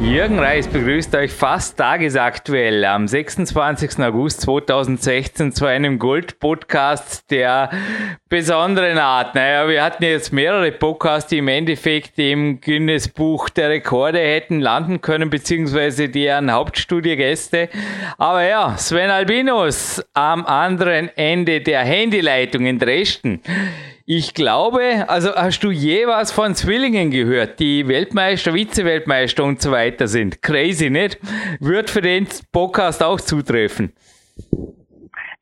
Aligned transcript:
Jürgen 0.00 0.38
Reis 0.38 0.68
begrüßt 0.68 1.14
euch 1.14 1.32
fast 1.32 1.78
tagesaktuell 1.78 2.84
am 2.84 3.08
26. 3.08 3.98
August 4.00 4.42
2016 4.42 5.52
zu 5.52 5.64
einem 5.64 5.98
Gold-Podcast 5.98 7.30
der 7.30 7.70
besonderen 8.28 8.98
Art. 8.98 9.34
Naja, 9.34 9.66
wir 9.68 9.82
hatten 9.82 10.04
jetzt 10.04 10.34
mehrere 10.34 10.70
Podcasts, 10.70 11.30
die 11.30 11.38
im 11.38 11.48
Endeffekt 11.48 12.18
im 12.18 12.60
Guinness-Buch 12.60 13.48
der 13.48 13.70
Rekorde 13.70 14.18
hätten 14.18 14.60
landen 14.60 15.00
können, 15.00 15.30
beziehungsweise 15.30 16.10
deren 16.10 16.52
Hauptstudiegäste. 16.52 17.70
Aber 18.18 18.42
ja, 18.42 18.76
Sven 18.76 19.10
Albinus 19.10 20.04
am 20.12 20.44
anderen 20.44 21.08
Ende 21.16 21.62
der 21.62 21.80
Handyleitung 21.80 22.66
in 22.66 22.78
Dresden. 22.78 23.40
Ich 24.08 24.38
glaube, 24.38 25.02
also 25.10 25.34
hast 25.34 25.66
du 25.66 25.74
je 25.74 26.06
was 26.06 26.30
von 26.30 26.54
Zwillingen 26.54 27.10
gehört, 27.10 27.58
die 27.58 27.90
Weltmeister, 27.90 28.54
Vize-Weltmeister 28.54 29.42
und 29.42 29.58
so 29.58 29.74
weiter 29.74 30.06
sind? 30.06 30.38
Crazy, 30.46 30.94
nicht? 30.94 31.18
Wird 31.58 31.90
für 31.90 32.06
den 32.06 32.30
Podcast 32.54 33.02
auch 33.02 33.18
zutreffen. 33.18 33.90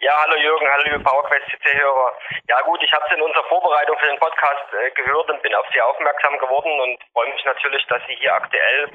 Ja, 0.00 0.16
hallo 0.16 0.40
Jürgen, 0.40 0.64
hallo 0.64 0.80
liebe 0.80 1.04
PowerQuest 1.04 1.44
CC-Hörer. 1.52 2.16
Ja 2.48 2.56
gut, 2.64 2.80
ich 2.80 2.90
habe 2.96 3.04
es 3.04 3.12
in 3.12 3.20
unserer 3.20 3.44
Vorbereitung 3.52 3.98
für 4.00 4.08
den 4.08 4.18
Podcast 4.18 4.64
äh, 4.72 4.90
gehört 4.96 5.28
und 5.28 5.42
bin 5.42 5.54
auf 5.54 5.66
Sie 5.68 5.82
aufmerksam 5.82 6.38
geworden 6.38 6.72
und 6.80 6.96
freue 7.12 7.34
mich 7.34 7.44
natürlich, 7.44 7.84
dass 7.92 8.00
Sie 8.08 8.16
hier 8.16 8.32
aktuell 8.32 8.88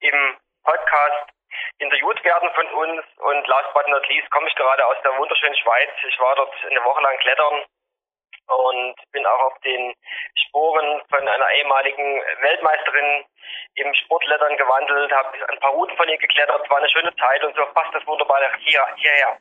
im 0.00 0.16
Podcast 0.64 1.28
interviewt 1.76 2.24
werden 2.24 2.48
von 2.56 2.66
uns. 2.72 3.04
Und 3.20 3.46
last 3.52 3.68
but 3.74 3.84
not 3.88 4.08
least 4.08 4.30
komme 4.30 4.48
ich 4.48 4.56
gerade 4.56 4.80
aus 4.86 4.96
der 5.04 5.12
wunderschönen 5.18 5.56
Schweiz. 5.60 5.92
Ich 6.08 6.18
war 6.18 6.34
dort 6.36 6.56
eine 6.64 6.82
Woche 6.84 7.02
lang 7.02 7.18
klettern 7.18 7.68
und 8.48 8.94
bin 9.12 9.24
auch 9.26 9.52
auf 9.52 9.58
den 9.64 9.94
Sporen 10.46 11.02
von 11.08 11.20
einer 11.20 11.50
ehemaligen 11.58 12.22
Weltmeisterin 12.40 13.24
im 13.76 13.94
Sportlettern 13.94 14.56
gewandelt, 14.56 15.12
habe 15.12 15.28
ein 15.48 15.60
paar 15.60 15.72
Routen 15.72 15.96
von 15.96 16.08
ihr 16.08 16.18
geklettert, 16.18 16.68
war 16.70 16.78
eine 16.78 16.88
schöne 16.88 17.14
Zeit 17.16 17.44
und 17.44 17.54
so 17.56 17.62
passt 17.74 17.94
das 17.94 18.06
wunderbar 18.06 18.38
hier, 18.60 18.82
hierher. 18.96 19.38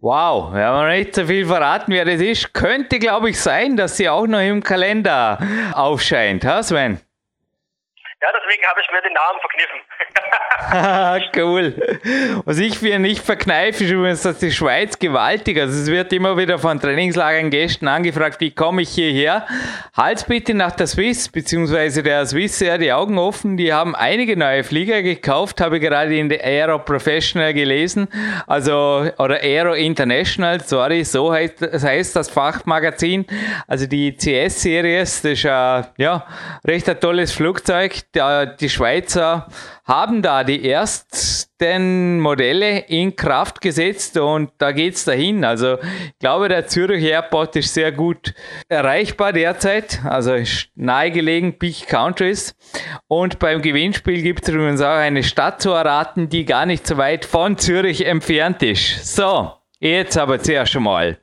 Wow, 0.00 0.52
wir 0.54 0.64
haben 0.64 0.88
nicht 0.88 1.14
so 1.14 1.24
viel 1.24 1.46
verraten, 1.46 1.92
wer 1.92 2.04
das 2.04 2.20
ist. 2.20 2.54
Könnte, 2.54 2.98
glaube 2.98 3.30
ich, 3.30 3.40
sein, 3.40 3.76
dass 3.76 3.96
sie 3.96 4.08
auch 4.08 4.26
noch 4.26 4.40
im 4.40 4.62
Kalender 4.62 5.38
aufscheint, 5.74 6.44
ha 6.44 6.62
Sven? 6.62 7.00
Ja, 8.22 8.28
deswegen 8.38 8.66
habe 8.66 8.80
ich 8.82 8.90
mir 8.92 9.00
den 9.00 9.14
Namen 9.14 9.40
verkniffen. 9.40 9.80
cool. 11.36 12.42
Was 12.44 12.58
ich 12.58 12.82
mir 12.82 12.98
nicht 12.98 13.24
verkneife, 13.24 13.82
ist 13.82 13.90
übrigens, 13.90 14.20
dass 14.20 14.38
die 14.38 14.52
Schweiz 14.52 14.98
gewaltig, 14.98 15.58
also 15.58 15.80
es 15.80 15.86
wird 15.86 16.12
immer 16.12 16.36
wieder 16.36 16.58
von 16.58 16.78
Trainingslagern 16.78 17.48
Gästen 17.48 17.88
angefragt, 17.88 18.38
wie 18.40 18.50
komme 18.50 18.82
ich 18.82 18.90
hierher? 18.90 19.46
Halt 19.96 20.26
bitte 20.26 20.52
nach 20.52 20.72
der 20.72 20.86
Swiss, 20.86 21.30
beziehungsweise 21.30 22.02
der 22.02 22.26
Swiss 22.26 22.60
Air 22.60 22.76
die 22.76 22.92
Augen 22.92 23.18
offen, 23.18 23.56
die 23.56 23.72
haben 23.72 23.96
einige 23.96 24.36
neue 24.36 24.64
Flieger 24.64 25.00
gekauft, 25.00 25.62
habe 25.62 25.76
ich 25.78 25.82
gerade 25.82 26.14
in 26.14 26.28
der 26.28 26.44
Aero 26.44 26.78
Professional 26.78 27.54
gelesen, 27.54 28.06
also, 28.46 29.10
oder 29.16 29.40
Aero 29.40 29.72
International, 29.72 30.60
sorry, 30.60 31.04
so 31.04 31.32
heißt, 31.32 31.62
das 31.62 31.84
heißt 31.84 32.16
das 32.16 32.28
Fachmagazin, 32.28 33.26
also 33.66 33.86
die 33.86 34.14
CS-Series, 34.14 35.22
das 35.22 35.32
ist 35.32 35.46
ein, 35.46 35.86
ja, 35.96 36.26
recht 36.66 36.86
ein 36.86 37.00
tolles 37.00 37.32
Flugzeug, 37.32 37.94
die 38.14 38.68
Schweizer 38.68 39.46
haben 39.84 40.22
da 40.22 40.42
die 40.42 40.68
ersten 40.68 42.18
Modelle 42.20 42.78
in 42.88 43.14
Kraft 43.14 43.60
gesetzt 43.60 44.16
und 44.16 44.50
da 44.58 44.72
geht 44.72 44.94
es 44.94 45.04
dahin. 45.04 45.44
Also 45.44 45.78
ich 45.78 46.18
glaube, 46.18 46.48
der 46.48 46.66
Zürich 46.66 47.04
Airport 47.04 47.56
ist 47.56 47.74
sehr 47.74 47.92
gut 47.92 48.34
erreichbar 48.68 49.32
derzeit, 49.32 50.00
also 50.04 50.34
nahegelegen, 50.74 51.58
Big 51.58 51.86
Countries. 51.86 52.54
Und 53.08 53.38
beim 53.38 53.62
Gewinnspiel 53.62 54.22
gibt 54.22 54.42
es 54.42 54.48
übrigens 54.48 54.80
auch 54.80 54.96
eine 54.96 55.22
Stadt 55.22 55.60
zu 55.60 55.70
erraten, 55.70 56.28
die 56.28 56.44
gar 56.44 56.66
nicht 56.66 56.86
so 56.86 56.96
weit 56.96 57.24
von 57.24 57.58
Zürich 57.58 58.06
entfernt 58.06 58.62
ist. 58.62 59.14
So, 59.14 59.52
jetzt 59.80 60.16
aber 60.16 60.38
zuerst 60.38 60.76
einmal. 60.76 61.18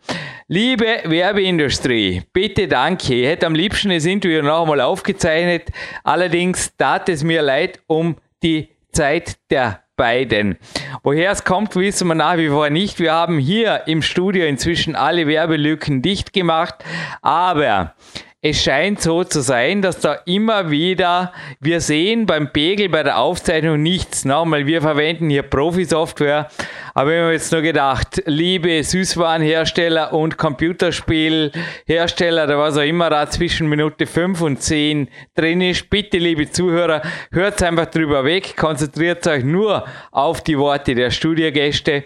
Liebe 0.47 1.01
Werbeindustrie, 1.03 2.23
bitte 2.33 2.67
danke. 2.67 3.13
Ich 3.13 3.27
hätte 3.27 3.45
am 3.45 3.55
liebsten 3.55 3.89
das 3.89 4.05
Interview 4.05 4.41
noch 4.41 4.61
einmal 4.61 4.81
aufgezeichnet. 4.81 5.69
Allerdings 6.03 6.75
tat 6.75 7.09
es 7.09 7.23
mir 7.23 7.41
leid 7.41 7.79
um 7.87 8.15
die 8.41 8.69
Zeit 8.91 9.37
der 9.49 9.83
beiden. 9.97 10.57
Woher 11.03 11.31
es 11.31 11.43
kommt, 11.43 11.75
wissen 11.75 12.07
wir 12.07 12.15
nach 12.15 12.37
wie 12.37 12.49
vor 12.49 12.69
nicht. 12.69 12.99
Wir 12.99 13.13
haben 13.13 13.39
hier 13.39 13.83
im 13.87 14.01
Studio 14.01 14.45
inzwischen 14.45 14.95
alle 14.95 15.27
Werbelücken 15.27 16.01
dicht 16.01 16.33
gemacht, 16.33 16.75
aber 17.21 17.95
es 18.41 18.61
scheint 18.61 19.01
so 19.01 19.23
zu 19.23 19.41
sein, 19.41 19.81
dass 19.81 19.99
da 19.99 20.13
immer 20.25 20.69
wieder, 20.69 21.33
wir 21.59 21.81
sehen 21.81 22.27
beim 22.27 22.53
Pegel, 22.53 22.87
bei 22.87 23.01
der 23.01 23.17
Aufzeichnung 23.17 23.81
nichts. 23.81 24.25
Nochmal, 24.25 24.67
wir 24.67 24.83
verwenden 24.83 25.31
hier 25.31 25.41
Profi-Software, 25.41 26.47
aber 26.93 27.09
wir 27.09 27.23
haben 27.23 27.31
jetzt 27.31 27.51
nur 27.51 27.63
gedacht, 27.63 28.21
liebe 28.27 28.83
Süßwarenhersteller 28.83 30.13
und 30.13 30.37
Computerspielhersteller, 30.37 32.45
da 32.45 32.59
was 32.59 32.77
auch 32.77 32.83
immer 32.83 33.09
da 33.09 33.27
zwischen 33.27 33.69
Minute 33.69 34.05
5 34.05 34.39
und 34.41 34.61
10 34.61 35.09
drin 35.33 35.61
ist, 35.61 35.89
bitte 35.89 36.19
liebe 36.19 36.51
Zuhörer, 36.51 37.01
hört 37.31 37.63
einfach 37.63 37.87
drüber 37.87 38.23
weg, 38.23 38.55
konzentriert 38.55 39.25
euch 39.25 39.43
nur 39.43 39.83
auf 40.11 40.43
die 40.43 40.59
Worte 40.59 40.93
der 40.93 41.09
Studiogäste 41.09 42.03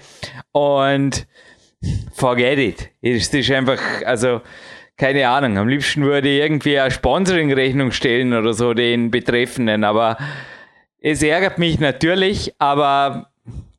und 0.54 1.28
forget 2.14 2.58
it. 2.58 2.90
Es 3.02 3.34
ist 3.34 3.52
einfach, 3.52 3.82
also, 4.06 4.40
keine 5.02 5.28
Ahnung, 5.28 5.58
am 5.58 5.68
liebsten 5.68 6.06
würde 6.06 6.30
ich 6.30 6.42
irgendwie 6.42 6.80
eine 6.80 6.92
Sponsoring-Rechnung 6.92 7.92
stellen 7.92 8.38
oder 8.38 8.54
so 8.54 8.76
den 8.76 9.10
Betreffenden, 9.10 9.84
aber 9.84 10.18
es 11.02 11.24
ärgert 11.24 11.58
mich 11.58 11.80
natürlich, 11.80 12.54
aber 12.60 13.32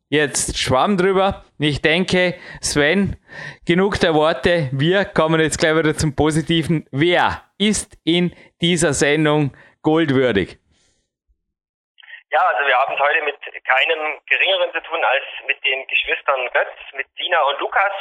jetzt 0.09 0.59
schwamm 0.59 0.97
drüber. 0.97 1.45
Ich 1.61 1.81
denke, 1.81 2.35
Sven, 2.61 3.17
genug 3.65 4.01
der 4.01 4.15
Worte. 4.15 4.69
Wir 4.73 5.05
kommen 5.05 5.41
jetzt 5.41 5.61
gleich 5.61 5.77
wieder 5.77 5.95
zum 5.95 6.17
Positiven. 6.17 6.89
Wer 6.91 7.45
ist 7.57 7.97
in 8.03 8.35
dieser 8.61 8.93
Sendung 8.93 9.57
goldwürdig? 9.83 10.59
Ja, 12.33 12.41
also 12.41 12.67
wir 12.67 12.75
haben 12.75 12.95
es 12.95 13.01
heute 13.01 13.23
mit 13.23 13.37
keinem 13.63 14.19
geringeren 14.27 14.73
zu 14.73 14.81
tun 14.83 14.99
als 15.05 15.23
mit 15.47 15.65
den 15.65 15.87
Geschwistern 15.87 16.51
Götz, 16.53 16.75
mit 16.97 17.07
Dina 17.17 17.41
und 17.43 17.61
Lukas. 17.61 17.93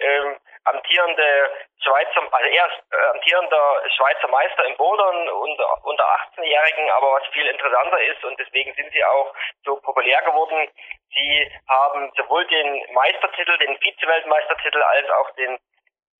Ähm, 0.00 0.36
amtierende 0.68 1.50
Schweizer, 1.82 2.22
also 2.30 2.48
erst 2.48 2.82
äh, 2.92 3.06
amtierender 3.14 3.82
Schweizer 3.96 4.28
Meister 4.28 4.64
im 4.66 4.76
Bouldern 4.76 5.28
unter, 5.28 5.84
unter 5.84 6.04
18-Jährigen, 6.04 6.90
aber 6.90 7.12
was 7.12 7.26
viel 7.32 7.46
interessanter 7.46 8.00
ist 8.02 8.24
und 8.24 8.38
deswegen 8.38 8.74
sind 8.74 8.92
sie 8.92 9.04
auch 9.04 9.34
so 9.64 9.76
populär 9.76 10.20
geworden. 10.22 10.68
Sie 11.14 11.52
haben 11.68 12.12
sowohl 12.16 12.46
den 12.46 12.92
Meistertitel, 12.92 13.56
den 13.58 13.78
Vize-Weltmeistertitel 13.78 14.82
als 14.82 15.10
auch 15.10 15.30
den 15.36 15.58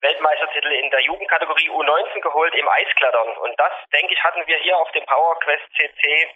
Weltmeistertitel 0.01 0.71
in 0.71 0.89
der 0.91 1.01
Jugendkategorie 1.01 1.69
U19 1.69 2.21
geholt 2.21 2.55
im 2.55 2.69
Eisklettern. 2.69 3.37
Und 3.37 3.59
das, 3.59 3.73
denke 3.93 4.13
ich, 4.13 4.23
hatten 4.23 4.45
wir 4.47 4.57
hier 4.57 4.77
auf 4.77 4.89
dem 4.91 5.05
PowerQuest 5.05 5.65
CC 5.75 6.29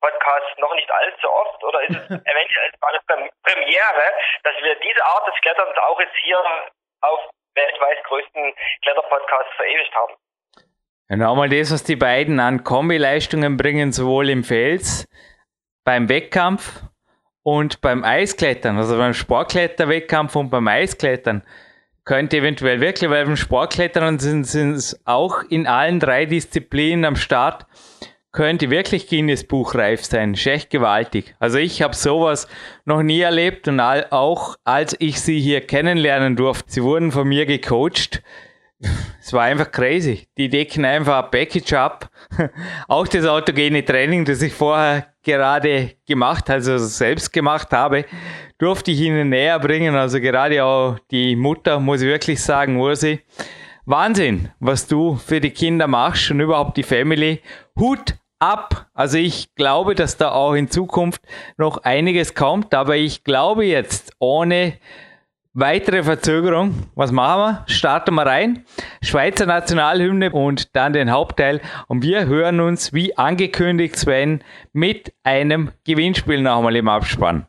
Podcast 0.00 0.58
noch 0.58 0.74
nicht 0.74 0.90
allzu 0.90 1.30
oft 1.30 1.64
oder 1.64 1.80
ist 1.82 1.96
es 1.96 2.10
eventuell 2.10 2.72
eine 2.80 3.30
Premiere, 3.42 4.12
dass 4.42 4.56
wir 4.60 4.74
diese 4.76 5.04
Art 5.04 5.26
des 5.26 5.34
Kletterns 5.40 5.76
auch 5.78 6.00
jetzt 6.00 6.16
hier 6.22 6.42
auf 7.02 7.30
weltweit 7.56 8.04
größten 8.04 8.54
Kletterpodcast 8.82 9.50
verewigt 9.56 9.94
haben. 9.94 10.14
Genau 11.08 11.36
mal 11.36 11.48
das, 11.48 11.72
was 11.72 11.84
die 11.84 11.96
beiden 11.96 12.40
an 12.40 12.64
Kombileistungen 12.64 13.56
bringen, 13.56 13.92
sowohl 13.92 14.28
im 14.28 14.44
Fels, 14.44 15.08
beim 15.84 16.08
Wettkampf 16.08 16.82
und 17.42 17.80
beim 17.80 18.02
Eisklettern, 18.02 18.76
also 18.76 18.98
beim 18.98 19.14
Sportkletterwettkampf 19.14 20.34
und 20.34 20.50
beim 20.50 20.66
Eisklettern, 20.66 21.46
könnte 22.04 22.38
eventuell 22.38 22.80
wirklich, 22.80 23.08
weil 23.10 23.24
beim 23.24 23.36
Sportklettern 23.36 24.18
sind, 24.18 24.44
sind 24.44 24.74
es 24.74 25.00
auch 25.06 25.42
in 25.48 25.66
allen 25.66 26.00
drei 26.00 26.24
Disziplinen 26.24 27.04
am 27.04 27.16
Start 27.16 27.66
könnte 28.36 28.68
wirklich 28.68 29.08
Guinness 29.08 29.44
Buchreif 29.44 30.04
sein. 30.04 30.34
Ist 30.34 30.46
echt 30.46 30.68
gewaltig. 30.68 31.34
Also 31.38 31.56
ich 31.56 31.80
habe 31.80 31.96
sowas 31.96 32.46
noch 32.84 33.02
nie 33.02 33.20
erlebt 33.20 33.66
und 33.66 33.80
auch 33.80 34.56
als 34.62 34.94
ich 34.98 35.22
sie 35.22 35.40
hier 35.40 35.62
kennenlernen 35.62 36.36
durfte, 36.36 36.70
sie 36.70 36.82
wurden 36.82 37.12
von 37.12 37.26
mir 37.26 37.46
gecoacht. 37.46 38.22
Es 39.22 39.32
war 39.32 39.44
einfach 39.44 39.72
crazy. 39.72 40.28
Die 40.36 40.50
decken 40.50 40.84
einfach 40.84 41.24
ein 41.24 41.30
Package 41.30 41.72
ab. 41.72 42.10
auch 42.88 43.08
das 43.08 43.24
autogene 43.24 43.82
Training, 43.82 44.26
das 44.26 44.42
ich 44.42 44.52
vorher 44.52 45.06
gerade 45.22 45.92
gemacht, 46.06 46.50
also 46.50 46.76
selbst 46.76 47.32
gemacht 47.32 47.72
habe, 47.72 48.04
durfte 48.58 48.90
ich 48.90 49.00
ihnen 49.00 49.30
näher 49.30 49.58
bringen. 49.58 49.94
Also 49.94 50.20
gerade 50.20 50.62
auch 50.62 50.98
die 51.10 51.36
Mutter, 51.36 51.80
muss 51.80 52.02
ich 52.02 52.08
wirklich 52.08 52.42
sagen, 52.42 52.76
Ursi. 52.76 53.20
Wahnsinn, 53.86 54.50
was 54.60 54.86
du 54.86 55.16
für 55.16 55.40
die 55.40 55.52
Kinder 55.52 55.86
machst 55.86 56.30
und 56.30 56.40
überhaupt 56.40 56.76
die 56.76 56.82
Family. 56.82 57.40
Hut 57.78 58.16
ab. 58.38 58.86
Also 58.94 59.18
ich 59.18 59.54
glaube, 59.54 59.94
dass 59.94 60.16
da 60.16 60.32
auch 60.32 60.54
in 60.54 60.70
Zukunft 60.70 61.22
noch 61.56 61.78
einiges 61.78 62.34
kommt, 62.34 62.74
aber 62.74 62.96
ich 62.96 63.24
glaube 63.24 63.64
jetzt 63.64 64.12
ohne 64.18 64.74
weitere 65.54 66.02
Verzögerung, 66.02 66.74
was 66.94 67.12
machen 67.12 67.40
wir? 67.40 67.64
Starten 67.66 68.14
wir 68.14 68.26
rein. 68.26 68.64
Schweizer 69.02 69.46
Nationalhymne 69.46 70.30
und 70.30 70.76
dann 70.76 70.92
den 70.92 71.10
Hauptteil. 71.10 71.60
Und 71.88 72.02
wir 72.02 72.26
hören 72.26 72.60
uns, 72.60 72.92
wie 72.92 73.16
angekündigt, 73.16 73.96
Sven, 73.96 74.44
mit 74.72 75.12
einem 75.24 75.72
Gewinnspiel 75.84 76.42
nochmal 76.42 76.76
im 76.76 76.88
Abspann. 76.88 77.46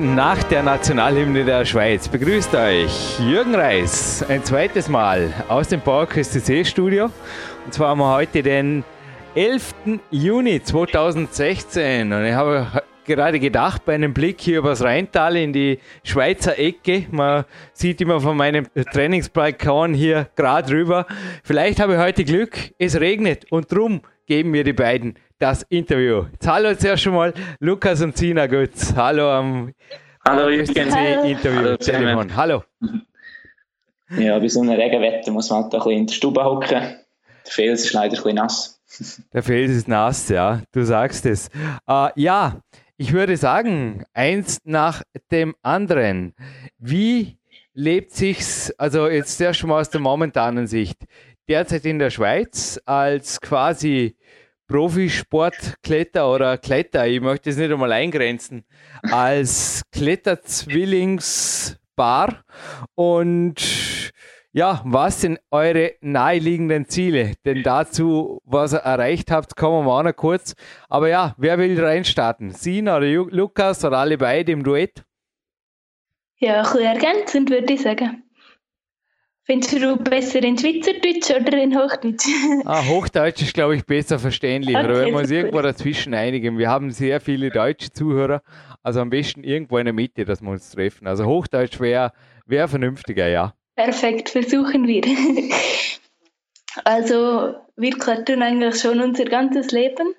Nach 0.00 0.42
der 0.44 0.62
Nationalhymne 0.62 1.44
der 1.44 1.66
Schweiz 1.66 2.08
begrüßt 2.08 2.54
euch 2.54 3.20
Jürgen 3.20 3.54
Reis 3.54 4.24
ein 4.26 4.42
zweites 4.42 4.88
Mal 4.88 5.30
aus 5.46 5.68
dem 5.68 5.82
PowerQuest 5.82 6.32
CC 6.32 6.64
Studio. 6.64 7.10
Und 7.66 7.74
zwar 7.74 7.90
haben 7.90 7.98
wir 7.98 8.14
heute 8.14 8.42
den 8.42 8.82
11. 9.34 9.74
Juni 10.10 10.62
2016. 10.62 12.12
Und 12.12 12.24
ich 12.24 12.32
habe 12.32 12.82
gerade 13.04 13.38
gedacht, 13.38 13.84
bei 13.84 13.94
einem 13.94 14.14
Blick 14.14 14.40
hier 14.40 14.60
übers 14.60 14.82
Rheintal 14.82 15.36
in 15.36 15.52
die 15.52 15.78
Schweizer 16.02 16.58
Ecke, 16.58 17.06
man 17.10 17.44
sieht 17.74 18.00
immer 18.00 18.20
von 18.20 18.38
meinem 18.38 18.68
Trainingsbalkon 18.74 19.92
hier 19.92 20.28
gerade 20.34 20.72
rüber, 20.72 21.06
vielleicht 21.44 21.78
habe 21.78 21.94
ich 21.94 21.98
heute 21.98 22.24
Glück, 22.24 22.56
es 22.78 22.98
regnet 22.98 23.52
und 23.52 23.70
drum 23.70 24.00
geben 24.26 24.54
wir 24.54 24.64
die 24.64 24.72
beiden 24.72 25.16
das 25.40 25.62
Interview. 25.70 26.26
Jetzt 26.32 26.46
hallo 26.46 26.74
zuerst 26.74 27.02
schon 27.02 27.14
mal 27.14 27.32
Lukas 27.60 28.02
und 28.02 28.16
Sina 28.16 28.46
Götz. 28.46 28.94
Hallo 28.94 29.30
am 29.30 29.72
Hallo, 30.28 30.48
Interview. 30.48 31.76
Hallo. 31.92 32.24
Hallo. 32.36 32.62
Ja, 34.18 34.40
bei 34.40 34.48
so 34.48 34.60
einem 34.60 34.70
Regenwetter 34.70 35.30
muss 35.30 35.50
man 35.50 35.62
halt 35.62 35.72
ein 35.72 35.78
bisschen 35.78 35.92
in 35.92 36.06
der 36.08 36.14
Stube 36.14 36.42
hocken. 36.42 36.68
Der 36.68 36.98
Fels 37.44 37.84
ist 37.84 37.92
leider 37.92 38.06
ein 38.06 38.16
bisschen 38.16 38.34
nass. 38.34 38.82
Der 39.32 39.44
Fels 39.44 39.70
ist 39.70 39.86
nass, 39.86 40.28
ja, 40.28 40.62
du 40.72 40.84
sagst 40.84 41.26
es. 41.26 41.48
Uh, 41.88 42.08
ja, 42.16 42.60
ich 42.96 43.12
würde 43.12 43.36
sagen, 43.36 44.02
eins 44.12 44.58
nach 44.64 45.04
dem 45.30 45.54
anderen. 45.62 46.34
Wie 46.76 47.38
lebt 47.72 48.10
sich's, 48.10 48.72
also 48.78 49.06
jetzt 49.06 49.40
erst 49.40 49.64
mal 49.64 49.80
aus 49.80 49.90
der 49.90 50.00
momentanen 50.00 50.66
Sicht, 50.66 51.04
derzeit 51.48 51.84
in 51.84 52.00
der 52.00 52.10
Schweiz 52.10 52.80
als 52.86 53.40
quasi 53.40 54.16
Profisportkletter 54.70 56.32
oder 56.32 56.56
Kletter, 56.56 57.06
ich 57.08 57.20
möchte 57.20 57.50
es 57.50 57.56
nicht 57.56 57.72
einmal 57.72 57.90
eingrenzen, 57.90 58.62
als 59.02 59.82
Kletterzwillingspaar. 59.90 62.44
Und 62.94 64.12
ja, 64.52 64.80
was 64.84 65.22
sind 65.22 65.40
eure 65.50 65.94
naheliegenden 66.00 66.88
Ziele? 66.88 67.32
Denn 67.44 67.64
dazu, 67.64 68.40
was 68.44 68.72
ihr 68.72 68.78
erreicht 68.78 69.32
habt, 69.32 69.56
kommen 69.56 69.86
wir 69.86 69.92
auch 69.92 70.04
noch 70.04 70.14
kurz. 70.14 70.54
Aber 70.88 71.08
ja, 71.08 71.34
wer 71.36 71.58
will 71.58 71.84
reinstarten? 71.84 72.52
Sina 72.52 72.98
oder 72.98 73.08
Lukas 73.08 73.84
oder 73.84 73.98
alle 73.98 74.18
beide 74.18 74.52
im 74.52 74.62
Duett? 74.62 75.02
Ja, 76.38 76.62
ein 76.62 77.24
bisschen 77.24 77.48
würde 77.48 77.74
ich 77.74 77.82
sagen. 77.82 78.22
Findest 79.50 79.72
du 79.72 79.96
besser 79.96 80.44
in 80.44 80.56
Schweizerdeutsch 80.56 81.28
oder 81.32 81.60
in 81.60 81.76
Hochdeutsch? 81.76 82.24
Ah, 82.64 82.86
Hochdeutsch 82.86 83.42
ist, 83.42 83.52
glaube 83.52 83.74
ich, 83.74 83.84
besser 83.84 84.20
verständlich. 84.20 84.76
Okay, 84.76 84.84
oder 84.84 85.00
wenn 85.00 85.12
wir 85.12 85.18
uns 85.18 85.30
irgendwo 85.32 85.60
dazwischen 85.60 86.14
einigen. 86.14 86.56
Wir 86.56 86.68
haben 86.68 86.92
sehr 86.92 87.20
viele 87.20 87.50
deutsche 87.50 87.90
Zuhörer, 87.90 88.42
also 88.84 89.00
am 89.00 89.10
besten 89.10 89.42
irgendwo 89.42 89.78
in 89.78 89.86
der 89.86 89.92
Mitte, 89.92 90.24
dass 90.24 90.40
wir 90.40 90.50
uns 90.50 90.70
treffen. 90.70 91.08
Also 91.08 91.24
Hochdeutsch 91.24 91.80
wäre 91.80 92.12
wär 92.46 92.68
vernünftiger, 92.68 93.26
ja. 93.26 93.54
Perfekt, 93.74 94.28
versuchen 94.28 94.86
wir. 94.86 95.02
Also, 96.84 97.56
wir 97.76 97.98
klettern 97.98 98.42
eigentlich 98.42 98.80
schon 98.80 99.00
unser 99.00 99.24
ganzes 99.24 99.72
Leben 99.72 100.14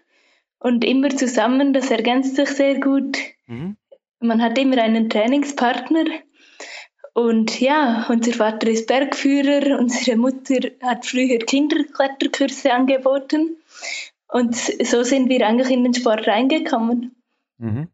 und 0.59 0.83
immer 0.83 1.09
zusammen, 1.09 1.71
das 1.71 1.89
ergänzt 1.89 2.35
sich 2.35 2.49
sehr 2.49 2.81
gut. 2.81 3.17
Mhm. 3.47 3.77
Man 4.19 4.41
hat 4.41 4.57
immer 4.57 4.77
einen 4.79 5.09
Trainingspartner 5.09 6.03
und 7.13 7.59
ja, 7.59 8.05
unser 8.09 8.31
Vater 8.31 8.67
ist 8.67 8.87
Bergführer, 8.87 9.77
unsere 9.77 10.17
Mutter 10.17 10.59
hat 10.81 11.05
früher 11.05 11.39
Kinderkletterkurse 11.39 12.71
angeboten. 12.73 13.57
Und 14.29 14.55
so 14.55 15.03
sind 15.03 15.27
wir 15.27 15.45
eigentlich 15.45 15.69
in 15.71 15.83
den 15.83 15.93
Sport 15.93 16.25
reingekommen. 16.27 17.15
Mhm. 17.57 17.89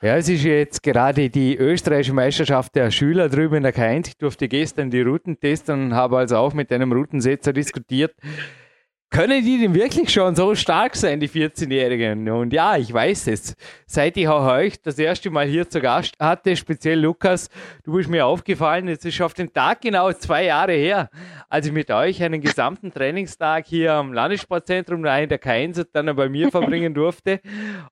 Ja, 0.00 0.16
es 0.16 0.28
ist 0.28 0.44
jetzt 0.44 0.82
gerade 0.82 1.28
die 1.28 1.56
österreichische 1.56 2.12
Meisterschaft 2.12 2.76
der 2.76 2.90
Schüler 2.90 3.28
drüben 3.28 3.56
in 3.56 3.62
der 3.64 3.74
K1. 3.74 4.08
Ich 4.08 4.16
durfte 4.18 4.46
gestern 4.46 4.90
die 4.90 5.00
Routen 5.00 5.40
testen 5.40 5.86
und 5.86 5.94
habe 5.94 6.18
also 6.18 6.36
auch 6.36 6.52
mit 6.52 6.70
einem 6.70 6.92
Routensetzer 6.92 7.52
diskutiert. 7.52 8.14
Können 9.10 9.42
die 9.42 9.58
denn 9.58 9.74
wirklich 9.74 10.10
schon 10.10 10.36
so 10.36 10.54
stark 10.54 10.94
sein, 10.94 11.18
die 11.18 11.30
14-Jährigen? 11.30 12.28
Und 12.28 12.52
ja, 12.52 12.76
ich 12.76 12.92
weiß 12.92 13.28
es. 13.28 13.56
Seit 13.86 14.18
ich 14.18 14.28
auch 14.28 14.46
euch 14.46 14.82
das 14.82 14.98
erste 14.98 15.30
Mal 15.30 15.46
hier 15.46 15.66
zu 15.66 15.80
Gast 15.80 16.14
hatte, 16.20 16.54
speziell 16.54 17.00
Lukas, 17.00 17.48
du 17.84 17.94
bist 17.94 18.10
mir 18.10 18.26
aufgefallen, 18.26 18.86
es 18.86 19.02
ist 19.06 19.22
auf 19.22 19.32
den 19.32 19.50
Tag 19.50 19.80
genau 19.80 20.12
zwei 20.12 20.44
Jahre 20.44 20.74
her, 20.74 21.08
als 21.48 21.66
ich 21.66 21.72
mit 21.72 21.90
euch 21.90 22.22
einen 22.22 22.42
gesamten 22.42 22.92
Trainingstag 22.92 23.66
hier 23.66 23.94
am 23.94 24.12
Landessportzentrum, 24.12 25.00
nein, 25.00 25.30
der 25.30 25.40
K1 25.40 25.86
dann 25.90 26.14
bei 26.14 26.28
mir 26.28 26.50
verbringen 26.50 26.92
durfte. 26.92 27.40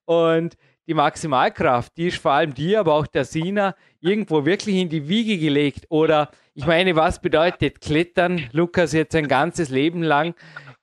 Und 0.05 0.55
die 0.87 0.93
Maximalkraft, 0.93 1.97
die 1.97 2.07
ist 2.07 2.17
vor 2.17 2.31
allem 2.31 2.53
dir, 2.53 2.79
aber 2.79 2.93
auch 2.93 3.07
der 3.07 3.25
Sina 3.25 3.75
irgendwo 3.99 4.45
wirklich 4.45 4.75
in 4.75 4.87
die 4.87 5.09
Wiege 5.09 5.37
gelegt. 5.37 5.85
Oder 5.89 6.29
ich 6.53 6.65
meine, 6.65 6.95
was 6.95 7.19
bedeutet 7.21 7.81
Klettern, 7.81 8.47
Lukas, 8.53 8.93
jetzt 8.93 9.13
ein 9.15 9.27
ganzes 9.27 9.69
Leben 9.69 10.01
lang? 10.01 10.33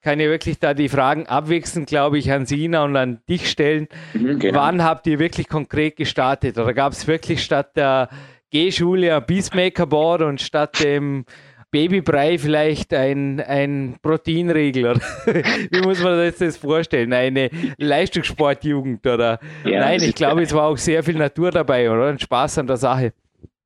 Kann 0.04 0.20
ich 0.20 0.28
wirklich 0.28 0.58
da 0.58 0.74
die 0.74 0.90
Fragen 0.90 1.26
abwechselnd, 1.26 1.88
glaube 1.88 2.18
ich, 2.18 2.30
an 2.30 2.44
Sina 2.44 2.84
und 2.84 2.94
an 2.94 3.20
dich 3.26 3.50
stellen. 3.50 3.88
Mhm, 4.12 4.38
genau. 4.38 4.60
Wann 4.60 4.84
habt 4.84 5.06
ihr 5.06 5.18
wirklich 5.18 5.48
konkret 5.48 5.96
gestartet? 5.96 6.58
Oder 6.58 6.74
gab 6.74 6.92
es 6.92 7.06
wirklich 7.08 7.42
statt 7.42 7.74
der 7.74 8.10
G-Schule 8.50 9.16
ein 9.16 9.24
Peacemaker-Board 9.24 10.20
und 10.22 10.42
statt 10.42 10.84
dem 10.84 11.24
Babybrei 11.70 12.36
vielleicht 12.38 12.92
ein, 12.92 13.40
ein 13.40 13.96
Proteinriegel? 14.02 15.00
Wie 15.70 15.80
muss 15.80 16.02
man 16.02 16.30
das 16.38 16.56
vorstellen? 16.58 17.12
Eine 17.14 17.48
Leistungssportjugend? 17.78 19.06
Oder? 19.06 19.40
Ja, 19.64 19.80
Nein, 19.80 20.02
ich 20.02 20.14
glaube, 20.14 20.42
es 20.42 20.52
war 20.52 20.64
auch 20.66 20.76
sehr 20.76 21.02
viel 21.02 21.16
Natur 21.16 21.50
dabei, 21.50 21.90
oder? 21.90 22.08
Ein 22.08 22.18
Spaß 22.18 22.58
an 22.58 22.66
der 22.66 22.76
Sache. 22.76 23.14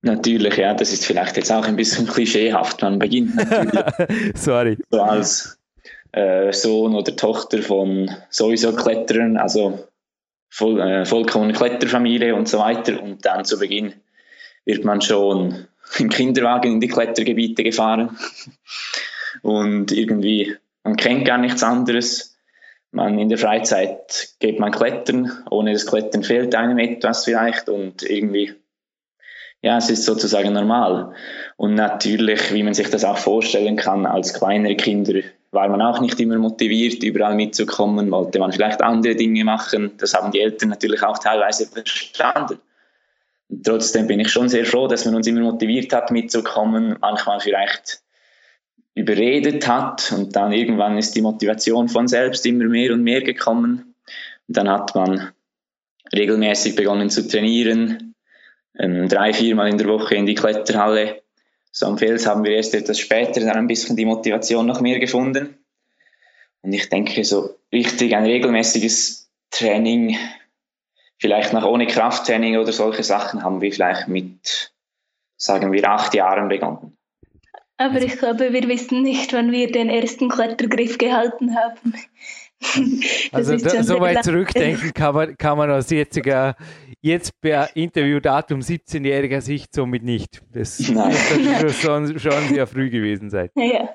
Natürlich, 0.03 0.57
ja, 0.57 0.73
das 0.73 0.93
ist 0.93 1.05
vielleicht 1.05 1.37
jetzt 1.37 1.51
auch 1.51 1.65
ein 1.67 1.75
bisschen 1.75 2.07
klischeehaft. 2.07 2.81
Man 2.83 3.01
beginnt 3.01 3.35
natürlich 3.35 4.33
Sorry. 4.37 4.79
so 4.91 5.03
als 5.03 5.58
äh, 6.13 6.53
Sohn 6.53 6.95
oder 6.95 7.15
Tochter 7.15 7.63
von 7.63 8.11
sowieso 8.31 8.75
Kletterern, 8.75 9.37
also 9.37 9.89
voll, 10.49 10.81
äh, 10.81 11.05
vollkommene 11.05 11.53
Kletterfamilie 11.53 12.35
und 12.35 12.49
so 12.49 12.59
weiter. 12.59 13.03
Und 13.03 13.25
dann 13.25 13.45
zu 13.45 13.59
Beginn 13.59 13.95
wird 14.65 14.85
man 14.85 15.01
schon 15.01 15.67
im 15.99 16.09
Kinderwagen 16.09 16.75
in 16.75 16.81
die 16.81 16.89
Klettergebiete 16.89 17.63
gefahren. 17.63 18.19
und 19.43 19.93
irgendwie, 19.93 20.57
man 20.85 20.97
kennt 20.97 21.25
gar 21.25 21.39
nichts 21.39 21.63
anderes. 21.63 22.37
Man 22.91 23.19
in 23.19 23.29
der 23.29 23.39
Freizeit 23.39 24.31
geht 24.39 24.59
man 24.59 24.73
klettern, 24.73 25.45
ohne 25.51 25.75
das 25.75 25.87
Klettern 25.87 26.23
fehlt 26.23 26.55
einem 26.55 26.79
etwas 26.79 27.27
vielleicht 27.27 27.69
und 27.69 28.03
irgendwie, 28.03 28.55
ja, 29.61 29.77
es 29.77 29.91
ist 29.91 30.05
sozusagen 30.05 30.55
normal. 30.55 31.13
Und 31.57 31.75
natürlich, 31.75 32.55
wie 32.55 32.63
man 32.63 32.73
sich 32.73 32.89
das 32.89 33.05
auch 33.05 33.19
vorstellen 33.19 33.77
kann, 33.77 34.07
als 34.07 34.33
kleinere 34.33 34.77
Kinder 34.77 35.21
war 35.51 35.69
man 35.69 35.81
auch 35.81 36.01
nicht 36.01 36.21
immer 36.21 36.39
motiviert, 36.39 37.03
überall 37.03 37.35
mitzukommen, 37.35 38.11
wollte 38.11 38.39
man 38.39 38.53
vielleicht 38.53 38.83
andere 38.83 39.15
Dinge 39.15 39.45
machen. 39.45 39.93
Das 39.99 40.15
haben 40.15 40.31
die 40.31 40.41
Eltern 40.41 40.69
natürlich 40.69 41.03
auch 41.03 41.19
teilweise 41.19 41.67
verstanden. 41.67 42.59
Und 43.49 43.65
trotzdem 43.65 44.07
bin 44.07 44.21
ich 44.21 44.31
schon 44.31 44.49
sehr 44.49 44.67
froh, 44.67 44.89
dass 44.89 45.07
man 45.07 45.15
uns 45.15 45.27
immer 45.27 45.41
motiviert 45.41 45.93
hat, 45.93 46.11
mitzukommen, 46.11 46.97
manchmal 47.01 47.41
vielleicht 47.41 48.03
überredet 48.95 49.67
hat 49.69 50.13
und 50.13 50.35
dann 50.35 50.53
irgendwann 50.53 50.99
ist 50.99 51.15
die 51.15 51.23
Motivation 51.23 51.89
von 51.89 52.09
selbst 52.09 52.45
immer 52.47 52.65
mehr 52.65 52.93
und 52.93 53.05
mehr 53.05 53.23
gekommen. 53.23 53.95
Und 54.49 54.57
dann 54.57 54.69
hat 54.69 54.95
man 54.95 55.31
regelmäßig 56.13 56.75
begonnen 56.75 57.09
zu 57.09 57.27
trainieren, 57.27 58.15
ähm, 58.79 59.09
drei, 59.09 59.33
viermal 59.33 59.69
in 59.69 59.79
der 59.79 59.89
Woche 59.89 60.17
in 60.17 60.27
die 60.27 60.35
Kletterhalle. 60.35 61.23
So 61.79 61.87
am 61.87 61.97
Fels 61.97 62.27
haben 62.27 62.43
wir 62.43 62.57
erst 62.57 62.75
etwas 62.75 62.99
später 62.99 63.39
dann 63.39 63.51
ein 63.51 63.69
bisschen 63.69 63.95
die 63.95 64.05
Motivation 64.05 64.67
noch 64.67 64.81
mehr 64.81 64.99
gefunden. 64.99 65.65
Und 66.63 66.73
ich 66.73 66.89
denke, 66.89 67.23
so 67.23 67.55
richtig 67.73 68.17
ein 68.17 68.25
regelmäßiges 68.25 69.31
Training, 69.53 70.19
vielleicht 71.21 71.53
noch 71.53 71.65
ohne 71.65 71.87
Krafttraining 71.87 72.59
oder 72.59 72.73
solche 72.73 73.05
Sachen, 73.05 73.45
haben 73.45 73.61
wir 73.61 73.73
vielleicht 73.73 74.09
mit, 74.09 74.73
sagen 75.37 75.71
wir, 75.71 75.89
acht 75.89 76.15
Jahren 76.15 76.49
begonnen. 76.49 76.97
Aber 77.77 78.03
ich 78.03 78.19
glaube, 78.19 78.53
wir 78.53 78.67
wissen 78.67 79.03
nicht, 79.03 79.33
wann 79.33 79.53
wir 79.53 79.71
den 79.71 79.89
ersten 79.89 80.29
Klettergriff 80.29 80.99
gehalten 80.99 81.55
haben. 81.55 81.95
also 83.31 83.57
da, 83.57 83.85
so 83.85 84.01
weit 84.01 84.25
zurückdenken 84.25 84.93
kann 84.95 85.15
man, 85.15 85.39
kann 85.39 85.57
man 85.57 85.71
aus 85.71 85.91
jetziger, 85.91 86.57
jetzt 87.01 87.41
per 87.41 87.77
Interviewdatum 87.77 88.61
17-jähriger 88.61 89.41
Sicht 89.41 89.75
somit 89.75 90.03
nicht. 90.03 90.43
Das 90.53 90.79
muss 90.89 91.81
schon, 91.81 92.19
schon 92.19 92.49
sehr 92.49 92.67
früh 92.67 92.91
gewesen 92.91 93.31
sein. 93.31 93.51
Ja. 93.55 93.91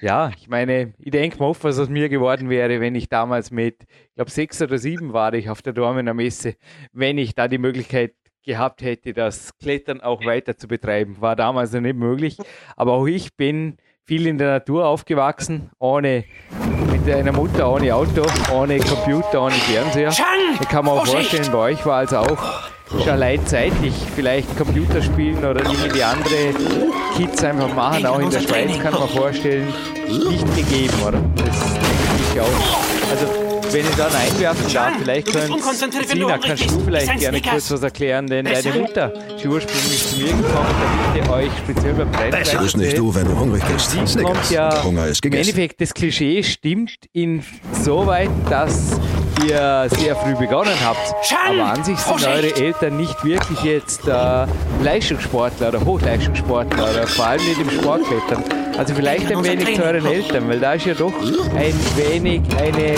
Ja, 0.00 0.32
ich 0.36 0.48
meine, 0.48 0.94
ich 0.98 1.12
denke 1.12 1.38
mal 1.38 1.46
oft, 1.46 1.62
was 1.62 1.78
aus 1.78 1.88
mir 1.88 2.08
geworden 2.08 2.50
wäre, 2.50 2.80
wenn 2.80 2.96
ich 2.96 3.08
damals 3.08 3.52
mit, 3.52 3.84
ich 3.84 4.14
glaube, 4.16 4.30
sechs 4.30 4.60
oder 4.60 4.78
sieben 4.78 5.12
war 5.12 5.32
ich 5.32 5.48
auf 5.48 5.62
der 5.62 5.72
Dormener 5.72 6.12
Messe, 6.12 6.56
wenn 6.92 7.18
ich 7.18 7.36
da 7.36 7.46
die 7.46 7.58
Möglichkeit 7.58 8.14
gehabt 8.44 8.82
hätte, 8.82 9.12
das 9.12 9.56
Klettern 9.58 10.00
auch 10.00 10.24
weiter 10.24 10.56
zu 10.56 10.66
betreiben. 10.66 11.20
War 11.20 11.36
damals 11.36 11.72
noch 11.72 11.80
nicht 11.82 11.96
möglich. 11.96 12.38
Aber 12.76 12.94
auch 12.94 13.06
ich 13.06 13.36
bin 13.36 13.76
viel 14.04 14.26
in 14.26 14.38
der 14.38 14.48
Natur 14.48 14.86
aufgewachsen, 14.86 15.70
ohne 15.78 16.24
mit 17.04 17.14
einer 17.14 17.32
Mutter, 17.32 17.70
ohne 17.70 17.94
Auto, 17.94 18.22
ohne 18.52 18.78
Computer, 18.78 19.42
ohne 19.42 19.54
Fernseher. 19.54 20.12
Ich 20.60 20.68
kann 20.68 20.84
mir 20.84 20.92
auch 20.92 21.06
vorstellen, 21.06 21.50
bei 21.50 21.58
euch 21.58 21.84
war 21.86 21.98
also 21.98 22.18
auch 22.18 22.38
schon 22.90 23.08
allein 23.08 23.44
zeitlich 23.46 23.94
vielleicht 24.14 24.56
Computer 24.56 25.00
spielen 25.00 25.38
oder 25.38 25.62
Dinge, 25.62 25.88
die 25.94 26.02
andere 26.02 26.54
Kids 27.16 27.42
einfach 27.44 27.72
machen, 27.74 28.06
auch 28.06 28.18
in 28.18 28.30
der 28.30 28.40
Schweiz 28.40 28.78
kann 28.80 28.92
man 28.92 29.08
vorstellen, 29.08 29.72
nicht 30.06 30.56
gegeben, 30.56 30.94
oder? 31.06 31.18
Das 31.36 31.60
denke 31.60 32.34
ich 32.34 32.40
auch. 32.40 33.10
Also 33.10 33.39
wenn 33.72 33.86
ich 33.86 33.96
dann 33.96 34.12
einwerfen 34.12 34.72
darf, 34.72 34.92
vielleicht 34.98 35.32
könnt 35.32 36.08
Sina, 36.08 36.38
kannst 36.38 36.70
du 36.70 36.80
vielleicht 36.80 37.18
gerne 37.18 37.40
kurz 37.40 37.70
was 37.70 37.82
erklären, 37.82 38.26
denn 38.26 38.44
deine 38.44 38.72
Mutter 38.78 39.12
ist 39.36 39.46
ursprünglich 39.46 40.06
zu 40.08 40.16
mir 40.16 40.28
gekommen, 40.28 40.74
damit 41.12 41.26
ihr 41.26 41.32
euch 41.32 41.50
speziell 41.58 41.94
beim 41.94 42.12
Training 42.12 42.60
bist 42.60 42.76
nicht 42.76 42.98
du, 42.98 43.14
wenn 43.14 43.26
du 43.26 43.38
hungrig 43.38 43.62
bist. 43.64 43.90
Sie 43.90 44.22
kommt 44.22 44.50
ja, 44.50 44.82
Hunger 44.82 45.06
ist 45.06 45.22
gegessen. 45.22 45.42
Im 45.42 45.48
Endeffekt, 45.48 45.80
das 45.80 45.94
Klischee 45.94 46.42
stimmt 46.42 46.98
insoweit, 47.12 48.30
dass 48.48 48.98
ihr 49.46 49.88
sehr 49.90 50.16
früh 50.16 50.34
begonnen 50.34 50.74
habt. 50.84 51.14
Aber 51.48 51.72
an 51.72 51.84
sich 51.84 51.98
sind 51.98 52.26
eure 52.26 52.54
Eltern 52.54 52.96
nicht 52.96 53.24
wirklich 53.24 53.62
jetzt 53.62 54.06
äh, 54.06 54.46
Leistungssportler 54.82 55.68
oder 55.68 55.84
Hochleistungssportler 55.84 56.90
oder 56.90 57.06
vor 57.06 57.26
allem 57.26 57.44
nicht 57.44 57.60
im 57.60 57.70
Sportklettern. 57.70 58.44
Also 58.80 58.94
vielleicht 58.94 59.30
ein 59.30 59.44
wenig 59.44 59.76
zu 59.76 59.84
euren 59.84 60.06
Eltern, 60.06 60.48
weil 60.48 60.58
da 60.58 60.72
ist 60.72 60.86
ja 60.86 60.94
doch 60.94 61.12
ein 61.54 61.74
wenig 61.96 62.40
eine 62.56 62.94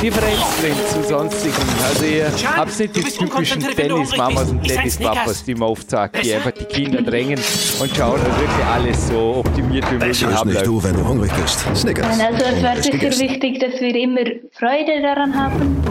Differenz 0.00 0.40
drin 0.62 0.74
zu 0.88 1.06
sonstigen. 1.06 1.54
Also 1.86 2.04
ihr 2.06 2.32
habt 2.56 2.78
nicht 2.78 2.96
die 2.96 3.02
typischen 3.02 3.60
Tennis-Mamas 3.60 4.48
und 4.52 4.62
Tennis-Papas, 4.62 5.44
die 5.44 5.54
man 5.54 5.68
oft 5.68 5.90
sagt, 5.90 6.24
die 6.24 6.32
einfach 6.32 6.52
die 6.52 6.64
Kinder 6.64 7.02
drängen 7.02 7.38
und 7.78 7.94
schauen, 7.94 8.18
dass 8.24 8.40
wirklich 8.40 8.66
alles 8.66 9.08
so 9.08 9.42
optimiert 9.44 9.84
wie 9.90 9.96
möglich 9.96 10.24
haben. 10.24 10.48
nicht 10.48 10.66
du, 10.66 10.82
wenn 10.82 10.96
du 10.96 11.06
hungrig 11.06 11.30
bist. 11.34 11.66
Snickers. 11.74 12.18
Also 12.18 12.44
es 12.56 12.62
war 12.62 12.76
sicher 12.82 13.20
wichtig, 13.20 13.60
dass 13.60 13.78
wir 13.78 13.94
immer 13.94 14.24
Freude 14.52 15.02
daran 15.02 15.36
haben, 15.36 15.84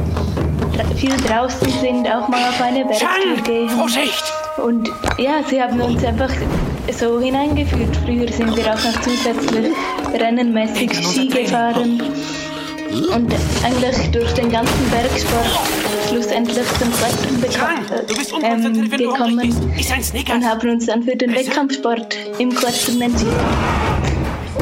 viel 0.95 1.15
draußen 1.17 1.69
sind, 1.81 2.07
auch 2.07 2.27
mal 2.29 2.49
auf 2.49 2.59
eine 2.63 2.83
Bergtour 2.83 3.43
gehen. 3.43 3.69
Vorsicht! 3.69 4.23
Und 4.57 4.89
ja, 5.19 5.43
sie 5.47 5.61
haben 5.61 5.79
uns 5.79 6.03
einfach 6.03 6.31
so 6.91 7.19
hineingeführt. 7.19 7.95
Früher 8.05 8.31
sind 8.31 8.55
wir 8.55 8.73
auch 8.73 8.83
noch 8.83 9.01
zusätzlich 9.01 9.73
rennenmäßig 10.13 10.91
Ski 10.93 11.27
gefahren 11.27 12.01
und 13.13 13.33
eigentlich 13.63 14.11
durch 14.11 14.31
den 14.33 14.51
ganzen 14.51 14.89
Bergsport 14.89 15.59
schlussendlich 16.09 16.65
zum 16.79 16.91
Klettern 16.93 17.83
ähm, 18.43 18.89
gekommen 18.89 19.39
und 20.33 20.45
haben 20.45 20.69
uns 20.69 20.85
dann 20.85 21.03
für 21.03 21.15
den 21.15 21.35
Wettkampfsport 21.35 22.15
im 22.39 22.53
Klettern 22.53 23.01
entschieden. 23.01 23.85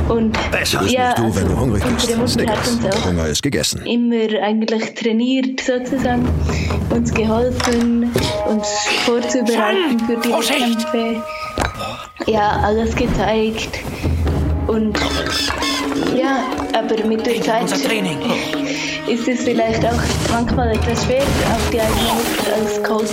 Und 0.09 0.37
Besser 0.51 0.83
ja, 0.87 1.13
du, 1.13 1.33
wenn 1.33 1.47
du 1.47 1.57
hungrig 1.57 1.83
bist. 1.83 2.17
Unsere 2.17 2.43
Mutter 2.45 2.53
hat 2.53 2.67
uns 2.67 2.85
auch 2.85 3.05
Hunger 3.05 3.27
ist 3.27 3.41
gegessen. 3.41 3.85
immer 3.85 4.41
eigentlich 4.41 4.93
trainiert 4.95 5.61
sozusagen, 5.61 6.27
uns 6.89 7.13
geholfen, 7.13 8.11
uns 8.47 8.67
vorzubereiten 9.05 9.99
für 9.99 10.17
die 10.17 10.29
Wettkämpfe. 10.29 11.23
Ja, 12.27 12.61
alles 12.63 12.95
gezeigt. 12.95 13.79
Und 14.67 14.97
ja, 16.15 16.43
aber 16.73 17.05
mit 17.05 17.25
der 17.25 17.41
Zeit 17.41 17.71
ist 17.71 19.27
es 19.27 19.43
vielleicht 19.43 19.85
auch 19.85 20.01
manchmal 20.31 20.71
etwas 20.71 21.03
schwer, 21.05 21.23
auf 21.23 21.69
die 21.71 21.81
eigene 21.81 22.13
Mutter 22.13 22.53
als 22.61 22.83
Coach 22.83 23.11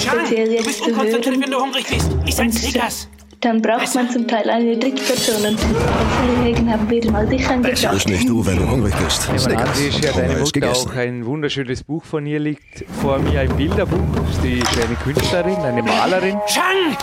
speziell 0.00 0.52
jetzt 0.52 0.82
zu 0.82 0.96
hören. 0.96 1.40
Wenn 1.40 1.50
du 1.50 1.60
hungrig 1.60 1.86
bist. 1.88 2.10
Ich 2.26 2.38
ein 2.40 2.52
Snickers 2.52 3.08
dann 3.40 3.62
braucht 3.62 3.94
man 3.94 4.10
zum 4.10 4.26
Teil 4.26 4.48
eine 4.50 4.76
Drittperson 4.76 5.50
und 5.50 5.58
deswegen 5.60 6.72
haben 6.72 6.90
wir 6.90 7.10
mal 7.10 7.26
dich 7.26 7.48
angebracht. 7.48 7.90
Bist 7.92 8.08
nicht 8.08 8.28
du, 8.28 8.44
wenn 8.44 8.56
du 8.56 8.68
hungrig 8.68 8.94
bist. 8.96 9.28
Ja, 9.28 9.34
ist 9.34 10.04
ja 10.04 10.12
deine 10.12 10.38
Mutter 10.40 10.72
auch 10.72 10.94
ein 10.96 11.24
wunderschönes 11.24 11.84
Buch 11.84 12.04
von 12.04 12.26
ihr 12.26 12.40
liegt 12.40 12.84
vor 13.00 13.18
mir, 13.18 13.40
ein 13.40 13.56
Bilderbuch. 13.56 13.98
Sie 14.42 14.58
ist 14.58 14.84
eine 14.84 14.96
Künstlerin, 14.96 15.56
eine 15.56 15.82
Malerin 15.82 16.36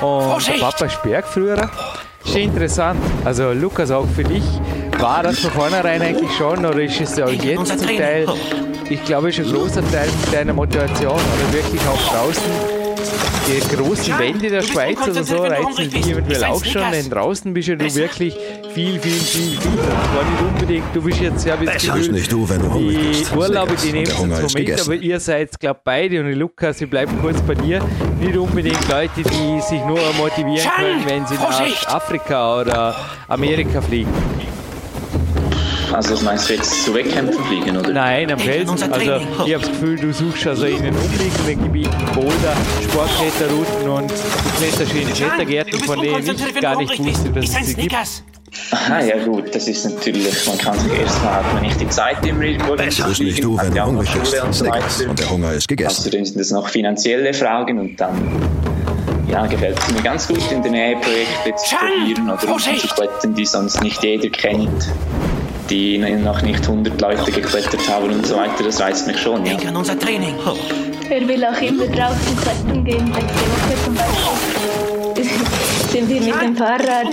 und 0.02 0.48
der 0.48 0.54
Papa 0.60 0.86
ist 0.86 1.02
Bergführer. 1.04 1.70
Ist 2.26 2.36
interessant. 2.36 3.00
Also 3.24 3.54
Lukas, 3.54 3.92
auch 3.92 4.08
für 4.08 4.24
dich, 4.24 4.44
war 5.00 5.24
das 5.24 5.40
von 5.40 5.52
vornherein 5.52 6.02
eigentlich 6.02 6.32
schon 6.34 6.66
oder 6.66 6.82
ist 6.82 7.00
es 7.00 7.22
auch 7.22 7.30
jetzt 7.30 7.80
zum 7.80 7.98
Teil, 7.98 8.28
ich 8.90 9.04
glaube, 9.06 9.30
ist 9.30 9.40
ein 9.40 9.46
großer 9.46 9.84
Teil 9.92 10.10
deiner 10.32 10.54
Motivation 10.54 11.14
oder 11.14 11.54
wirklich 11.54 11.82
auch 11.88 12.14
draußen 12.14 12.75
die 13.48 13.76
großen 13.76 14.20
Wände 14.20 14.50
der 14.50 14.62
Schweiz 14.62 14.98
oder 15.08 15.24
so 15.24 15.38
reizen 15.44 15.90
dich 15.90 16.10
eventuell 16.10 16.44
auch 16.46 16.64
schon, 16.64 16.92
denn 16.92 17.10
draußen 17.10 17.54
bist 17.54 17.68
ja 17.68 17.76
du 17.76 17.94
wirklich 17.94 18.36
viel, 18.74 19.00
viel, 19.00 19.12
viel, 19.12 19.12
viel. 19.12 19.52
Nicht 19.52 20.42
unbedingt, 20.42 20.96
du 20.96 21.02
bist 21.02 21.20
jetzt, 21.22 21.46
ja, 21.46 21.56
das 21.58 21.84
Gefühl, 21.84 22.12
nicht 22.12 22.32
du, 22.32 22.48
wenn 22.50 22.62
du 22.62 22.74
hungrig 22.74 22.98
die 22.98 23.08
bist. 23.20 23.36
Urlaube, 23.36 23.76
die 23.76 23.92
nehmen 23.92 24.32
jetzt 24.38 24.58
mit, 24.58 24.82
aber 24.82 24.96
ihr 24.96 25.20
seid, 25.20 25.60
glaube 25.60 25.80
beide 25.84 26.20
und 26.22 26.32
Lukas, 26.34 26.82
ich 26.82 26.90
bleibe 26.90 27.12
kurz 27.22 27.42
bei 27.42 27.56
dir, 27.56 27.82
nicht 28.20 28.36
unbedingt 28.36 28.88
Leute, 28.90 29.22
die 29.24 29.62
sich 29.62 29.82
nur 29.86 30.00
motivieren 30.18 30.70
können, 30.76 31.06
wenn 31.08 31.28
sie 31.28 31.36
nach 31.36 31.88
Afrika 31.88 32.62
oder 32.62 32.96
Amerika 33.28 33.82
fliegen. 33.82 34.12
Also 35.96 36.12
was 36.12 36.24
meinst 36.24 36.50
du 36.50 36.56
jetzt 36.56 36.84
zu 36.84 36.94
Wettkämpfen 36.94 37.42
fliegen, 37.46 37.78
oder? 37.78 37.94
Nein, 37.94 38.30
am 38.30 38.38
Felsen. 38.38 38.92
Also 38.92 39.12
ich 39.46 39.54
habe 39.54 39.62
das 39.62 39.70
Gefühl, 39.70 39.96
du 39.98 40.12
suchst 40.12 40.46
also 40.46 40.66
in 40.66 40.84
den 40.84 40.94
umliegenden 40.94 41.64
Gebieten 41.64 42.06
Boulder, 42.14 42.54
Sportkletterrouten 42.84 43.90
und 43.90 44.12
in 44.12 45.14
Klettergärten, 45.14 45.80
von 45.80 46.02
denen 46.02 46.28
ich 46.28 46.60
gar 46.60 46.78
nicht 46.78 47.00
wusste, 47.00 47.30
dass 47.30 47.46
es 47.46 47.68
sie 47.68 47.76
gibt. 47.76 47.96
Aha, 48.72 49.02
ja 49.02 49.24
gut, 49.24 49.56
das 49.56 49.70
ist 49.70 49.86
natürlich, 49.86 50.46
man 50.48 50.58
kann 50.58 50.78
sich 50.78 51.00
erstmal, 51.00 51.36
hat 51.36 51.54
man 51.54 51.64
nicht 51.64 51.80
die 51.80 51.88
Zeit 51.88 52.26
irgendwo 52.26 52.76
Besser 52.76 53.08
ist 53.10 53.22
nicht 53.22 53.42
du, 53.42 53.58
wenn 53.58 53.74
du 53.74 53.86
hungrig 53.86 54.10
bist. 54.20 54.42
Und, 54.42 54.54
so 54.54 54.66
und 55.10 55.20
der 55.20 55.30
Hunger 55.30 55.54
ist 55.54 55.68
gegessen. 55.68 56.12
Dann 56.12 56.26
sind 56.26 56.38
das 56.38 56.52
noch 56.52 56.68
finanzielle 56.68 57.34
Fragen 57.34 57.80
und 57.80 58.00
dann 58.02 58.18
ja, 59.30 59.46
gefällt 59.46 59.80
es 59.80 59.94
mir 59.94 60.02
ganz 60.02 60.28
gut, 60.28 60.52
in 60.52 60.62
der 60.62 60.72
Nähe 60.72 60.98
Projekte 60.98 61.56
zu 61.56 61.76
probieren 61.76 62.30
oder 62.30 62.48
Routen 62.48 62.80
zu 62.80 62.88
klettern, 62.96 63.34
die 63.34 63.46
sonst 63.46 63.82
nicht 63.82 64.04
jeder 64.04 64.30
kennt 64.30 64.90
die 65.70 65.98
noch 65.98 66.42
nicht 66.42 66.62
100 66.62 67.00
Leute 67.02 67.32
geklettert 67.32 67.90
haben 67.90 68.12
und 68.12 68.26
so 68.26 68.36
weiter, 68.36 68.64
das 68.64 68.80
reizt 68.80 69.08
mich 69.08 69.20
schon. 69.20 69.46
Ja. 69.46 69.58
an 69.68 69.76
unser 69.76 69.98
Training. 69.98 70.36
Er 71.10 71.28
will 71.28 71.46
auch 71.46 71.62
immer 71.62 71.86
draußen 71.86 72.38
klettern 72.42 72.84
gehen, 72.84 73.08
letzte 73.08 73.24
Woche 73.24 73.84
zum 73.84 73.96
Beispiel. 73.96 75.26
sind 75.96 76.10
wir 76.10 76.22
mit 76.22 76.42
dem 76.42 76.56
Fahrrad 76.58 77.08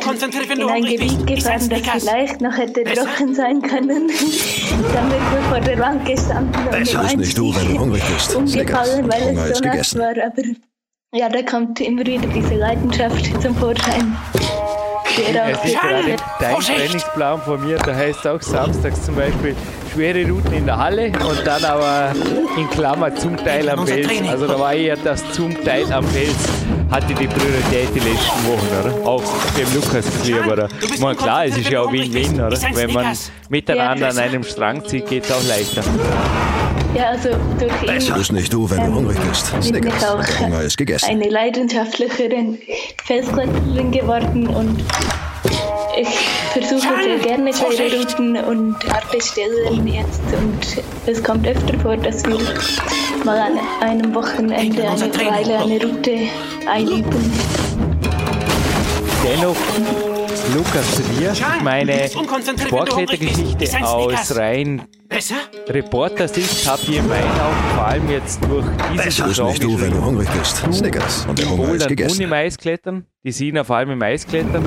in 0.50 0.68
ein 0.68 0.84
Gebiet 0.84 1.26
gefahren, 1.26 1.68
das 1.68 2.02
vielleicht 2.02 2.40
noch 2.40 2.56
hätte 2.56 2.82
trocken 2.82 3.34
sein 3.34 3.62
können. 3.62 4.08
Dann 4.08 5.10
sind 5.10 5.32
wir 5.32 5.42
vor 5.48 5.60
der 5.60 5.78
Wand 5.78 6.04
gestanden 6.04 6.52
Besser 6.70 7.04
ist 7.04 7.16
nicht 7.16 7.38
du, 7.38 7.54
wenn 7.54 7.74
du 7.74 7.78
hungrig 7.78 8.02
bist. 8.12 8.34
Umgefallen, 8.34 9.08
weil 9.08 9.36
es 9.36 9.58
so 9.58 9.64
nass 9.64 9.96
war. 9.96 10.10
Aber 10.10 10.42
ja, 11.14 11.28
da 11.28 11.42
kommt 11.42 11.80
immer 11.80 12.04
wieder 12.04 12.26
diese 12.26 12.54
Leidenschaft 12.54 13.40
zum 13.40 13.54
Vorschein. 13.54 14.16
Dein 16.40 16.60
Trainingsplan 16.60 17.42
von 17.42 17.64
mir, 17.64 17.78
da 17.78 17.94
heißt 17.94 18.26
auch 18.26 18.40
samstags 18.40 19.02
zum 19.02 19.16
Beispiel 19.16 19.54
schwere 19.92 20.28
Routen 20.28 20.52
in 20.52 20.66
der 20.66 20.78
Halle 20.78 21.06
und 21.06 21.46
dann 21.46 21.64
aber 21.64 22.12
in 22.56 22.68
Klammer 22.70 23.14
zum 23.14 23.36
Teil 23.36 23.68
am 23.68 23.86
Fels. 23.86 24.08
Also 24.28 24.46
da 24.46 24.58
war 24.58 24.74
eher 24.74 24.96
das 24.96 25.22
zum 25.32 25.62
Teil 25.64 25.90
am 25.92 26.06
Fels 26.06 26.36
hatte 26.92 27.14
die 27.14 27.26
Priorität 27.26 27.88
die 27.94 28.00
letzten 28.00 28.46
Wochen, 28.46 28.68
oder? 28.80 29.08
Auch 29.08 29.22
dem 29.56 29.74
Lukas 29.74 30.04
lieber. 30.24 30.68
Ich 30.82 31.00
meine, 31.00 31.16
klar, 31.16 31.46
es 31.46 31.56
ist 31.56 31.70
ja 31.70 31.80
auch 31.80 31.90
Win-Win, 31.90 32.34
oder? 32.34 32.58
Wenn 32.74 32.92
man 32.92 33.16
miteinander 33.48 34.10
an 34.10 34.18
einem 34.18 34.44
Strang 34.44 34.86
zieht, 34.86 35.08
geht 35.08 35.24
es 35.24 35.32
auch 35.32 35.42
leichter. 35.48 35.82
Ja, 36.94 37.08
also 37.10 37.30
durch 37.58 37.82
ihn. 37.82 38.08
Das 38.08 38.20
ist 38.20 38.32
nicht 38.32 38.52
du, 38.52 38.68
wenn 38.68 38.78
du 38.78 38.84
ähm, 38.84 38.94
hungrig 38.94 39.18
bist. 39.28 39.46
Snickers. 39.62 40.04
Auch 40.04 40.24
der 40.24 40.40
Hunger 40.40 40.62
ist 40.62 40.76
gegessen. 40.76 41.06
Eine 41.08 41.28
leidenschaftlichere 41.28 42.58
Felskletterin 43.04 43.90
geworden 43.90 44.46
und 44.48 44.84
ich 45.96 46.08
versuche 46.52 46.88
sehr 47.02 47.18
gerne 47.18 47.50
Routen 47.50 48.36
und 48.36 48.76
harte 48.92 49.20
Stellen 49.20 49.86
jetzt 49.86 50.20
und 50.36 50.82
es 51.06 51.22
kommt 51.22 51.46
öfter 51.46 51.78
vor, 51.80 51.96
dass 51.96 52.24
wir 52.24 52.38
mal 53.24 53.38
an 53.38 53.58
einem 53.80 54.14
Wochenende 54.14 54.88
eine 54.88 55.14
Weile 55.14 55.58
eine 55.58 55.82
Route 55.82 56.18
einüben. 56.66 57.32
Dennoch 59.24 59.56
Lukas 60.54 60.96
zu 60.96 61.02
dir. 61.02 61.32
Meine 61.62 62.08
Sportklettergeschichte 62.08 63.84
aus 63.84 64.36
rein 64.36 64.82
Reporter-Sicht 65.68 66.68
habe 66.68 66.82
ich 66.82 66.96
in 66.96 67.08
meinen 67.08 67.30
Augen 67.40 67.74
vor 67.74 67.86
allem 67.86 68.10
jetzt 68.10 68.40
durch 68.44 68.66
diese 68.92 69.10
Saison. 69.10 69.48
nicht 69.48 69.62
du, 69.62 69.80
wenn 69.80 69.92
du 69.92 70.04
hungrig 70.04 70.28
bist. 70.30 70.56
Snickers. 70.72 71.26
Und 71.26 71.38
der 71.38 71.48
Hunger 71.48 71.74
ist 71.74 71.88
gegessen. 71.88 72.18
die 73.24 73.32
Sina 73.32 73.64
vor 73.64 73.76
allem 73.76 73.90
im 73.90 74.02
Eisklettern 74.02 74.64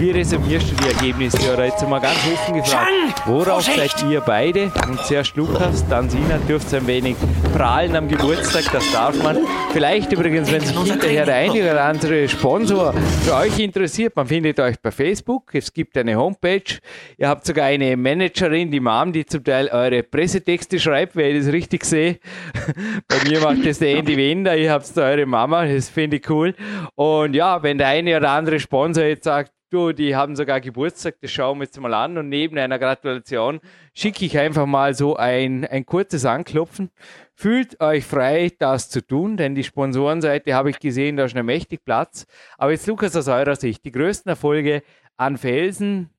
wie 0.00 0.10
resümierst 0.12 0.70
du 0.70 0.74
die 0.76 0.88
Ergebnisse? 0.88 1.52
Oder 1.52 1.66
jetzt 1.66 1.86
mal 1.86 2.00
ganz 2.00 2.16
offen 2.32 2.54
gefragt, 2.54 2.90
worauf 3.26 3.62
seid 3.62 4.02
ihr 4.08 4.22
beide? 4.22 4.72
Und 4.88 4.98
zuerst 5.04 5.36
Lukas, 5.36 5.86
dann 5.88 6.08
Sina, 6.08 6.38
dürft 6.48 6.72
ein 6.72 6.86
wenig 6.86 7.16
prahlen 7.52 7.94
am 7.94 8.08
Geburtstag, 8.08 8.64
das 8.72 8.90
darf 8.92 9.22
man. 9.22 9.38
Vielleicht 9.72 10.10
übrigens, 10.12 10.50
wenn 10.50 10.62
sich 10.62 10.76
hinterher 10.76 11.26
der 11.26 11.34
eine 11.34 11.70
oder 11.70 11.84
andere 11.84 12.26
Sponsor 12.28 12.94
für 13.24 13.34
euch 13.34 13.58
interessiert, 13.58 14.16
man 14.16 14.26
findet 14.26 14.58
euch 14.58 14.80
bei 14.80 14.90
Facebook, 14.90 15.54
es 15.54 15.70
gibt 15.70 15.96
eine 15.98 16.16
Homepage, 16.16 16.78
ihr 17.18 17.28
habt 17.28 17.44
sogar 17.44 17.66
eine 17.66 17.94
Managerin, 17.96 18.70
die 18.70 18.80
Mom, 18.80 19.12
die 19.12 19.26
zum 19.26 19.44
Teil 19.44 19.68
eure 19.68 20.02
Pressetexte 20.02 20.80
schreibt, 20.80 21.14
wenn 21.14 21.36
ich 21.36 21.44
das 21.44 21.52
richtig 21.52 21.84
sehe. 21.84 22.18
bei 23.06 23.28
mir 23.28 23.40
macht 23.40 23.66
das 23.66 23.78
der 23.78 23.96
Andy 23.96 24.16
Wender, 24.16 24.56
ihr 24.56 24.72
habt 24.72 24.96
eure 24.96 25.26
Mama, 25.26 25.66
das 25.66 25.90
finde 25.90 26.16
ich 26.16 26.30
cool. 26.30 26.54
Und 26.94 27.34
ja, 27.34 27.62
wenn 27.62 27.76
der 27.76 27.88
eine 27.88 28.16
oder 28.16 28.30
andere 28.30 28.58
Sponsor 28.58 29.04
jetzt 29.04 29.24
sagt, 29.24 29.52
Du, 29.70 29.92
die 29.92 30.16
haben 30.16 30.34
sogar 30.34 30.60
Geburtstag, 30.60 31.20
das 31.20 31.30
schauen 31.30 31.58
wir 31.58 31.64
jetzt 31.64 31.78
mal 31.78 31.94
an. 31.94 32.18
Und 32.18 32.28
neben 32.28 32.58
einer 32.58 32.80
Gratulation 32.80 33.60
schicke 33.94 34.24
ich 34.24 34.36
einfach 34.36 34.66
mal 34.66 34.94
so 34.94 35.14
ein, 35.14 35.64
ein 35.64 35.86
kurzes 35.86 36.24
Anklopfen. 36.24 36.90
Fühlt 37.34 37.80
euch 37.80 38.04
frei, 38.04 38.50
das 38.58 38.90
zu 38.90 39.00
tun, 39.00 39.36
denn 39.36 39.54
die 39.54 39.62
Sponsorenseite 39.62 40.54
habe 40.54 40.70
ich 40.70 40.80
gesehen, 40.80 41.16
da 41.16 41.24
ist 41.24 41.36
noch 41.36 41.44
mächtig 41.44 41.84
Platz. 41.84 42.26
Aber 42.58 42.72
jetzt, 42.72 42.88
Lukas, 42.88 43.14
aus 43.14 43.28
eurer 43.28 43.54
Sicht, 43.54 43.84
die 43.84 43.92
größten 43.92 44.30
Erfolge 44.30 44.82
an 45.16 45.38
Felsen 45.38 46.10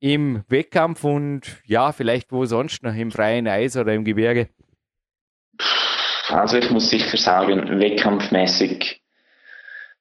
im 0.00 0.44
Wettkampf 0.48 1.02
und 1.02 1.62
ja, 1.64 1.92
vielleicht 1.92 2.32
wo 2.32 2.44
sonst 2.44 2.82
noch 2.82 2.94
im 2.94 3.10
freien 3.10 3.48
Eis 3.48 3.78
oder 3.78 3.94
im 3.94 4.04
Gebirge? 4.04 4.50
Also 6.28 6.58
ich 6.58 6.70
muss 6.70 6.90
sicher 6.90 7.16
sagen, 7.16 7.80
wettkampfmäßig 7.80 9.02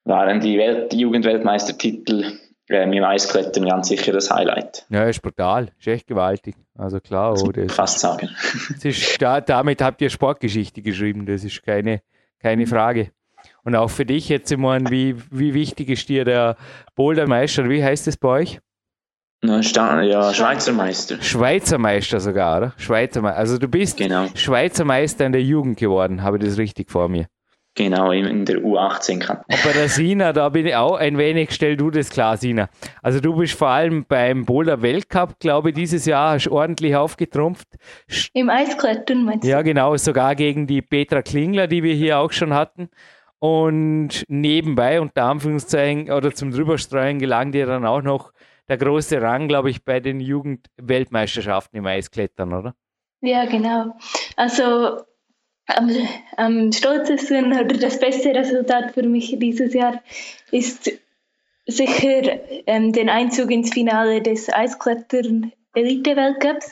waren 0.04 0.42
die, 0.42 0.58
Welt, 0.58 0.92
die 0.92 1.00
Jugendweltmeistertitel 1.00 2.49
äh, 2.70 2.86
mit 2.86 2.98
dem 2.98 3.04
Eisklettern 3.04 3.66
ganz 3.66 3.88
sicher 3.88 4.14
das 4.14 4.30
Highlight. 4.30 4.86
Ja, 4.90 5.04
ist 5.04 5.22
brutal, 5.22 5.72
ist 5.80 5.88
echt 5.88 6.08
gewaltig. 6.08 6.56
Also 6.78 7.00
klar, 7.00 7.34
das 7.34 7.44
oder? 7.44 7.68
Fast 7.68 8.00
sagen. 8.00 8.30
ist, 8.84 9.22
da, 9.22 9.42
damit 9.42 9.82
habt 9.82 10.02
ihr 10.02 10.10
Sportgeschichte 10.10 10.82
geschrieben, 10.82 11.26
das 11.26 11.44
ist 11.44 11.64
keine, 11.64 12.02
keine 12.40 12.68
Frage. 12.68 13.12
Und 13.64 13.76
auch 13.76 13.90
für 13.90 14.06
dich 14.06 14.30
jetzt, 14.30 14.50
Simon, 14.50 14.90
wie, 14.90 15.16
wie 15.32 15.54
wichtig 15.54 15.90
ist 15.90 16.08
dir 16.10 16.26
der 16.26 16.58
Bouldermeister? 16.96 17.68
Wie 17.70 17.84
heißt 17.84 18.08
es 18.08 18.18
bei 18.18 18.30
euch? 18.30 18.60
Ja, 19.42 19.64
Schweizer 19.64 20.74
Meister. 20.74 21.22
Schweizer 21.22 21.78
Meister 21.78 22.20
sogar, 22.20 22.58
oder? 22.58 22.74
Schweizer 22.78 23.22
Meister. 23.22 23.38
Also 23.38 23.58
du 23.58 23.68
bist 23.68 23.98
genau. 23.98 24.28
Schweizer 24.36 24.84
Meister 24.84 25.26
in 25.26 25.32
der 25.32 25.42
Jugend 25.42 25.78
geworden, 25.78 26.24
habe 26.24 26.38
ich 26.38 26.44
das 26.44 26.58
richtig 26.58 26.92
vor 26.92 27.08
mir? 27.08 27.28
Genau, 27.80 28.12
in 28.12 28.44
der 28.44 28.58
U18 28.58 29.20
kann. 29.20 29.38
Bei 29.48 29.72
der 29.72 29.88
Sina, 29.88 30.34
da 30.34 30.50
bin 30.50 30.66
ich 30.66 30.76
auch 30.76 30.98
ein 30.98 31.18
wenig, 31.18 31.52
stell 31.52 31.78
du 31.78 31.90
das 31.90 32.10
klar, 32.10 32.36
Sina. 32.36 32.68
Also 33.02 33.22
du 33.22 33.34
bist 33.38 33.54
vor 33.54 33.70
allem 33.70 34.04
beim 34.06 34.44
Boulder 34.44 34.82
Weltcup, 34.82 35.40
glaube 35.40 35.70
ich, 35.70 35.76
dieses 35.76 36.06
Jahr 36.06 36.34
hast 36.34 36.50
ordentlich 36.50 36.98
aufgetrumpft. 36.98 37.70
Im 38.34 38.50
Eisklettern 38.50 39.24
meinst 39.24 39.46
du? 39.46 39.48
Ja, 39.48 39.62
genau, 39.62 39.96
sogar 39.96 40.36
gegen 40.36 40.68
die 40.68 40.82
Petra 40.82 41.22
Klingler, 41.22 41.68
die 41.68 41.82
wir 41.82 41.94
hier 41.94 42.20
auch 42.20 42.34
schon 42.34 42.54
hatten. 42.54 42.90
Und 43.40 44.26
nebenbei, 44.28 45.00
unter 45.00 45.24
Anführungszeichen, 45.24 46.12
oder 46.12 46.34
zum 46.34 46.52
Drüberstreuen 46.52 47.18
gelang 47.18 47.54
dir 47.54 47.66
dann 47.66 47.86
auch 47.86 48.02
noch 48.02 48.34
der 48.68 48.76
große 48.76 49.22
Rang, 49.22 49.48
glaube 49.48 49.70
ich, 49.70 49.86
bei 49.86 50.02
den 50.02 50.20
Jugendweltmeisterschaften 50.20 51.78
im 51.78 51.86
Eisklettern, 51.86 52.54
oder? 52.54 52.76
Ja, 53.22 53.46
genau. 53.46 53.96
Also 54.36 54.98
am, 55.70 55.92
am 56.38 56.72
stolzesten 56.72 57.54
oder 57.54 57.66
das 57.66 58.00
beste 58.00 58.34
Resultat 58.34 58.94
für 58.94 59.04
mich 59.04 59.36
dieses 59.40 59.74
Jahr 59.74 60.02
ist 60.52 60.92
sicher 61.66 62.40
ähm, 62.68 62.94
den 62.94 63.10
Einzug 63.10 63.52
ins 63.52 63.74
Finale 63.74 64.22
des 64.22 64.52
Eisklettern 64.52 65.52
Elite-Weltcups. 65.76 66.72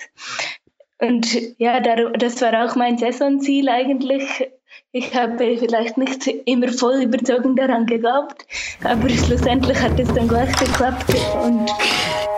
Und 0.99 1.59
ja, 1.59 1.79
das 1.79 2.41
war 2.41 2.65
auch 2.65 2.75
mein 2.75 2.97
Saisonziel 2.97 3.69
eigentlich. 3.69 4.49
Ich 4.91 5.13
habe 5.15 5.37
vielleicht 5.37 5.97
nicht 5.97 6.27
immer 6.45 6.69
voll 6.69 7.03
überzogen 7.03 7.55
daran 7.55 7.85
geglaubt, 7.85 8.45
aber 8.83 9.09
schlussendlich 9.09 9.79
hat 9.79 9.99
es 9.99 10.07
dann 10.13 10.27
gleich 10.27 10.51
geklappt 10.57 11.13
und 11.43 11.69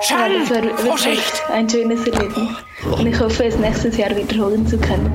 ja, 0.10 0.28
das 0.30 0.50
war 0.50 0.64
wirklich 0.64 1.20
ein 1.52 1.70
schönes 1.70 2.08
Erlebnis. 2.08 2.50
Und 2.98 3.06
ich 3.06 3.20
hoffe, 3.20 3.46
es 3.46 3.58
nächstes 3.58 3.98
Jahr 3.98 4.16
wiederholen 4.16 4.66
zu 4.66 4.78
können. 4.78 5.14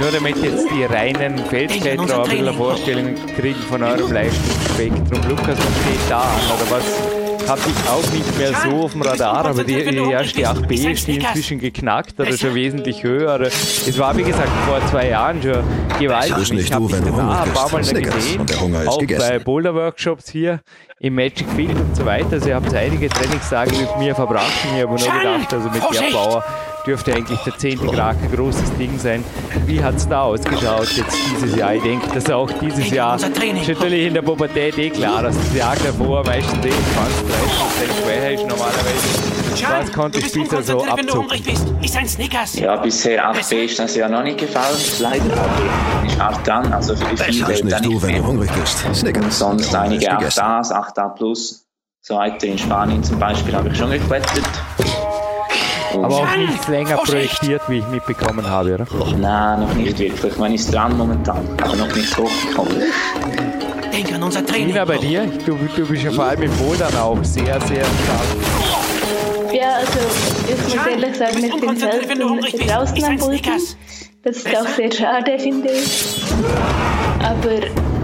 Nur 0.00 0.10
damit 0.10 0.36
jetzt 0.42 0.66
die 0.70 0.84
reinen 0.84 1.38
Feldkletterer 1.38 2.24
ein 2.24 2.30
bisschen 2.30 2.48
eine 2.48 2.56
Vorstellung 2.56 3.14
kriegen 3.36 3.60
von 3.68 3.82
eurem 3.82 4.12
Leistungsspektrum. 4.12 5.28
Lukas, 5.28 5.58
was 5.58 5.82
steht 5.82 6.10
da 6.10 6.20
an? 6.20 6.40
Oder 6.56 6.70
was 6.70 7.13
habe 7.48 7.60
ich 7.66 7.88
auch 7.88 8.12
nicht 8.12 8.38
mehr 8.38 8.52
so 8.54 8.84
auf 8.84 8.92
dem 8.92 9.02
Radar, 9.02 9.46
aber 9.46 9.64
die, 9.64 9.84
die 9.84 9.96
erste 10.10 10.40
8B 10.42 10.92
ist 10.92 11.08
inzwischen 11.08 11.58
geknackt 11.58 12.18
oder 12.18 12.36
schon 12.36 12.54
wesentlich 12.54 13.02
höher. 13.02 13.40
Es 13.40 13.98
war, 13.98 14.16
wie 14.16 14.22
gesagt, 14.22 14.48
vor 14.66 14.80
zwei 14.90 15.08
Jahren 15.08 15.42
schon 15.42 15.62
gewaltig. 15.98 16.52
Ich 16.52 16.72
habe 16.72 16.84
mich 16.84 16.94
da 16.94 17.42
ein 17.42 17.52
paar 17.52 17.70
Mal 17.70 17.82
gesehen, 17.82 18.46
auch 18.86 18.98
gegessen. 18.98 19.28
bei 19.28 19.38
Boulder-Workshops 19.38 20.30
hier 20.30 20.60
im 21.00 21.14
Magic 21.14 21.46
Field 21.54 21.78
und 21.78 21.96
so 21.96 22.06
weiter. 22.06 22.32
Also 22.32 22.48
ihr 22.48 22.54
habt 22.54 22.72
einige 22.74 23.08
Trainingstage 23.08 23.72
mit 23.72 23.98
mir 23.98 24.14
verbracht 24.14 24.52
und 24.70 24.76
ich 24.76 24.82
habe 24.82 24.94
nur 24.94 24.98
gedacht, 24.98 25.52
also 25.52 25.68
mit 25.68 25.82
der 25.82 26.16
Power 26.16 26.44
dürfte 26.86 27.14
eigentlich 27.14 27.38
der 27.40 27.56
10. 27.56 27.78
Grad 27.78 28.16
ein 28.22 28.30
großes 28.32 28.72
Ding 28.76 28.98
sein. 28.98 29.24
Wie 29.66 29.82
hat 29.82 29.96
es 29.96 30.08
da 30.08 30.22
ausgeschaut 30.22 30.88
jetzt 30.92 31.16
dieses 31.30 31.56
Jahr? 31.56 31.74
Ich 31.74 31.82
denke, 31.82 32.08
dass 32.12 32.30
auch 32.30 32.50
dieses 32.60 32.90
Jahr 32.90 33.16
ist 33.16 33.22
natürlich 33.22 34.06
in 34.06 34.14
der 34.14 34.22
Pubertät 34.22 34.78
eh 34.78 34.90
klar, 34.90 35.22
dass 35.22 35.36
das 35.36 35.54
Jahr 35.54 35.74
davor 35.76 36.24
meistens 36.24 36.64
eh 36.64 36.70
20, 36.70 36.76
30 36.76 37.58
Prozent 37.58 37.92
schwer 38.02 38.34
ist 38.34 38.46
normalerweise. 38.46 39.34
Was 39.68 39.92
konnte 39.92 40.18
ich 40.18 40.32
bisher 40.32 40.62
so 40.62 40.84
abzocken? 40.84 41.42
Ja, 42.54 42.76
bisher 42.76 43.32
8B 43.32 43.54
ist 43.64 43.78
das 43.78 43.94
ja 43.94 44.08
noch 44.08 44.22
nicht 44.22 44.38
gefallen, 44.38 44.76
leider, 44.98 45.24
ist 46.06 46.20
hart 46.20 46.46
dran. 46.46 46.72
Also 46.72 46.96
für 46.96 47.04
die 47.04 47.16
viele 47.16 47.48
nicht 47.48 47.72
dann 47.72 47.82
du, 47.82 48.02
wenn 48.02 48.16
du 48.16 48.26
hungrig 48.26 48.50
bist. 48.52 48.84
Snickers. 48.94 49.38
Sonst 49.38 49.74
einige 49.74 50.10
8As, 50.10 50.72
8A 50.72 51.14
Plus. 51.14 51.66
So 52.00 52.16
weiter 52.16 52.46
in 52.46 52.58
Spanien 52.58 53.02
zum 53.02 53.18
Beispiel 53.18 53.54
habe 53.54 53.68
ich 53.68 53.78
schon 53.78 53.90
geklettert. 53.90 54.44
Aber 56.04 56.16
auch 56.16 56.36
nichts 56.36 56.68
länger 56.68 56.96
projektiert, 56.98 57.62
wie 57.68 57.78
ich 57.78 57.86
mitbekommen 57.88 58.48
habe, 58.48 58.74
oder? 58.74 58.86
Nein, 59.16 59.60
noch 59.60 59.74
nicht 59.74 59.98
wirklich. 59.98 60.36
Man 60.36 60.52
ist 60.52 60.72
dran 60.72 60.96
momentan, 60.96 61.46
aber 61.62 61.76
noch 61.76 61.94
nicht 61.94 62.16
hochgekommen. 62.16 62.82
Denk 63.92 64.12
an 64.12 64.22
unser 64.22 64.44
Training. 64.44 64.68
Nina, 64.68 64.84
bei 64.84 64.98
dir? 64.98 65.26
Du, 65.46 65.56
du 65.76 65.86
bist 65.86 66.02
ja 66.02 66.10
vor 66.10 66.24
allem 66.24 66.42
im 66.42 66.50
Bouldern 66.56 66.94
auch 66.96 67.18
sehr, 67.22 67.60
sehr 67.60 67.84
stark. 67.84 69.52
Ja, 69.52 69.76
also 69.76 69.98
ich 70.48 70.74
muss 70.74 70.86
ehrlich 70.86 71.16
sagen, 71.16 71.44
ich 71.44 71.60
bin 71.60 71.76
selten 71.76 72.18
draußen 72.18 73.04
am 73.04 73.16
Bouldern. 73.18 73.60
Das 74.22 74.36
ist 74.38 74.56
auch 74.56 74.68
sehr 74.68 74.90
schade, 74.90 75.38
finde 75.38 75.70
ich. 75.70 76.22
Aber 77.20 77.56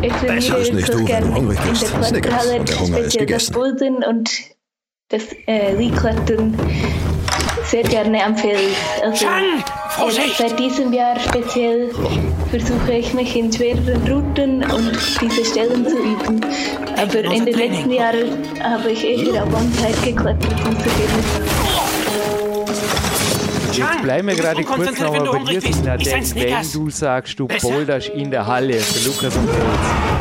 ich 0.03 0.13
trainiere 0.13 0.73
wirklich 0.73 1.07
gerne 1.07 1.39
in 1.39 1.49
der 1.49 2.21
Kletterhalle, 2.21 2.65
speziell 2.67 3.27
das 3.27 3.51
Bouldern 3.51 4.05
und 4.05 4.31
das 5.09 5.25
äh, 5.47 5.75
Leaklettern 5.75 6.57
sehr 7.71 7.83
gerne 7.85 8.25
am 8.25 8.37
Feld. 8.37 8.59
Also 9.03 10.21
seit 10.37 10.59
diesem 10.59 10.93
Jahr 10.93 11.19
speziell 11.21 11.91
versuche 12.51 12.93
ich 12.93 13.15
mich 13.15 13.37
in 13.37 13.53
schwereren 13.53 14.03
Routen 14.11 14.65
und 14.65 14.99
diese 15.21 15.45
Stellen 15.45 15.87
zu 15.87 15.97
üben. 15.97 16.41
Aber 16.97 17.19
in 17.33 17.45
den 17.45 17.55
letzten 17.55 17.91
Jahren 17.91 18.39
habe 18.63 18.91
ich 18.91 19.05
eher 19.05 19.45
auf 19.45 19.55
One-Side 19.55 20.01
geklettert 20.05 20.67
und 20.67 20.81
so 20.83 20.91
Jetzt 23.73 24.03
bleiben 24.03 24.29
wir 24.29 24.35
gerade 24.35 24.65
kurz 24.65 24.99
nochmal 24.99 25.45
bei 25.45 25.53
dir, 25.53 25.61
Tina, 25.61 25.97
denn 25.97 26.35
wenn 26.35 26.73
du 26.73 26.91
sagst, 26.91 27.39
du 27.39 27.47
boulderst 27.47 28.09
in 28.09 28.31
der 28.31 28.47
Halle 28.47 28.75
für 28.75 29.09
Lukas 29.09 29.37
und 29.37 29.49
Fels, 29.49 30.20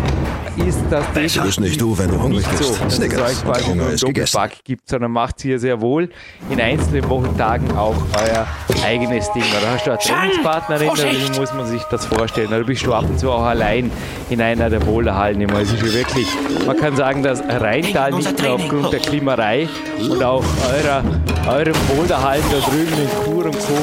ist 0.69 0.79
das 0.89 1.05
Besser 1.13 1.45
ist 1.45 1.60
nicht 1.60 1.82
du, 1.82 1.97
wenn 1.97 2.10
du 2.10 2.21
hungrig 2.21 2.45
bist. 2.47 2.63
So, 2.63 2.84
dass 2.84 2.99
es 2.99 3.01
euch 3.01 3.43
quasi 3.43 3.97
Doppelpack 3.99 4.63
gibt, 4.63 4.88
sondern 4.88 5.12
macht 5.12 5.43
ihr 5.43 5.60
sehr 5.60 5.82
wohl 5.82 6.10
in 6.49 6.62
einzelnen 6.62 7.10
Wochentagen 7.10 7.75
auch 7.75 7.95
euer 8.15 8.47
eigenes 8.86 9.32
Ding. 9.34 9.43
Oder 9.43 9.71
hast 9.71 9.88
du 9.88 9.91
eine 9.91 9.99
Trainingspartnerin 9.99 10.89
oder 10.89 11.03
wie 11.03 11.39
muss 11.39 11.53
man 11.53 11.65
sich 11.65 11.82
das 11.84 12.05
vorstellen? 12.05 12.49
Oder 12.49 12.63
bist 12.63 12.86
du 12.86 12.93
ab 12.93 13.05
und 13.10 13.19
zu 13.19 13.32
auch 13.32 13.43
allein 13.43 13.91
in 14.29 14.41
einer 14.41 14.69
der 14.69 14.79
Boulderhallen 14.79 15.41
immer? 15.41 15.60
Es 15.60 15.71
ist 15.71 15.82
ja 15.82 15.93
wirklich, 15.93 16.27
man 16.65 16.77
kann 16.77 16.95
sagen, 16.95 17.23
dass 17.23 17.41
Rheintal 17.41 18.12
nicht 18.12 18.41
nur 18.41 18.53
aufgrund 18.53 18.93
der 18.93 18.99
Klimerei 18.99 19.67
und 19.99 20.23
auch 20.23 20.43
eurer, 20.71 21.03
euren 21.47 21.75
Boulderhallen 21.95 22.43
da 22.51 22.69
drüben 22.69 22.93
in 22.93 23.23
Kur 23.23 23.45
und 23.45 23.58
Co. 23.58 23.73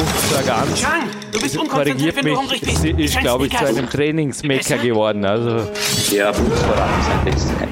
ganz 0.46 0.86
Du 1.32 1.40
bist 1.40 1.56
korrigiert 1.68 2.22
mich, 2.22 2.98
ist, 2.98 3.20
glaube 3.20 3.46
ich, 3.46 3.56
zu 3.56 3.66
einem 3.66 3.88
Trainingsmaker 3.88 4.78
geworden. 4.78 5.24
Also, 5.24 5.68
ja, 6.12 6.32
Fuchs 6.32 6.62
war 6.62 6.88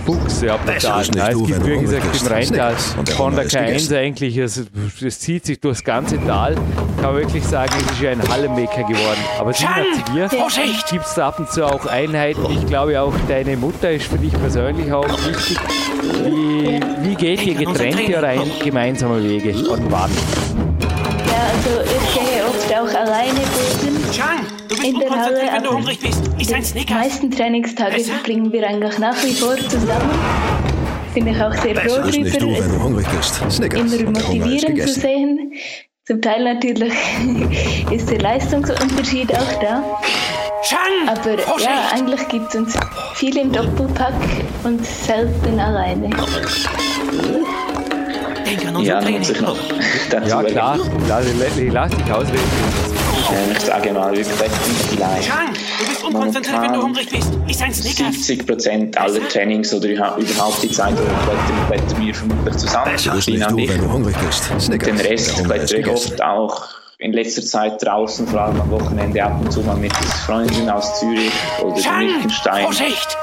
Fuchs, 0.05 0.43
ja, 0.43 0.57
brutal. 0.57 1.01
es 1.01 1.11
gibt, 1.11 1.67
wie 1.67 1.79
gesagt, 1.79 2.21
im 2.21 2.27
Rheintal 2.27 2.77
von 3.17 3.35
der 3.35 3.47
K1 3.47 3.97
eigentlich, 3.97 4.37
es, 4.37 4.65
es 5.01 5.21
zieht 5.21 5.47
sich 5.47 5.61
durchs 5.61 5.83
ganze 5.83 6.19
Tal. 6.27 6.55
Kann 7.01 7.15
man 7.15 7.17
wirklich 7.17 7.45
sagen, 7.45 7.73
es 7.87 7.93
ist 7.93 8.01
ja 8.03 8.11
ein 8.11 8.29
Hallenmaker 8.29 8.83
geworden. 8.83 9.21
Aber 9.39 9.53
Sina, 9.53 9.77
zu 9.95 10.13
dir 10.13 10.29
gibt 10.91 11.07
es 11.07 11.19
ab 11.19 11.39
und 11.39 11.51
zu 11.51 11.65
auch 11.65 11.87
Einheiten. 11.87 12.45
Ich 12.51 12.67
glaube 12.67 13.01
auch, 13.01 13.15
deine 13.29 13.57
Mutter 13.57 13.91
ist 13.91 14.07
für 14.07 14.19
dich 14.19 14.33
persönlich 14.33 14.93
auch 14.93 15.09
wichtig. 15.27 15.59
Wie, 16.25 16.81
wie 17.03 17.15
geht 17.15 17.47
ihr 17.47 17.55
getrennte 17.55 18.19
oder 18.19 18.35
gemeinsame 18.63 19.23
Wege 19.23 19.55
und 19.69 19.91
wann? 19.91 20.11
Ja, 21.27 21.47
also 21.53 21.81
ich 21.83 22.15
gehe 22.15 22.34
oft 22.65 22.75
auch 22.75 23.01
alleine 23.01 23.41
booten. 23.41 24.13
Chang, 24.13 24.47
du 24.69 24.77
bist 24.77 24.85
in 24.85 24.99
der 24.99 25.11
Halle, 25.11 25.41
wenn 25.53 25.63
du 25.63 25.71
hungrig 25.73 26.01
bist. 26.01 26.23
Ist 26.39 26.53
ein 26.53 26.65
Snickers. 26.65 26.87
Die 26.87 26.95
meisten 26.95 27.31
Trainingstage 27.31 28.01
verbringen 28.01 28.53
wir 28.53 28.67
eigentlich 28.67 28.99
nach 28.99 29.17
wie 29.25 29.35
vor 29.35 29.57
zusammen. 29.57 30.11
Bin 31.15 31.27
ich 31.27 31.41
auch 31.41 31.55
sehr 31.55 31.77
froh 31.77 31.97
darüber. 31.97 32.19
Nicht 32.19 32.41
du, 32.41 32.53
wenn 32.53 32.71
du 32.71 32.83
hungrig 32.83 33.07
bist. 33.17 33.41
Snickers. 33.51 33.93
Immer 33.93 34.11
motivierend 34.11 34.83
zu 34.83 35.01
sehen. 35.01 35.53
Zum 36.07 36.21
Teil 36.21 36.45
natürlich 36.45 36.93
ist 37.91 38.11
der 38.11 38.21
Leistungsunterschied 38.21 39.35
auch 39.35 39.61
da. 39.61 39.83
Chang, 40.63 41.09
Aber 41.09 41.39
ja, 41.61 41.91
eigentlich 41.93 42.27
gibt 42.29 42.49
es 42.49 42.55
uns 42.55 42.79
viel 43.15 43.37
im 43.37 43.53
Doppelpack 43.53 44.15
und 44.65 44.85
selten 44.85 45.61
alleine 45.61 46.11
denken 48.45 48.69
an 48.69 48.77
unser 48.77 48.93
ja, 48.93 49.01
Training. 49.01 49.43
Noch 49.43 49.59
ja, 50.27 50.43
klar, 50.43 50.79
lass, 51.09 51.25
lass 51.73 51.91
dich 51.91 52.13
ausreden. 52.13 52.41
ich 53.53 53.61
sage 53.61 53.93
mal, 53.93 54.13
wir 54.13 54.25
klettern 54.25 54.59
vielleicht. 54.91 55.29
Chan, 55.29 55.55
du 55.79 55.87
bist 55.87 56.05
unkonzentriert, 56.05 56.63
wenn 56.63 56.73
du 56.73 56.83
hungrig 56.83 57.11
bist. 57.11 57.33
Ist 57.49 57.63
ein 57.63 57.75
Snickers. 57.75 58.15
70 58.15 58.47
Prozent 58.47 58.99
aller 58.99 59.29
Trainings 59.29 59.73
oder 59.75 59.89
überhaupt 59.89 60.63
die 60.63 60.71
Zeit, 60.71 60.95
wo 60.95 61.03
wir 61.03 61.67
klettern, 61.67 62.07
wir 62.07 62.15
vermutlich 62.15 62.57
zusammen. 62.57 62.91
Das 62.93 63.07
ist 63.07 63.29
nicht 63.29 63.51
du, 63.51 63.57
wenn 63.57 63.81
du 63.81 63.93
hungrig 63.93 64.17
bist. 64.27 64.45
Snickers. 64.61 64.89
Den 64.89 65.01
Rest 65.01 65.45
klettere 65.45 65.81
ich 65.81 65.89
oft 65.89 66.23
auch 66.23 66.69
in 66.99 67.13
letzter 67.13 67.43
Zeit 67.43 67.83
draußen, 67.85 68.27
vor 68.27 68.41
allem 68.41 68.61
am 68.61 68.71
Wochenende 68.71 69.23
ab 69.23 69.39
und 69.41 69.53
zu 69.53 69.61
mal 69.61 69.77
mit 69.77 69.93
Freunden 70.25 70.69
aus 70.71 71.01
Zürich 71.01 71.33
oder 71.63 71.75
Liechtenstein. 71.75 72.65
Vorsicht! 72.65 73.19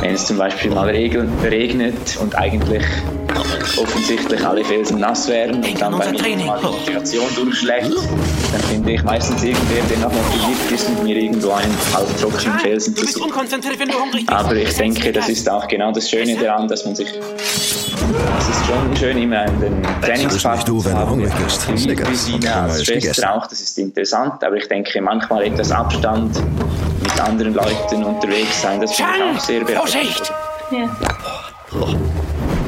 Wenn 0.00 0.14
es 0.14 0.26
zum 0.26 0.38
Beispiel 0.38 0.70
mal 0.70 0.88
regnet 0.88 2.16
und 2.20 2.36
eigentlich 2.36 2.84
offensichtlich 3.76 4.44
alle 4.44 4.64
Felsen 4.64 5.00
nass 5.00 5.28
wären 5.28 5.56
und 5.56 5.80
dann 5.80 5.98
bei 5.98 6.12
mir 6.12 6.36
mal 6.46 6.60
die 6.60 6.66
Motivation 6.66 7.26
durchschlägt, 7.34 7.90
dann 8.52 8.60
finde 8.62 8.92
ich 8.92 9.02
meistens 9.02 9.42
irgendwer, 9.42 9.82
der 9.90 9.98
noch 9.98 10.12
motiviert 10.12 10.72
ist, 10.72 10.88
mit 10.88 11.02
mir 11.04 11.16
irgendwo 11.16 11.50
einen 11.50 11.74
halbtrockenen 11.92 12.58
Felsen 12.60 12.96
zu 12.96 13.06
suchen. 13.06 13.32
Aber 14.28 14.54
ich 14.54 14.74
denke, 14.76 15.12
das 15.12 15.28
ist 15.28 15.50
auch 15.50 15.66
genau 15.68 15.92
das 15.92 16.08
Schöne 16.08 16.36
daran, 16.36 16.68
dass 16.68 16.84
man 16.84 16.94
sich 16.94 17.08
es 18.38 18.48
ist 18.48 18.66
schon 18.66 18.96
schön, 18.96 19.18
immer 19.18 19.40
einen 19.40 19.82
Trainingspartner 20.00 20.64
zu 20.64 20.92
haben, 20.92 21.20
der 21.20 22.10
wie 22.10 22.14
Sina 22.14 22.64
als 22.64 22.84
Schwester 22.84 23.34
auch, 23.34 23.46
das 23.46 23.60
ist 23.60 23.78
interessant, 23.78 24.42
aber 24.42 24.56
ich 24.56 24.66
denke, 24.68 25.00
manchmal 25.02 25.44
etwas 25.44 25.70
Abstand 25.70 26.40
mit 27.18 27.26
anderen 27.26 27.54
Leuten 27.54 28.04
unterwegs 28.04 28.62
sein, 28.62 28.80
das 28.80 28.94
finde 28.94 29.12
ich 29.16 29.36
auch 29.36 29.40
sehr 29.40 29.64
bereichernd. 29.64 30.32
Ja. 30.70 30.88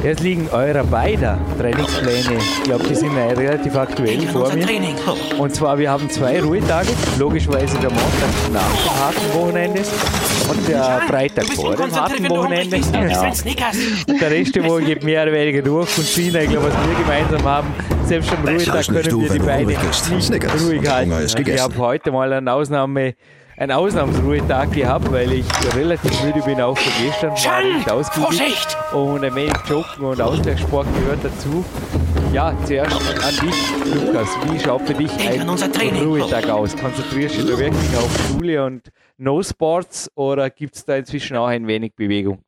Jetzt 0.03 0.21
liegen 0.21 0.49
eure 0.51 0.83
beider 0.83 1.37
Trainingspläne. 1.59 2.39
Ich 2.39 2.63
glaube, 2.63 2.83
die 2.85 2.95
sind 2.95 3.15
relativ 3.15 3.75
aktuell 3.75 4.27
vor 4.27 4.51
mir. 4.53 4.65
Und 5.37 5.55
zwar, 5.55 5.77
wir 5.77 5.91
haben 5.91 6.09
zwei 6.09 6.41
Ruhetage. 6.41 6.89
Logischerweise 7.19 7.77
der 7.77 7.91
Montag 7.91 8.51
nach 8.51 8.61
dem 8.61 8.99
harten 8.99 9.33
Wochenende 9.39 9.81
und 10.49 10.67
der 10.67 11.01
Freitag 11.07 11.45
vor 11.53 11.75
dem 11.75 11.95
harten 11.95 12.29
Wochenende. 12.29 12.77
Ja. 12.77 13.29
Und 14.07 14.21
der 14.21 14.31
Rest 14.31 14.63
Woche 14.63 14.81
geht 14.81 15.03
mehr 15.03 15.23
oder 15.23 15.33
weniger 15.33 15.61
durch. 15.61 15.97
Und 15.97 16.07
China, 16.07 16.41
ich 16.41 16.49
glaube, 16.49 16.67
was 16.67 16.87
wir 16.87 16.95
gemeinsam 16.95 17.43
haben, 17.43 17.67
selbst 18.05 18.31
am 18.31 18.47
Ruhetag 18.47 18.85
können 18.87 19.21
wir 19.21 19.29
die 19.29 19.39
Beine 19.39 19.67
nicht 19.67 20.63
ruhig 20.65 20.89
halten. 20.89 21.41
Ich 21.47 21.61
habe 21.61 21.77
heute 21.77 22.11
mal 22.11 22.33
eine 22.33 22.51
Ausnahme 22.51 23.13
einen 23.61 23.73
Ausnahmsruhetag 23.73 24.71
gehabt, 24.71 25.11
weil 25.11 25.31
ich 25.33 25.45
relativ 25.75 26.23
müde 26.23 26.41
bin, 26.41 26.59
auch 26.59 26.75
von 26.75 27.05
gestern 27.05 27.29
war 27.29 27.61
ich 27.61 27.91
ausgiebig 27.91 28.57
und 28.91 29.23
ein 29.23 29.35
wenig 29.35 29.53
Joggen 29.69 30.03
und 30.03 30.19
Ausgleichssport 30.19 30.87
gehört 30.95 31.19
dazu. 31.23 31.63
Ja, 32.33 32.57
zuerst 32.65 32.95
an 32.95 33.47
dich, 33.47 33.93
Lukas. 33.93 34.29
Wie 34.49 34.59
schaut 34.59 34.81
für 34.87 34.95
dich 34.95 35.11
ein 35.19 35.47
Ruhetag 35.47 36.49
aus? 36.49 36.75
Konzentrierst 36.75 37.37
du 37.37 37.43
dich 37.43 37.57
wirklich 37.59 37.97
auf 37.97 38.27
Schule 38.27 38.65
und 38.65 38.89
No 39.19 39.43
Sports 39.43 40.09
oder 40.15 40.49
gibt 40.49 40.75
es 40.75 40.83
da 40.83 40.95
inzwischen 40.95 41.37
auch 41.37 41.45
ein 41.45 41.67
wenig 41.67 41.93
Bewegung? 41.95 42.39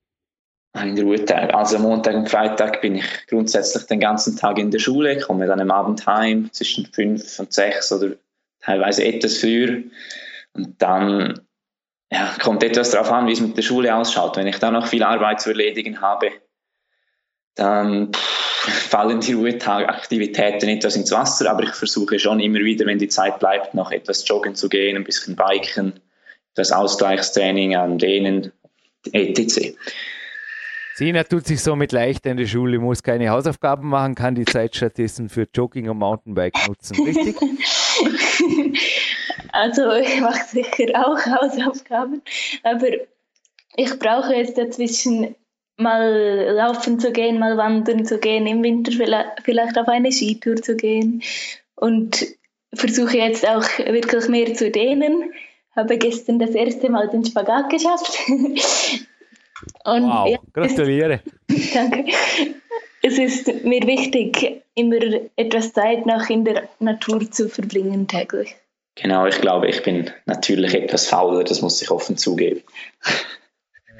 Ein 0.75 0.97
Ruhetag. 0.97 1.53
Also 1.53 1.77
Montag 1.77 2.15
und 2.15 2.27
Freitag 2.27 2.81
bin 2.81 2.95
ich 2.95 3.05
grundsätzlich 3.27 3.83
den 3.83 3.99
ganzen 3.99 4.35
Tag 4.35 4.57
in 4.57 4.71
der 4.71 4.79
Schule, 4.79 5.19
komme 5.19 5.45
dann 5.45 5.59
am 5.59 5.69
Abend 5.69 6.07
heim 6.07 6.49
zwischen 6.51 6.87
fünf 6.87 7.37
und 7.37 7.53
sechs 7.53 7.91
oder 7.91 8.13
teilweise 8.61 9.05
etwas 9.05 9.37
früher. 9.37 9.83
Und 10.53 10.81
dann 10.81 11.41
ja, 12.11 12.35
kommt 12.41 12.63
etwas 12.63 12.91
darauf 12.91 13.11
an, 13.11 13.27
wie 13.27 13.33
es 13.33 13.41
mit 13.41 13.57
der 13.57 13.63
Schule 13.63 13.95
ausschaut. 13.95 14.37
Wenn 14.37 14.47
ich 14.47 14.59
da 14.59 14.71
noch 14.71 14.87
viel 14.87 15.03
Arbeit 15.03 15.41
zu 15.41 15.49
erledigen 15.49 16.01
habe, 16.01 16.31
dann 17.55 18.13
pff, 18.13 18.89
fallen 18.89 19.19
die 19.19 19.33
Ruhetagaktivitäten 19.33 20.69
etwas 20.69 20.95
ins 20.95 21.11
Wasser, 21.11 21.49
aber 21.49 21.63
ich 21.63 21.71
versuche 21.71 22.19
schon 22.19 22.39
immer 22.39 22.59
wieder, 22.59 22.85
wenn 22.85 22.99
die 22.99 23.09
Zeit 23.09 23.39
bleibt, 23.39 23.73
noch 23.73 23.91
etwas 23.91 24.27
joggen 24.27 24.55
zu 24.55 24.69
gehen, 24.69 24.95
ein 24.95 25.03
bisschen 25.03 25.35
biken, 25.35 25.99
das 26.53 26.71
Ausgleichstraining 26.71 27.75
an 27.75 27.97
Dehnen, 27.97 28.51
etc. 29.11 29.75
Sina 30.95 31.23
tut 31.23 31.47
sich 31.47 31.61
somit 31.61 31.91
leicht 31.91 32.25
in 32.25 32.37
der 32.37 32.45
Schule, 32.45 32.77
muss 32.77 33.01
keine 33.01 33.29
Hausaufgaben 33.29 33.89
machen, 33.89 34.13
kann 34.13 34.35
die 34.35 34.45
Zeit 34.45 34.75
stattdessen 34.75 35.27
für 35.27 35.47
Jogging 35.51 35.89
und 35.89 35.97
Mountainbike 35.97 36.67
nutzen, 36.67 37.03
richtig? 37.03 37.35
Also 39.51 39.91
ich 39.91 40.19
mache 40.19 40.45
sicher 40.47 40.93
auch 40.95 41.19
Hausaufgaben, 41.25 42.23
aber 42.63 42.87
ich 43.75 43.99
brauche 43.99 44.33
jetzt 44.33 44.57
dazwischen 44.57 45.35
mal 45.77 46.51
laufen 46.55 46.99
zu 46.99 47.11
gehen, 47.11 47.37
mal 47.37 47.55
wandern 47.55 48.03
zu 48.03 48.17
gehen, 48.17 48.47
im 48.47 48.63
Winter 48.63 48.91
vielleicht 49.43 49.77
auf 49.77 49.87
eine 49.87 50.11
Skitour 50.11 50.55
zu 50.55 50.75
gehen 50.75 51.21
und 51.75 52.25
versuche 52.73 53.17
jetzt 53.17 53.47
auch 53.47 53.63
wirklich 53.77 54.27
mehr 54.27 54.53
zu 54.55 54.71
dehnen. 54.71 55.31
Habe 55.75 55.97
gestern 55.97 56.39
das 56.39 56.51
erste 56.51 56.89
Mal 56.89 57.09
den 57.09 57.25
Spagat 57.25 57.69
geschafft. 57.69 58.17
Und 59.85 60.03
wow, 60.03 60.27
ja, 60.27 60.37
gratuliere. 60.53 61.21
danke. 61.73 62.05
Es 63.05 63.17
ist 63.17 63.65
mir 63.65 63.85
wichtig, 63.85 64.63
immer 64.75 64.95
etwas 65.35 65.73
Zeit 65.73 66.05
noch 66.05 66.29
in 66.29 66.45
der 66.45 66.69
Natur 66.79 67.29
zu 67.29 67.49
verbringen 67.49 68.07
täglich. 68.07 68.55
Genau, 68.95 69.25
ich 69.25 69.41
glaube, 69.41 69.67
ich 69.67 69.83
bin 69.83 70.09
natürlich 70.25 70.73
etwas 70.73 71.07
fauler, 71.07 71.43
das 71.43 71.61
muss 71.61 71.81
ich 71.81 71.91
offen 71.91 72.15
zugeben. 72.15 72.61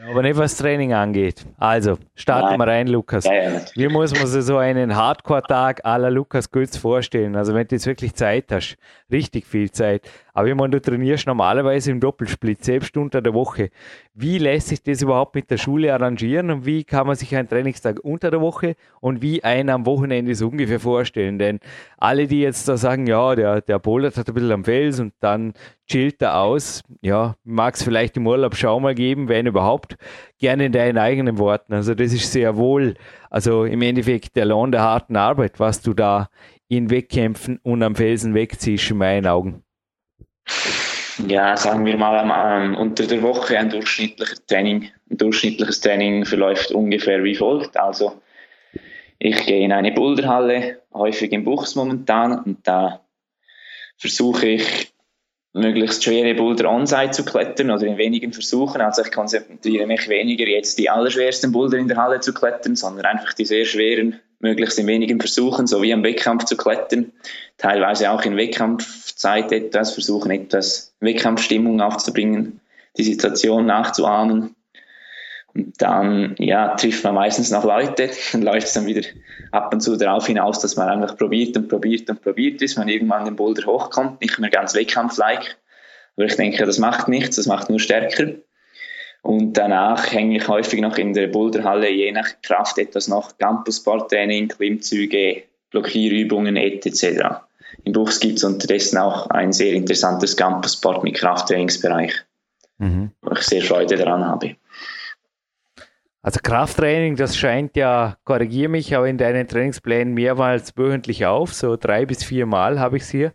Aber 0.10 0.22
nicht 0.22 0.38
was 0.38 0.58
Training 0.58 0.94
angeht. 0.94 1.46
Also, 1.58 1.98
starten 2.16 2.58
wir 2.58 2.68
rein, 2.68 2.88
Lukas. 2.88 3.26
Ja, 3.26 3.34
ja, 3.34 3.62
Wie 3.76 3.88
muss 3.88 4.14
man 4.14 4.28
sich 4.28 4.44
so 4.44 4.58
einen 4.58 4.96
Hardcore-Tag 4.96 5.86
à 5.86 5.98
la 5.98 6.10
Lukas 6.10 6.52
Götz 6.52 6.78
vorstellen? 6.78 7.36
Also, 7.36 7.54
wenn 7.54 7.68
du 7.68 7.76
jetzt 7.76 7.88
wirklich 7.88 8.14
Zeit 8.14 8.46
hast, 8.52 8.78
richtig 9.12 9.46
viel 9.46 9.72
Zeit, 9.72 10.10
Aber 10.36 10.48
ich 10.48 10.56
meine, 10.56 10.72
du 10.72 10.82
trainierst 10.82 11.28
normalerweise 11.28 11.92
im 11.92 12.00
Doppelsplit, 12.00 12.64
selbst 12.64 12.98
unter 12.98 13.22
der 13.22 13.36
Woche. 13.36 13.70
Wie 14.16 14.40
lässt 14.40 14.70
sich 14.70 14.82
das 14.82 15.04
überhaupt 15.04 15.36
mit 15.36 15.52
der 15.52 15.58
Schule 15.58 15.94
arrangieren 15.94 16.50
und 16.50 16.66
wie 16.66 16.84
kann 16.84 17.06
man 17.06 17.16
sich 17.16 17.36
einen 17.36 17.48
Trainingstag 17.48 18.00
unter 18.04 18.32
der 18.32 18.42
Woche 18.42 18.76
und 19.00 19.22
wie 19.22 19.44
einen 19.44 19.70
am 19.70 19.86
Wochenende 19.86 20.34
so 20.34 20.48
ungefähr 20.48 20.80
vorstellen? 20.80 21.38
Denn 21.38 21.60
alle, 21.98 22.26
die 22.26 22.42
jetzt 22.42 22.68
da 22.68 22.78
sagen, 22.78 23.06
ja, 23.06 23.36
der, 23.36 23.62
der 23.62 23.78
bouldert 23.78 24.18
hat 24.18 24.28
ein 24.28 24.34
bisschen 24.34 24.52
am 24.52 24.66
Fels 24.66 25.00
und 25.00 25.14
dann 25.20 25.54
chillt 25.88 26.20
er 26.24 26.40
aus, 26.40 26.82
ja, 27.02 27.36
mag 27.44 27.76
es 27.76 27.84
vielleicht 27.84 28.18
im 28.18 28.26
Urlaub 28.26 28.56
Schau 28.56 28.80
mal 28.80 28.96
geben, 28.96 29.28
wenn 29.28 29.46
überhaupt, 29.46 29.98
gerne 30.40 30.66
in 30.66 30.72
deinen 30.72 30.98
eigenen 30.98 31.38
Worten. 31.38 31.74
Also 31.74 31.94
das 31.94 32.12
ist 32.12 32.32
sehr 32.32 32.58
wohl, 32.58 32.96
also 33.30 33.66
im 33.66 33.84
Endeffekt 33.84 34.36
der 34.36 34.46
Lohn 34.46 34.72
der 34.72 34.82
harten 34.82 35.16
Arbeit, 35.16 35.60
was 35.60 35.82
du 35.82 35.94
da 35.94 36.30
in 36.68 36.90
Wettkämpfen 36.90 37.60
und 37.62 37.84
am 37.84 37.94
Felsen 37.94 38.34
wegziehst, 38.34 38.90
in 38.90 38.98
meinen 38.98 39.28
Augen. 39.28 39.64
Ja, 41.28 41.56
sagen 41.56 41.86
wir 41.86 41.98
mal, 41.98 42.64
ähm, 42.64 42.76
unter 42.76 43.06
der 43.06 43.22
Woche 43.22 43.58
ein 43.58 43.70
durchschnittliches 43.70 44.46
Training. 44.46 44.90
Ein 45.10 45.18
durchschnittliches 45.18 45.82
Training 45.82 46.26
verläuft 46.26 46.72
ungefähr 46.72 47.24
wie 47.24 47.36
folgt. 47.36 47.78
Also, 47.78 48.22
ich 49.20 49.46
gehe 49.46 49.64
in 49.64 49.72
eine 49.72 49.92
Boulderhalle, 49.92 50.82
häufig 50.94 51.32
im 51.32 51.44
Buchs 51.44 51.76
momentan, 51.76 52.40
und 52.40 52.68
da 52.68 53.02
versuche 53.98 54.48
ich 54.48 54.94
möglichst 55.54 56.04
schwere 56.04 56.34
Boulder 56.34 56.70
on-site 56.70 57.12
zu 57.12 57.24
klettern 57.24 57.70
oder 57.70 57.86
in 57.86 57.98
wenigen 57.98 58.34
Versuchen. 58.34 58.82
Also 58.82 59.04
ich 59.04 59.12
konzentriere 59.12 59.86
mich 59.86 60.10
weniger 60.10 60.48
jetzt 60.48 60.80
die 60.80 60.90
allerschwersten 60.90 61.52
Boulder 61.52 61.78
in 61.78 61.88
der 61.88 61.98
Halle 61.98 62.20
zu 62.20 62.34
klettern, 62.34 62.76
sondern 62.76 63.06
einfach 63.06 63.34
die 63.34 63.46
sehr 63.46 63.66
schweren, 63.66 64.20
möglichst 64.44 64.78
in 64.78 64.88
wenigen 64.88 65.20
Versuchen, 65.20 65.66
so 65.66 65.82
wie 65.82 65.94
am 65.94 66.04
Wettkampf 66.04 66.44
zu 66.46 66.56
klettern. 66.56 67.12
Teilweise 67.58 68.12
auch 68.12 68.24
in 68.24 68.38
Wettkampfzeit 68.38 69.52
etwas, 69.52 69.94
versuchen 69.94 70.32
etwas 70.32 70.94
Wettkampfstimmung 71.00 71.82
aufzubringen, 71.82 72.60
die 72.98 73.04
Situation 73.04 73.66
nachzuahmen. 73.66 74.56
Und 75.56 75.82
dann, 75.82 76.36
ja, 76.40 76.76
trifft 76.76 77.04
man 77.04 77.16
meistens 77.16 77.52
noch 77.52 77.64
Leute, 77.64 78.10
dann 78.32 78.42
läuft 78.42 78.68
es 78.68 78.74
dann 78.74 78.86
wieder 78.86 79.04
ab 79.52 79.74
und 79.74 79.82
zu 79.82 79.96
darauf 79.96 80.28
hinaus, 80.28 80.60
dass 80.60 80.76
man 80.76 80.90
einfach 80.90 81.18
probiert 81.18 81.56
und 81.56 81.70
probiert 81.70 82.10
und 82.10 82.22
probiert, 82.22 82.60
bis 82.60 82.76
man 82.76 82.88
irgendwann 82.88 83.26
den 83.26 83.36
Boulder 83.36 83.66
hochkommt, 83.66 84.22
nicht 84.22 84.40
mehr 84.40 84.50
ganz 84.50 84.76
wettkampflike. 84.76 85.56
Aber 86.16 86.26
ich 86.26 86.36
denke, 86.36 86.66
das 86.66 86.80
macht 86.80 87.08
nichts, 87.08 87.38
das 87.38 87.48
macht 87.48 87.70
nur 87.70 87.80
stärker. 87.80 88.34
Und 89.24 89.54
danach 89.54 90.12
hänge 90.12 90.38
ich 90.38 90.48
häufig 90.50 90.82
noch 90.82 90.98
in 90.98 91.14
der 91.14 91.28
Boulderhalle, 91.28 91.90
je 91.90 92.12
nach 92.12 92.28
Kraft 92.42 92.78
etwas 92.78 93.08
noch 93.08 93.38
Campussporttraining, 93.38 94.50
Klimmzüge, 94.50 95.44
Blockierübungen 95.72 96.58
etc. 96.58 97.22
Im 97.86 97.94
Buchs 97.94 98.20
gibt 98.20 98.38
es 98.38 98.44
unterdessen 98.44 98.98
auch 98.98 99.28
ein 99.30 99.54
sehr 99.54 99.74
interessantes 99.74 100.36
Campussport 100.36 101.04
mit 101.06 101.16
Krafttrainingsbereich, 101.16 102.14
mhm. 102.80 103.12
wo 103.22 103.32
ich 103.32 103.42
sehr 103.44 103.62
Freude 103.62 103.96
daran 103.96 104.26
habe. 104.26 104.58
Also 106.22 106.40
Krafttraining, 106.44 107.16
das 107.16 107.38
scheint 107.38 107.78
ja, 107.78 108.18
korrigiere 108.26 108.70
mich, 108.70 108.96
aber 108.96 109.08
in 109.08 109.18
deinen 109.18 109.48
Trainingsplänen 109.48 110.14
mehrmals 110.14 110.78
wöchentlich 110.78 111.26
auf, 111.26 111.54
so 111.54 111.78
drei 111.78 112.06
bis 112.06 112.26
vier 112.26 112.46
Mal 112.46 112.80
habe 112.80 112.98
ich 112.98 113.04
es 113.04 113.10
hier, 113.10 113.34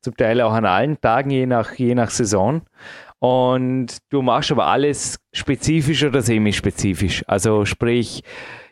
zum 0.00 0.16
Teil 0.16 0.40
auch 0.40 0.52
an 0.52 0.64
allen 0.64 1.00
Tagen, 1.00 1.30
je 1.30 1.46
nach, 1.46 1.74
je 1.74 1.94
nach 1.94 2.10
Saison. 2.10 2.62
Und 3.20 3.98
du 4.10 4.22
machst 4.22 4.52
aber 4.52 4.66
alles 4.66 5.18
spezifisch 5.32 6.04
oder 6.04 6.22
semi-spezifisch. 6.22 7.24
Also 7.26 7.64
sprich, 7.64 8.22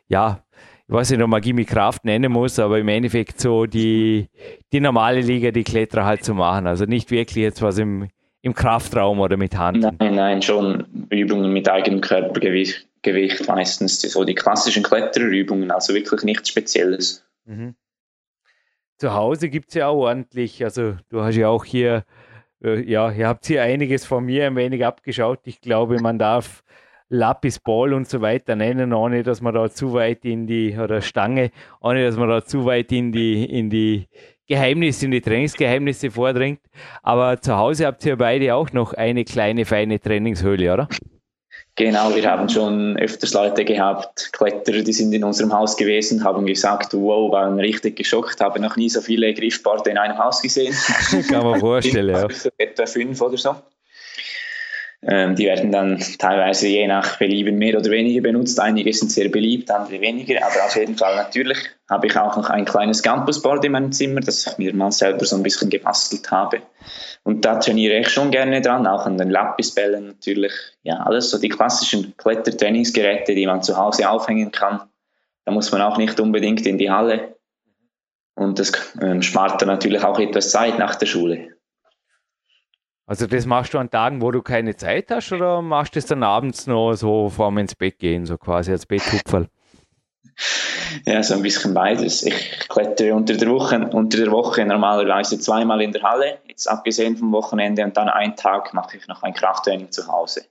ja, 0.09 0.45
ich 0.89 0.95
weiß 0.95 1.11
nicht, 1.11 1.23
ob 1.23 1.29
man 1.29 1.41
Gimme 1.41 1.65
Kraft 1.65 2.05
nennen 2.05 2.31
muss, 2.31 2.59
aber 2.59 2.79
im 2.79 2.89
Endeffekt 2.89 3.41
so 3.41 3.67
die, 3.67 4.29
die 4.73 4.81
normale 4.81 5.21
Liga, 5.21 5.51
die 5.51 5.65
Kletterer 5.65 6.05
halt 6.05 6.25
zu 6.25 6.35
machen. 6.35 6.69
Also 6.69 6.85
nicht 6.85 7.11
wirklich 7.11 7.43
jetzt 7.43 7.61
was 7.61 7.79
im, 7.79 8.09
im 8.43 8.55
Kraftraum 8.55 9.19
oder 9.19 9.37
mit 9.37 9.57
Hand. 9.57 9.81
Nein, 9.81 10.15
nein, 10.15 10.43
schon 10.43 11.09
Übungen 11.11 11.53
mit 11.53 11.69
eigenem 11.69 12.01
Körpergewicht 12.01 12.87
Gewicht 13.07 13.47
meistens 13.47 14.01
so 14.01 14.25
die 14.25 14.35
klassischen 14.35 14.83
Klettererübungen, 14.83 15.71
also 15.71 15.95
wirklich 15.95 16.23
nichts 16.25 16.49
Spezielles. 16.49 17.25
Mhm. 17.45 17.77
Zu 18.99 19.15
Hause 19.15 19.49
gibt 19.49 19.69
es 19.69 19.75
ja 19.75 19.87
auch 19.87 20.07
ordentlich, 20.07 20.65
also 20.65 20.97
du 21.09 21.23
hast 21.23 21.37
ja 21.37 21.49
auch 21.49 21.65
hier, 21.65 22.05
ja, 22.61 23.11
ihr 23.11 23.29
habt 23.29 23.47
hier 23.47 23.63
einiges 23.63 24.07
von 24.07 24.25
mir 24.25 24.47
ein 24.47 24.57
wenig 24.57 24.85
abgeschaut. 24.85 25.41
Ich 25.45 25.61
glaube, 25.61 26.01
man 26.01 26.19
darf 26.19 26.63
Lapis 27.09 27.61
Ball 27.61 27.93
und 27.93 28.09
so 28.09 28.21
weiter 28.21 28.57
nennen, 28.57 28.93
ohne 28.93 29.23
dass 29.23 29.41
man 29.41 29.55
da 29.55 29.71
zu 29.71 29.93
weit 29.93 30.25
in 30.25 30.47
die, 30.47 30.77
oder 30.77 31.01
Stange, 31.03 31.51
ohne 31.81 32.05
dass 32.05 32.17
man 32.17 32.29
da 32.29 32.45
zu 32.45 32.65
weit 32.65 32.91
in 32.93 33.13
die, 33.13 33.45
in 33.45 33.71
die 33.71 34.09
Geheimnisse, 34.49 35.05
in 35.05 35.13
die 35.13 35.21
Trainingsgeheimnisse 35.21 36.11
vordringt. 36.11 36.61
Aber 37.03 37.41
zu 37.41 37.57
Hause 37.57 37.87
habt 37.87 38.05
ihr 38.05 38.17
beide 38.17 38.55
auch 38.55 38.73
noch 38.73 38.93
eine 38.93 39.25
kleine, 39.25 39.65
feine 39.65 40.01
Trainingshöhle, 40.01 40.73
oder? 40.73 40.89
Genau, 41.77 42.15
wir 42.15 42.31
haben 42.31 42.49
schon 42.49 42.97
öfters 42.97 43.35
Leute 43.35 43.63
gehabt, 43.67 44.33
Kletterer, 44.33 44.83
die 44.83 44.95
sind 44.95 45.13
in 45.13 45.23
unserem 45.23 45.53
Haus 45.53 45.77
gewesen, 45.77 46.25
haben 46.25 46.47
gesagt, 46.47 46.95
wow, 46.95 47.31
waren 47.31 47.61
richtig 47.61 47.97
geschockt, 47.97 48.41
habe 48.41 48.61
noch 48.61 48.77
nie 48.77 48.89
so 48.89 49.03
viele 49.03 49.35
Griffbarte 49.35 49.91
in 49.91 49.99
einem 49.99 50.17
Haus 50.17 50.41
gesehen. 50.41 50.75
Kann 51.29 51.45
man 51.45 51.61
vorstellen, 51.61 52.17
ja. 52.17 52.27
Etwa 52.57 52.87
fünf 52.87 53.21
oder 53.21 53.37
so. 53.37 53.57
Ähm, 55.03 55.37
die 55.37 55.45
werden 55.45 55.71
dann 55.71 56.03
teilweise 56.19 56.67
je 56.67 56.87
nach 56.87 57.19
Belieben 57.19 57.59
mehr 57.59 57.79
oder 57.79 57.91
weniger 57.91 58.23
benutzt. 58.23 58.59
Einige 58.59 58.93
sind 58.93 59.13
sehr 59.13 59.29
beliebt, 59.29 59.71
andere 59.71 60.01
weniger. 60.01 60.45
Aber 60.45 60.65
auf 60.65 60.75
jeden 60.75 60.97
Fall 60.97 61.15
natürlich 61.15 61.59
habe 61.91 62.07
ich 62.07 62.17
auch 62.17 62.37
noch 62.37 62.49
ein 62.49 62.65
kleines 62.65 63.03
Campusboard 63.03 63.65
in 63.67 63.73
meinem 63.73 63.93
Zimmer, 63.93 64.21
das 64.21 64.47
ich 64.47 64.59
mir 64.59 64.75
mal 64.75 64.91
selber 64.91 65.25
so 65.27 65.37
ein 65.37 65.43
bisschen 65.43 65.69
gebastelt 65.69 66.31
habe. 66.31 66.63
Und 67.27 67.45
da 67.45 67.57
trainiere 67.57 67.99
ich 67.99 68.09
schon 68.09 68.31
gerne 68.31 68.61
dran, 68.61 68.87
auch 68.87 69.05
an 69.05 69.19
den 69.19 69.31
Lapisbällen 69.31 70.07
natürlich. 70.07 70.53
Ja, 70.85 70.99
alles 70.99 71.29
so 71.29 71.41
die 71.41 71.49
klassischen 71.49 72.17
Klettertrainingsgeräte, 72.17 73.35
die 73.35 73.49
man 73.49 73.65
zu 73.65 73.77
Hause 73.77 74.09
aufhängen 74.09 74.53
kann. 74.53 74.83
Da 75.45 75.51
muss 75.51 75.73
man 75.73 75.83
auch 75.83 75.99
nicht 75.99 76.21
unbedingt 76.21 76.65
in 76.67 76.79
die 76.79 76.89
Halle. 76.89 77.37
Und 78.37 78.61
das 78.61 78.97
ähm, 79.03 79.23
spart 79.23 79.61
dann 79.61 79.67
natürlich 79.67 80.05
auch 80.05 80.21
etwas 80.21 80.53
Zeit 80.53 80.79
nach 80.79 80.95
der 80.95 81.07
Schule. 81.07 81.49
Also 83.07 83.27
das 83.27 83.45
machst 83.45 83.75
du 83.75 83.79
an 83.79 83.91
Tagen, 83.91 84.23
wo 84.23 84.31
du 84.31 84.41
keine 84.41 84.77
Zeit 84.77 85.11
hast 85.11 85.33
oder 85.33 85.63
machst 85.63 85.97
du 85.97 85.99
das 85.99 86.07
dann 86.07 86.23
abends 86.23 86.69
noch 86.69 86.95
so 86.95 87.29
vorm 87.29 87.59
ins 87.59 87.75
Bett 87.75 87.99
gehen, 87.99 88.25
so 88.25 88.39
quasi 88.39 88.71
als 88.71 88.87
Betthupferl? 88.87 89.49
Ja, 91.05 91.23
so 91.23 91.35
ein 91.35 91.43
bisschen 91.43 91.75
beides. 91.75 92.23
Ich 92.23 92.59
klettere 92.69 93.15
unter 93.15 93.35
der 93.35 93.49
Woche, 93.49 93.89
unter 93.93 94.19
der 94.19 94.31
Woche 94.31 94.65
normalerweise 94.65 95.39
zweimal 95.39 95.81
in 95.83 95.93
der 95.93 96.03
Halle, 96.03 96.39
jetzt 96.49 96.67
abgesehen 96.67 97.17
vom 97.17 97.33
Wochenende 97.33 97.85
und 97.85 97.97
dann 97.97 98.09
einen 98.09 98.37
Tag 98.37 98.75
mache 98.75 98.97
ich 98.97 99.07
noch 99.09 99.23
ein 99.23 99.35
Krafttraining 99.35 99.91
zu 99.91 100.07
Hause. 100.09 100.47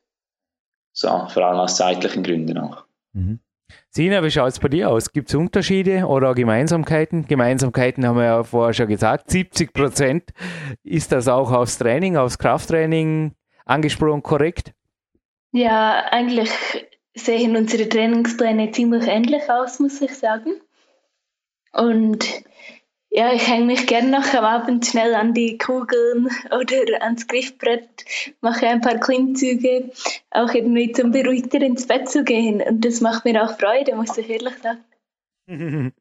So, 0.94 1.28
vor 1.28 1.44
allem 1.44 1.60
aus 1.60 1.76
zeitlichen 1.76 2.24
Gründen 2.24 2.58
auch. 2.58 2.86
Mhm. 3.14 3.40
Sina, 3.90 4.24
wie 4.24 4.32
schaut 4.32 4.50
es 4.50 4.60
bei 4.60 4.68
dir 4.68 4.90
aus? 4.90 5.12
Gibt 5.12 5.30
es 5.30 5.36
Unterschiede 5.36 6.06
oder 6.06 6.34
Gemeinsamkeiten? 6.34 7.28
Gemeinsamkeiten 7.28 8.06
haben 8.06 8.18
wir 8.18 8.26
ja 8.26 8.44
vorher 8.44 8.74
schon 8.74 8.88
gesagt. 8.88 9.30
70 9.32 9.74
Prozent. 9.74 10.32
Ist 10.84 11.12
das 11.12 11.28
auch 11.28 11.52
aufs 11.52 11.78
Training, 11.78 12.18
aufs 12.18 12.38
Krafttraining 12.38 13.34
angesprochen 13.66 14.22
korrekt? 14.22 14.74
Ja, 15.52 16.04
eigentlich 16.12 16.52
sehen 17.16 17.56
unsere 17.56 17.90
Trainingspläne 17.90 18.72
ziemlich 18.72 19.08
ähnlich 19.08 19.50
aus, 19.50 19.80
muss 19.80 20.02
ich 20.02 20.14
sagen. 20.14 20.62
Und 21.72 22.44
ja, 23.10 23.32
ich 23.34 23.48
hänge 23.48 23.66
mich 23.66 23.88
gerne 23.88 24.10
noch 24.10 24.34
am 24.34 24.44
Abend 24.44 24.86
schnell 24.86 25.16
an 25.16 25.34
die 25.34 25.58
Kugeln 25.58 26.28
oder 26.52 27.02
ans 27.02 27.28
Griffbrett, 27.28 28.04
mache 28.42 28.68
ein 28.68 28.82
paar 28.82 29.00
Klimmzüge, 29.00 29.90
auch 30.32 30.54
irgendwie 30.54 30.92
zum 30.92 31.12
beruhigter 31.12 31.62
ins 31.62 31.88
Bett 31.88 32.10
zu 32.10 32.26
gehen. 32.26 32.62
Und 32.62 32.84
das 32.84 33.00
macht 33.00 33.24
mir 33.24 33.42
auch 33.42 33.58
Freude, 33.58 33.96
muss 33.96 34.18
ich 34.18 34.30
ehrlich 34.30 34.56
sagen. 34.62 34.84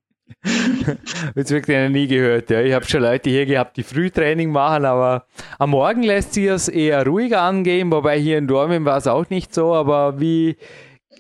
das 1.35 1.51
wirklich 1.51 1.77
noch 1.77 1.89
nie 1.91 2.09
gehört. 2.09 2.51
Ja. 2.51 2.63
Ich 2.63 2.73
habe 2.73 2.85
schon 2.85 3.03
Leute 3.03 3.31
hier 3.31 3.47
gehabt, 3.47 3.77
die 3.77 3.83
Frühtraining 3.85 4.51
machen, 4.51 4.85
aber 4.85 5.27
am 5.59 5.71
Morgen 5.71 6.03
lässt 6.03 6.35
sich 6.35 6.47
es 6.47 6.69
eher 6.69 7.07
ruhiger 7.07 7.43
angehen, 7.43 7.93
wobei 7.93 8.19
hier 8.19 8.39
in 8.39 8.49
Dormen 8.49 8.85
war 8.85 8.97
es 8.97 9.07
auch 9.07 9.31
nicht 9.31 9.55
so. 9.55 9.73
Aber 9.75 10.19
wie, 10.21 10.57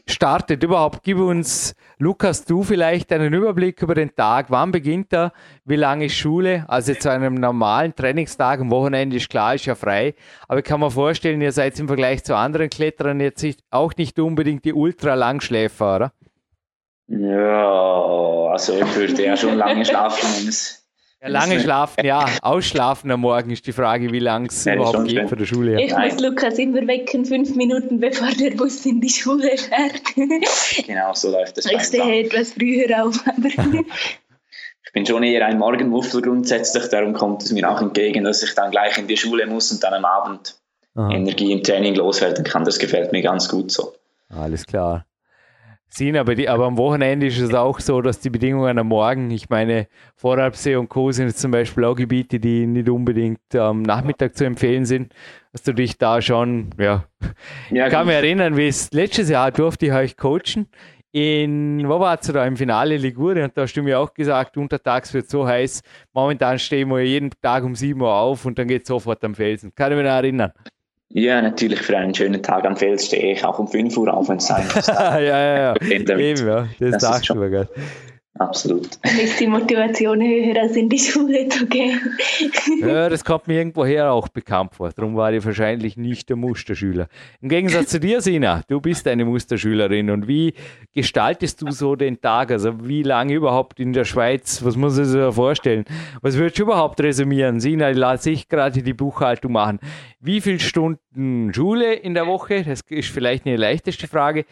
startet 0.08 0.62
überhaupt? 0.62 1.02
Gib 1.02 1.18
uns, 1.18 1.74
Lukas, 1.98 2.44
du 2.44 2.62
vielleicht 2.62 3.12
einen 3.12 3.32
Überblick 3.32 3.82
über 3.82 3.94
den 3.94 4.14
Tag. 4.14 4.46
Wann 4.50 4.72
beginnt 4.72 5.12
er? 5.12 5.32
Wie 5.64 5.76
lange 5.76 6.06
ist 6.06 6.14
Schule? 6.14 6.64
Also 6.68 6.94
zu 6.94 7.10
einem 7.10 7.34
normalen 7.34 7.94
Trainingstag, 7.94 8.60
am 8.60 8.70
Wochenende 8.70 9.16
ist 9.16 9.30
klar, 9.30 9.54
ist 9.54 9.66
ja 9.66 9.74
frei. 9.74 10.14
Aber 10.48 10.58
ich 10.60 10.64
kann 10.64 10.80
mir 10.80 10.90
vorstellen, 10.90 11.40
ihr 11.40 11.52
seid 11.52 11.78
im 11.80 11.88
Vergleich 11.88 12.24
zu 12.24 12.36
anderen 12.36 12.70
Kletterern 12.70 13.20
jetzt 13.20 13.44
auch 13.70 13.92
nicht 13.96 14.18
unbedingt 14.18 14.64
die 14.64 14.74
Ultra-Langschläfer, 14.74 15.96
oder? 15.96 16.12
Ja, 17.06 18.48
also 18.50 18.78
ich 18.78 18.96
würde 18.96 19.24
ja 19.24 19.36
schon 19.36 19.56
lange 19.56 19.84
schlafen, 19.84 20.26
wenn 20.36 20.48
es 20.48 20.83
ja, 21.24 21.30
lange 21.30 21.60
schlafen, 21.60 22.04
ja. 22.04 22.26
Ausschlafen 22.42 23.10
am 23.10 23.20
Morgen 23.20 23.50
ist 23.50 23.66
die 23.66 23.72
Frage, 23.72 24.12
wie 24.12 24.18
lange 24.18 24.48
es 24.48 24.66
überhaupt 24.66 25.08
geht 25.08 25.28
von 25.28 25.38
der 25.38 25.46
Schule 25.46 25.70
her. 25.72 25.80
Ich 25.80 25.96
muss 25.96 26.20
Lukas 26.20 26.58
immer 26.58 26.86
wecken, 26.86 27.24
fünf 27.24 27.54
Minuten 27.56 27.98
bevor 27.98 28.28
der 28.28 28.50
Bus 28.50 28.84
in 28.84 29.00
die 29.00 29.08
Schule 29.08 29.56
fährt. 29.56 30.02
genau, 30.86 31.14
so 31.14 31.30
läuft 31.30 31.56
das. 31.56 31.66
Ich 31.66 31.82
stehe 31.82 32.24
etwas 32.24 32.52
früher 32.52 33.04
auf. 33.04 33.18
Aber 33.26 33.48
ich 34.84 34.92
bin 34.92 35.06
schon 35.06 35.22
eher 35.22 35.46
ein 35.46 35.58
Morgenmuffel 35.58 36.20
grundsätzlich, 36.20 36.88
darum 36.88 37.14
kommt 37.14 37.42
es 37.42 37.52
mir 37.52 37.68
auch 37.70 37.80
entgegen, 37.80 38.24
dass 38.24 38.42
ich 38.42 38.54
dann 38.54 38.70
gleich 38.70 38.98
in 38.98 39.06
die 39.06 39.16
Schule 39.16 39.46
muss 39.46 39.72
und 39.72 39.82
dann 39.82 39.94
am 39.94 40.04
Abend 40.04 40.56
Aha. 40.94 41.10
Energie 41.10 41.52
im 41.52 41.62
Training 41.62 41.94
loswerden 41.94 42.44
kann. 42.44 42.64
Das 42.64 42.78
gefällt 42.78 43.12
mir 43.12 43.22
ganz 43.22 43.48
gut 43.48 43.70
so. 43.70 43.94
Alles 44.28 44.66
klar. 44.66 45.06
Sina, 45.96 46.20
aber, 46.20 46.34
die, 46.34 46.48
aber 46.48 46.66
am 46.66 46.76
Wochenende 46.76 47.28
ist 47.28 47.38
es 47.38 47.54
auch 47.54 47.78
so, 47.78 48.02
dass 48.02 48.18
die 48.18 48.30
Bedingungen 48.30 48.78
am 48.78 48.88
Morgen, 48.88 49.30
ich 49.30 49.48
meine, 49.48 49.86
Voralpsee 50.16 50.74
und 50.74 50.88
Co. 50.88 51.12
sind 51.12 51.36
zum 51.36 51.52
Beispiel 51.52 51.84
auch 51.84 51.94
Gebiete, 51.94 52.40
die 52.40 52.66
nicht 52.66 52.88
unbedingt 52.88 53.54
am 53.54 53.82
Nachmittag 53.82 54.36
zu 54.36 54.44
empfehlen 54.44 54.86
sind, 54.86 55.14
dass 55.52 55.62
du 55.62 55.72
dich 55.72 55.96
da 55.96 56.20
schon, 56.20 56.70
ja, 56.80 57.04
ja 57.70 57.86
ich 57.86 57.92
kann 57.92 58.08
mich 58.08 58.16
erinnern, 58.16 58.56
wie 58.56 58.66
es 58.66 58.90
letztes 58.90 59.30
Jahr 59.30 59.52
durfte 59.52 59.86
ich 59.86 59.92
euch 59.92 60.16
coachen 60.16 60.66
in, 61.12 61.88
wo 61.88 62.00
war 62.00 62.18
es 62.20 62.26
da, 62.26 62.44
im 62.44 62.56
Finale 62.56 62.96
Ligurien, 62.96 63.44
und 63.44 63.56
da 63.56 63.62
hast 63.62 63.74
du 63.74 63.82
mir 63.84 64.00
auch 64.00 64.12
gesagt, 64.12 64.56
untertags 64.56 65.14
wird 65.14 65.26
es 65.26 65.30
so 65.30 65.46
heiß, 65.46 65.80
momentan 66.12 66.58
stehen 66.58 66.88
wir 66.88 67.06
jeden 67.06 67.30
Tag 67.40 67.62
um 67.62 67.76
7 67.76 68.00
Uhr 68.00 68.12
auf 68.12 68.44
und 68.46 68.58
dann 68.58 68.66
geht 68.66 68.82
es 68.82 68.88
sofort 68.88 69.22
am 69.22 69.36
Felsen. 69.36 69.72
Kann 69.76 69.92
ich 69.92 69.96
mich 69.98 70.06
noch 70.06 70.12
erinnern? 70.12 70.50
Ja, 71.16 71.40
natürlich 71.40 71.80
für 71.80 71.96
einen 71.96 72.12
schönen 72.12 72.42
Tag 72.42 72.64
am 72.64 72.76
Fels 72.76 73.06
stehe 73.06 73.34
ich 73.34 73.44
auch 73.44 73.60
um 73.60 73.68
5 73.68 73.96
Uhr 73.96 74.12
auf, 74.12 74.28
wenn 74.28 74.38
es 74.38 74.48
sein 74.48 74.66
muss. 74.74 74.86
ja, 74.88 75.20
ja, 75.20 75.56
ja. 75.56 75.74
Eben, 75.80 76.46
ja. 76.46 76.68
Das, 76.80 76.90
das 76.90 77.02
sagst 77.02 77.30
du 77.30 77.36
mir 77.36 77.68
Absolut. 78.36 78.88
Dann 79.02 79.16
ist 79.20 79.38
die 79.38 79.46
Motivation 79.46 80.20
höher, 80.20 80.60
als 80.60 80.74
in 80.74 80.88
die 80.88 80.98
Schule 80.98 81.48
zu 81.48 81.66
gehen. 81.66 82.00
ja, 82.80 83.08
das 83.08 83.24
kommt 83.24 83.46
mir 83.46 83.58
irgendwoher 83.58 84.10
auch 84.10 84.26
bekannt 84.26 84.74
vor. 84.74 84.90
Darum 84.90 85.14
war 85.14 85.32
ich 85.32 85.44
wahrscheinlich 85.44 85.96
nicht 85.96 86.28
der 86.28 86.36
Musterschüler. 86.36 87.06
Im 87.40 87.48
Gegensatz 87.48 87.90
zu 87.90 88.00
dir, 88.00 88.20
Sina, 88.20 88.62
du 88.66 88.80
bist 88.80 89.06
eine 89.06 89.24
Musterschülerin. 89.24 90.10
Und 90.10 90.26
wie 90.26 90.54
gestaltest 90.92 91.62
du 91.62 91.70
so 91.70 91.94
den 91.94 92.20
Tag? 92.20 92.50
Also 92.50 92.88
wie 92.88 93.04
lange 93.04 93.34
überhaupt 93.34 93.78
in 93.78 93.92
der 93.92 94.04
Schweiz? 94.04 94.64
Was 94.64 94.76
muss 94.76 94.96
man 94.96 95.04
sich 95.04 95.16
da 95.16 95.30
vorstellen? 95.30 95.84
Was 96.20 96.36
würdest 96.36 96.58
du 96.58 96.64
überhaupt 96.64 97.00
resümieren? 97.00 97.60
Sina, 97.60 97.90
lasse 97.90 98.30
ich 98.30 98.48
gerade 98.48 98.82
die 98.82 98.94
Buchhaltung 98.94 99.52
machen. 99.52 99.78
Wie 100.18 100.40
viele 100.40 100.58
Stunden 100.58 101.54
Schule 101.54 101.94
in 101.94 102.14
der 102.14 102.26
Woche? 102.26 102.64
Das 102.64 102.80
ist 102.88 103.10
vielleicht 103.10 103.46
eine 103.46 103.56
leichteste 103.56 104.08
Frage 104.08 104.44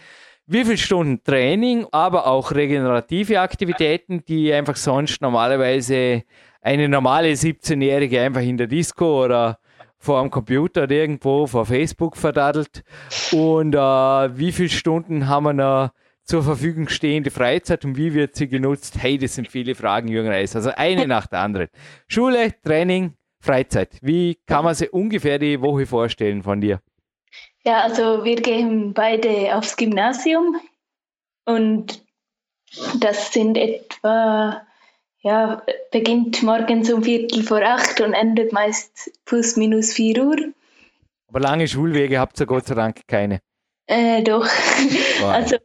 wie 0.46 0.64
viele 0.64 0.78
Stunden 0.78 1.22
Training, 1.22 1.86
aber 1.92 2.26
auch 2.26 2.52
regenerative 2.52 3.40
Aktivitäten, 3.40 4.24
die 4.24 4.52
einfach 4.52 4.76
sonst 4.76 5.20
normalerweise 5.22 6.24
eine 6.60 6.88
normale 6.88 7.32
17-Jährige 7.32 8.20
einfach 8.20 8.42
in 8.42 8.56
der 8.56 8.66
Disco 8.66 9.24
oder 9.24 9.58
vor 9.98 10.20
dem 10.20 10.30
Computer 10.30 10.84
oder 10.84 10.94
irgendwo 10.94 11.46
vor 11.46 11.64
Facebook 11.64 12.16
verdaddelt. 12.16 12.82
Und 13.30 13.74
äh, 13.74 13.78
wie 13.78 14.52
viele 14.52 14.68
Stunden 14.68 15.28
haben 15.28 15.44
wir 15.44 15.52
noch 15.52 15.90
zur 16.24 16.42
Verfügung 16.42 16.88
stehende 16.88 17.30
Freizeit 17.30 17.84
und 17.84 17.96
wie 17.96 18.14
wird 18.14 18.36
sie 18.36 18.48
genutzt? 18.48 18.96
Hey, 19.00 19.18
das 19.18 19.34
sind 19.34 19.48
viele 19.48 19.74
Fragen, 19.74 20.08
Jürgen 20.08 20.28
Reis. 20.28 20.54
Also 20.56 20.70
eine 20.76 21.06
nach 21.06 21.26
der 21.26 21.40
anderen. 21.40 21.68
Schule, 22.08 22.52
Training, 22.62 23.14
Freizeit. 23.40 23.98
Wie 24.02 24.38
kann 24.46 24.64
man 24.64 24.74
sich 24.74 24.92
ungefähr 24.92 25.38
die 25.38 25.60
Woche 25.60 25.86
vorstellen 25.86 26.42
von 26.42 26.60
dir? 26.60 26.80
Ja, 27.64 27.82
also 27.82 28.24
wir 28.24 28.36
gehen 28.36 28.92
beide 28.92 29.56
aufs 29.56 29.76
Gymnasium 29.76 30.60
und 31.44 32.04
das 32.98 33.32
sind 33.32 33.56
etwa, 33.56 34.62
ja, 35.20 35.62
beginnt 35.92 36.42
morgens 36.42 36.92
um 36.92 37.04
Viertel 37.04 37.42
vor 37.42 37.62
acht 37.62 38.00
und 38.00 38.14
endet 38.14 38.52
meist 38.52 39.10
plus 39.24 39.56
minus 39.56 39.92
vier 39.92 40.24
Uhr. 40.24 40.36
Aber 41.28 41.40
lange 41.40 41.68
Schulwege 41.68 42.18
habt 42.18 42.40
ihr 42.40 42.46
Gott 42.46 42.66
sei 42.66 42.74
Dank 42.74 43.06
keine. 43.06 43.40
Äh, 43.86 44.22
doch. 44.22 44.46
Wow. 45.20 45.30
Also 45.30 45.56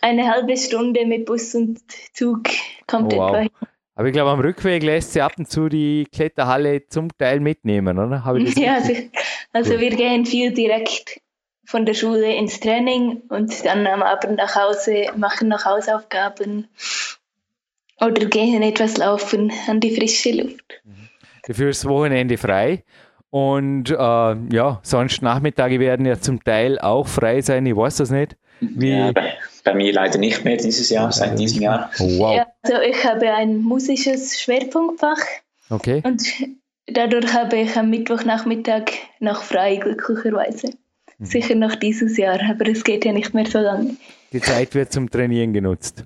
eine 0.00 0.30
halbe 0.30 0.56
Stunde 0.56 1.04
mit 1.04 1.26
Bus 1.26 1.54
und 1.54 1.80
Zug 2.14 2.44
kommt 2.86 3.12
oh, 3.12 3.18
wow. 3.18 3.28
etwa 3.28 3.38
hin. 3.40 3.50
Aber 3.94 4.08
ich 4.08 4.12
glaube, 4.12 4.30
am 4.30 4.40
Rückweg 4.40 4.82
lässt 4.82 5.14
sie 5.14 5.22
ab 5.22 5.32
und 5.38 5.48
zu 5.48 5.68
die 5.68 6.06
Kletterhalle 6.12 6.86
zum 6.86 7.08
Teil 7.16 7.40
mitnehmen, 7.40 7.98
oder? 7.98 8.22
ja, 8.56 8.74
also, 8.74 8.92
also 9.52 9.80
wir 9.80 9.90
gehen 9.90 10.26
viel 10.26 10.52
direkt 10.52 11.20
von 11.66 11.84
der 11.84 11.94
Schule 11.94 12.34
ins 12.34 12.60
Training 12.60 13.22
und 13.28 13.64
dann 13.64 13.86
am 13.86 14.02
Abend 14.02 14.36
nach 14.36 14.54
Hause, 14.54 15.06
machen 15.16 15.48
noch 15.48 15.64
Hausaufgaben 15.64 16.68
oder 18.00 18.26
gehen 18.26 18.62
etwas 18.62 18.96
laufen 18.96 19.52
an 19.68 19.80
die 19.80 19.94
frische 19.94 20.30
Luft. 20.32 20.80
Fürs 21.50 21.84
Wochenende 21.84 22.38
frei. 22.38 22.84
Und 23.30 23.90
äh, 23.90 23.94
ja, 23.94 24.80
sonst 24.82 25.22
Nachmittage 25.22 25.80
werden 25.80 26.06
ja 26.06 26.18
zum 26.18 26.42
Teil 26.42 26.78
auch 26.78 27.06
frei 27.06 27.40
sein, 27.40 27.66
ich 27.66 27.76
weiß 27.76 27.96
das 27.96 28.10
nicht. 28.10 28.36
Wie 28.60 28.90
ja, 28.90 29.12
bei, 29.12 29.34
bei, 29.64 29.74
mir 29.74 29.92
leider 29.92 30.18
nicht 30.18 30.44
mehr 30.44 30.56
dieses 30.56 30.88
Jahr, 30.88 31.12
seit 31.12 31.38
diesem 31.38 31.62
Jahr. 31.62 31.90
Oh, 31.98 32.18
wow. 32.18 32.36
Ja, 32.36 32.46
also 32.62 32.80
ich 32.80 33.04
habe 33.04 33.30
ein 33.30 33.58
musisches 33.58 34.40
Schwerpunktfach. 34.40 35.18
Okay. 35.68 36.00
Und 36.04 36.22
dadurch 36.86 37.34
habe 37.34 37.56
ich 37.56 37.76
am 37.76 37.90
Mittwochnachmittag 37.90 38.84
noch 39.18 39.42
frei, 39.42 39.76
glücklicherweise. 39.76 40.70
Mhm. 41.18 41.24
Sicher 41.24 41.54
noch 41.54 41.74
dieses 41.74 42.16
Jahr, 42.16 42.38
aber 42.48 42.68
es 42.68 42.84
geht 42.84 43.04
ja 43.04 43.12
nicht 43.12 43.34
mehr 43.34 43.46
so 43.46 43.58
lange. 43.58 43.96
Die 44.32 44.40
Zeit 44.40 44.74
wird 44.74 44.92
zum 44.92 45.10
Trainieren 45.10 45.52
genutzt. 45.52 46.04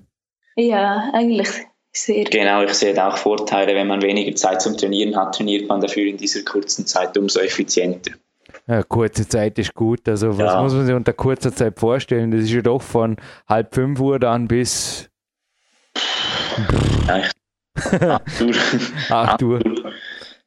Ja, 0.55 1.09
eigentlich 1.13 1.49
sehr. 1.93 2.25
Genau, 2.25 2.63
ich 2.63 2.73
sehe 2.73 3.05
auch 3.05 3.17
Vorteile, 3.17 3.75
wenn 3.75 3.87
man 3.87 4.01
weniger 4.01 4.35
Zeit 4.35 4.61
zum 4.61 4.77
Trainieren 4.77 5.15
hat, 5.15 5.35
trainiert 5.35 5.67
man 5.67 5.81
dafür 5.81 6.05
in 6.05 6.17
dieser 6.17 6.43
kurzen 6.43 6.85
Zeit 6.85 7.17
umso 7.17 7.39
effizienter. 7.39 8.13
Ja, 8.67 8.83
kurze 8.83 9.27
Zeit 9.27 9.57
ist 9.59 9.73
gut. 9.73 10.07
Also 10.07 10.37
was 10.37 10.53
ja. 10.53 10.61
muss 10.61 10.73
man 10.73 10.85
sich 10.85 10.95
unter 10.95 11.13
kurzer 11.13 11.53
Zeit 11.53 11.79
vorstellen? 11.79 12.31
Das 12.31 12.41
ist 12.41 12.51
ja 12.51 12.61
doch 12.61 12.81
von 12.81 13.17
halb 13.47 13.73
fünf 13.73 13.99
Uhr 13.99 14.19
dann 14.19 14.47
bis 14.47 15.09
Echt? 17.07 17.35
acht 18.01 18.41
Uhr. 18.41 18.53
acht 19.09 19.43
Uhr. 19.43 19.59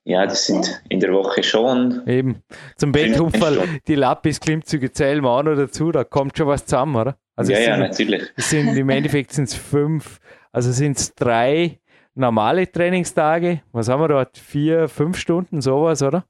Ja, 0.06 0.26
das 0.26 0.46
sind 0.46 0.82
in 0.90 1.00
der 1.00 1.12
Woche 1.12 1.42
schon. 1.42 2.02
Eben. 2.06 2.42
Zum 2.76 2.92
Betthupferl, 2.92 3.80
die 3.88 3.94
Lapis-Klimmzüge 3.94 4.92
zählen 4.92 5.22
wir 5.22 5.30
auch 5.30 5.42
noch 5.42 5.56
dazu, 5.56 5.92
da 5.92 6.04
kommt 6.04 6.36
schon 6.36 6.46
was 6.46 6.66
zusammen, 6.66 6.96
oder? 6.96 7.16
Also 7.36 7.52
ja, 7.52 7.60
ja, 7.60 7.76
natürlich. 7.78 8.22
Es 8.36 8.50
sind, 8.50 8.76
Im 8.76 8.90
Endeffekt 8.90 9.32
sind 9.32 9.44
es 9.44 9.54
fünf, 9.54 10.20
also 10.52 10.70
sind 10.72 10.98
es 10.98 11.14
drei 11.14 11.80
normale 12.14 12.70
Trainingstage. 12.70 13.62
Was 13.72 13.88
haben 13.88 14.02
wir 14.02 14.08
dort? 14.08 14.36
Vier, 14.38 14.88
fünf 14.88 15.16
Stunden, 15.18 15.62
sowas, 15.62 16.02
oder? 16.02 16.24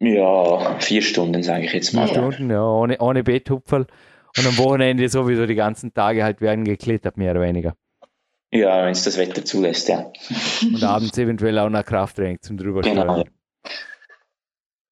Ja, 0.00 0.78
vier 0.80 1.00
Stunden, 1.00 1.42
sage 1.42 1.64
ich 1.64 1.72
jetzt 1.72 1.94
mal. 1.94 2.08
Vier 2.08 2.32
Stunden, 2.32 2.50
ja, 2.50 2.62
ohne, 2.62 2.98
ohne 2.98 3.22
Betthupferl. 3.22 3.86
Und 4.36 4.46
am 4.46 4.58
Wochenende 4.58 5.08
sowieso 5.08 5.46
die 5.46 5.54
ganzen 5.54 5.94
Tage 5.94 6.22
halt 6.22 6.40
werden 6.40 6.64
geklettert, 6.64 7.16
mehr 7.16 7.30
oder 7.30 7.40
weniger. 7.40 7.74
Ja, 8.52 8.84
wenn 8.84 8.92
es 8.92 9.04
das 9.04 9.18
Wetter 9.18 9.44
zulässt, 9.44 9.88
ja. 9.88 10.10
Und 10.62 10.82
abends 10.82 11.18
eventuell 11.18 11.58
auch 11.58 11.68
nach 11.68 11.84
Krafttraining 11.84 12.38
zum 12.40 12.56
drüber 12.56 12.80
genau. 12.80 13.24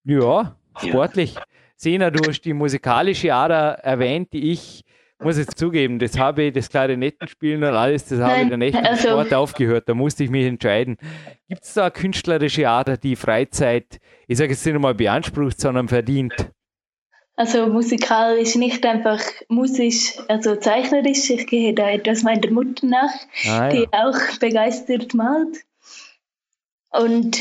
Ja, 0.04 0.56
sportlich. 0.76 1.34
Ja. 1.34 1.42
Sina, 1.76 2.10
du 2.10 2.28
hast 2.28 2.42
die 2.42 2.52
musikalische 2.52 3.34
Ader 3.34 3.78
erwähnt, 3.82 4.32
die 4.32 4.52
ich, 4.52 4.84
muss 5.22 5.38
jetzt 5.38 5.58
zugeben, 5.58 5.98
das 5.98 6.18
habe 6.18 6.44
ich, 6.44 6.52
das 6.52 6.68
Klarinettenspielen 6.68 7.62
und 7.62 7.74
alles, 7.74 8.06
das 8.06 8.20
habe 8.20 8.42
ich 8.42 8.48
dann 8.48 8.62
echt 8.62 8.76
also, 8.76 9.08
Sport 9.08 9.32
aufgehört. 9.32 9.88
Da 9.88 9.94
musste 9.94 10.24
ich 10.24 10.30
mich 10.30 10.46
entscheiden. 10.46 10.96
Gibt 11.48 11.64
es 11.64 11.74
da 11.74 11.82
eine 11.82 11.90
künstlerische 11.92 12.68
Ader, 12.68 12.96
die 12.96 13.16
Freizeit, 13.16 13.98
ich 14.26 14.38
sage 14.38 14.50
jetzt 14.50 14.64
nicht 14.66 14.74
einmal 14.74 14.94
beansprucht, 14.94 15.60
sondern 15.60 15.88
verdient? 15.88 16.34
Also 17.36 17.66
musikalisch 17.66 18.54
nicht 18.54 18.86
einfach 18.86 19.20
musisch, 19.48 20.16
also 20.28 20.54
zeichnerisch. 20.54 21.30
Ich 21.30 21.46
gehe 21.48 21.74
da 21.74 21.90
etwas 21.90 22.22
meiner 22.22 22.50
Mutter 22.50 22.86
nach, 22.86 23.12
ah, 23.46 23.46
ja. 23.46 23.68
die 23.70 23.88
auch 23.92 24.38
begeistert 24.38 25.14
malt. 25.14 25.64
Und 26.90 27.38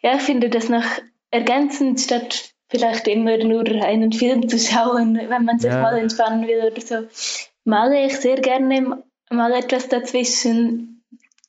ja, 0.00 0.16
ich 0.16 0.22
finde 0.22 0.48
das 0.48 0.70
noch 0.70 0.86
ergänzend, 1.30 2.00
statt 2.00 2.54
vielleicht 2.68 3.06
immer 3.08 3.36
nur 3.38 3.66
einen 3.82 4.12
Film 4.12 4.48
zu 4.48 4.58
schauen, 4.58 5.16
wenn 5.28 5.44
man 5.44 5.58
sich 5.58 5.70
ja. 5.70 5.82
mal 5.82 5.98
entspannen 5.98 6.46
will 6.46 6.72
oder 6.72 6.80
so, 6.80 7.06
male 7.64 8.06
ich 8.06 8.16
sehr 8.18 8.40
gerne 8.40 9.02
mal 9.30 9.52
etwas 9.52 9.88
dazwischen 9.88 11.02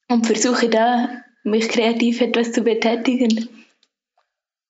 und 0.10 0.26
versuche 0.26 0.69
da, 0.69 1.10
mich 1.43 1.69
kreativ 1.69 2.19
etwas 2.19 2.52
zu 2.52 2.63
betätigen. 2.63 3.47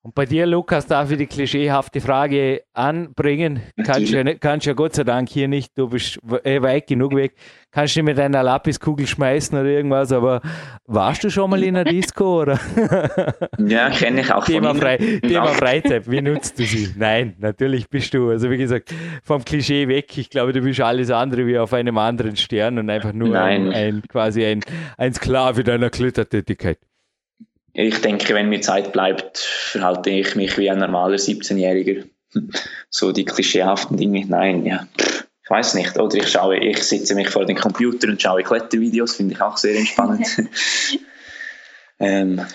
Und 0.08 0.16
bei 0.16 0.26
dir, 0.26 0.46
Lukas, 0.46 0.88
darf 0.88 1.12
ich 1.12 1.18
die 1.18 1.28
klischeehafte 1.28 2.00
Frage 2.00 2.62
anbringen. 2.74 3.60
Kannst 3.86 4.14
ja, 4.14 4.24
kannst 4.36 4.66
ja 4.66 4.72
Gott 4.72 4.96
sei 4.96 5.04
Dank 5.04 5.28
hier 5.28 5.50
nicht, 5.50 5.78
du 5.78 5.90
bist 5.90 6.18
äh, 6.46 6.62
weit 6.62 6.88
genug 6.88 7.14
weg, 7.14 7.34
kannst 7.72 7.98
du 7.98 8.04
mit 8.04 8.18
deiner 8.18 8.42
Lapiskugel 8.42 9.06
schmeißen 9.06 9.60
oder 9.60 9.68
irgendwas, 9.68 10.14
aber 10.14 10.40
warst 10.86 11.26
du 11.26 11.30
schon 11.30 11.50
mal 11.50 11.62
in 11.62 11.76
einer 11.76 11.84
Disco? 11.92 12.44
Oder? 12.44 12.58
Ja, 13.58 13.90
kenne 13.90 14.22
ich 14.22 14.32
auch 14.32 14.46
Thema, 14.46 14.74
frei, 14.76 14.96
Thema 14.96 15.48
Freizeit, 15.48 16.10
wie 16.10 16.22
nutzt 16.22 16.58
du 16.58 16.64
sie? 16.64 16.94
Nein, 16.96 17.36
natürlich 17.40 17.90
bist 17.90 18.14
du, 18.14 18.30
also 18.30 18.50
wie 18.50 18.58
gesagt, 18.58 18.96
vom 19.26 19.44
Klischee 19.44 19.90
weg. 19.90 20.18
Ich 20.18 20.30
glaube, 20.30 20.54
du 20.54 20.62
bist 20.62 20.80
alles 20.80 21.12
andere 21.12 21.46
wie 21.46 21.60
auf 21.60 21.74
einem 21.74 21.98
anderen 21.98 22.38
Stern 22.38 22.80
und 22.80 22.90
einfach 22.90 23.12
nur 23.12 23.38
ein, 23.38 23.74
ein, 23.74 24.04
quasi 24.08 24.46
ein, 24.46 24.62
ein 24.98 25.14
Sklave 25.14 25.66
deiner 25.66 25.90
Klettertätigkeit 25.90 26.78
ich 27.78 28.02
denke, 28.02 28.34
wenn 28.34 28.50
mir 28.50 28.62
Zeit 28.62 28.92
bleibt, 28.92 29.38
verhalte 29.38 30.10
ich 30.10 30.36
mich 30.36 30.58
wie 30.58 30.70
ein 30.70 30.80
normaler 30.80 31.18
17-Jähriger. 31.18 32.06
So 32.90 33.12
die 33.12 33.26
klischeehaften 33.26 33.98
Dinge, 33.98 34.26
nein, 34.28 34.66
ja. 34.66 34.88
Ich 35.44 35.50
weiß 35.50 35.76
nicht, 35.76 35.98
oder 35.98 36.16
ich 36.16 36.28
schaue, 36.28 36.58
ich 36.58 36.84
sitze 36.84 37.16
mich 37.16 37.30
vor 37.30 37.46
dem 37.46 37.58
Computer 37.58 38.08
und 38.08 38.22
schaue 38.22 38.44
Klettervideos, 38.44 39.16
finde 39.16 39.36
ich 39.36 39.42
auch 39.42 39.58
sehr 39.58 39.76
entspannend. 39.76 40.28
Ähm, 42.00 42.46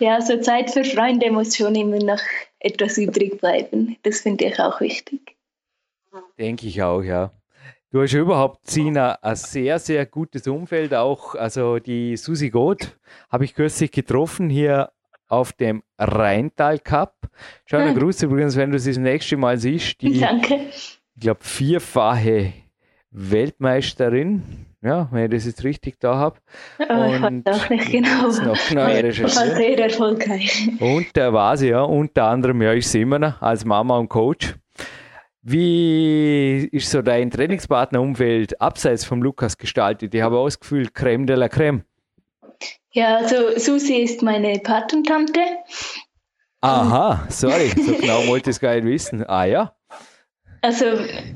ja, 0.00 0.20
so 0.20 0.40
Zeit 0.40 0.72
für 0.72 0.82
Freunde 0.82 1.30
muss 1.30 1.56
schon 1.56 1.76
immer 1.76 1.98
noch 1.98 2.20
etwas 2.58 2.98
übrig 2.98 3.38
bleiben. 3.38 3.96
Das 4.02 4.22
finde 4.22 4.46
ich 4.46 4.58
auch 4.58 4.80
wichtig. 4.80 5.36
Denke 6.36 6.66
ich 6.66 6.82
auch, 6.82 7.02
ja. 7.02 7.30
Du 7.94 8.02
hast 8.02 8.12
überhaupt, 8.12 8.68
Sina, 8.68 9.20
ein 9.22 9.36
sehr, 9.36 9.78
sehr 9.78 10.04
gutes 10.04 10.48
Umfeld. 10.48 10.92
Auch, 10.94 11.36
also 11.36 11.78
die 11.78 12.16
Susi 12.16 12.50
Goth 12.50 12.98
habe 13.30 13.44
ich 13.44 13.54
kürzlich 13.54 13.92
getroffen 13.92 14.50
hier 14.50 14.90
auf 15.28 15.52
dem 15.52 15.84
Rheintal 15.96 16.80
Cup. 16.80 17.14
Schöner 17.66 17.90
hm. 17.90 17.98
Gruß 18.00 18.24
übrigens, 18.24 18.56
wenn 18.56 18.72
du 18.72 18.80
sie 18.80 18.90
das 18.90 18.98
nächste 18.98 19.36
Mal 19.36 19.58
siehst. 19.58 20.02
Die, 20.02 20.18
Danke. 20.20 20.56
Ich 20.72 21.00
glaube, 21.20 21.44
vierfache 21.44 22.52
Weltmeisterin. 23.12 24.42
Ja, 24.82 25.06
wenn 25.12 25.26
ich 25.26 25.30
das 25.30 25.46
jetzt 25.46 25.62
richtig 25.62 26.00
da 26.00 26.16
habe. 26.16 26.40
Oh, 26.80 26.82
ich 26.82 27.22
weiß 27.22 27.46
auch 27.46 27.70
nicht 27.70 27.92
genau. 27.92 28.26
Noch 28.26 28.68
genau 28.68 28.86
sehr 29.54 29.78
erfolgreich. 29.78 30.68
Und 30.80 31.16
da 31.16 31.32
war 31.32 31.56
sie 31.56 31.68
ja, 31.68 31.82
unter 31.82 32.24
anderem, 32.24 32.60
ja, 32.60 32.72
ich 32.72 32.88
sehe 32.88 33.02
immer 33.02 33.20
noch 33.20 33.40
als 33.40 33.64
Mama 33.64 33.98
und 33.98 34.08
Coach. 34.08 34.56
Wie 35.46 36.70
ist 36.72 36.90
so 36.90 37.02
dein 37.02 37.30
Trainingspartnerumfeld 37.30 38.62
abseits 38.62 39.04
vom 39.04 39.22
Lukas 39.22 39.58
gestaltet? 39.58 40.14
Ich 40.14 40.22
habe 40.22 40.38
auch 40.38 40.46
das 40.46 40.58
Gefühl, 40.58 40.88
Creme 40.88 41.26
de 41.26 41.36
la 41.36 41.50
Creme. 41.50 41.84
Ja, 42.92 43.18
also 43.18 43.58
Susi 43.58 43.96
ist 43.96 44.22
meine 44.22 44.58
Patentante. 44.60 45.40
Aha, 46.62 47.26
sorry, 47.28 47.68
so 47.68 47.94
genau 48.00 48.26
wollte 48.26 48.48
ich 48.48 48.56
es 48.56 48.60
gar 48.60 48.74
nicht 48.74 48.86
wissen. 48.86 49.22
Ah 49.28 49.44
ja. 49.44 49.76
Also 50.62 50.86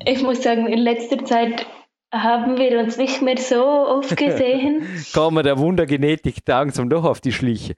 ich 0.06 0.22
muss 0.22 0.42
sagen, 0.42 0.66
in 0.68 0.78
letzter 0.78 1.22
Zeit 1.26 1.66
haben 2.10 2.56
wir 2.56 2.78
uns 2.78 2.96
nicht 2.96 3.20
mehr 3.20 3.36
so 3.36 3.62
oft 3.62 4.16
gesehen. 4.16 4.86
Kommen 5.12 5.44
der 5.44 5.58
Wundergenetik 5.58 6.36
langsam 6.46 6.88
doch 6.88 7.04
auf 7.04 7.20
die 7.20 7.32
Schliche. 7.32 7.74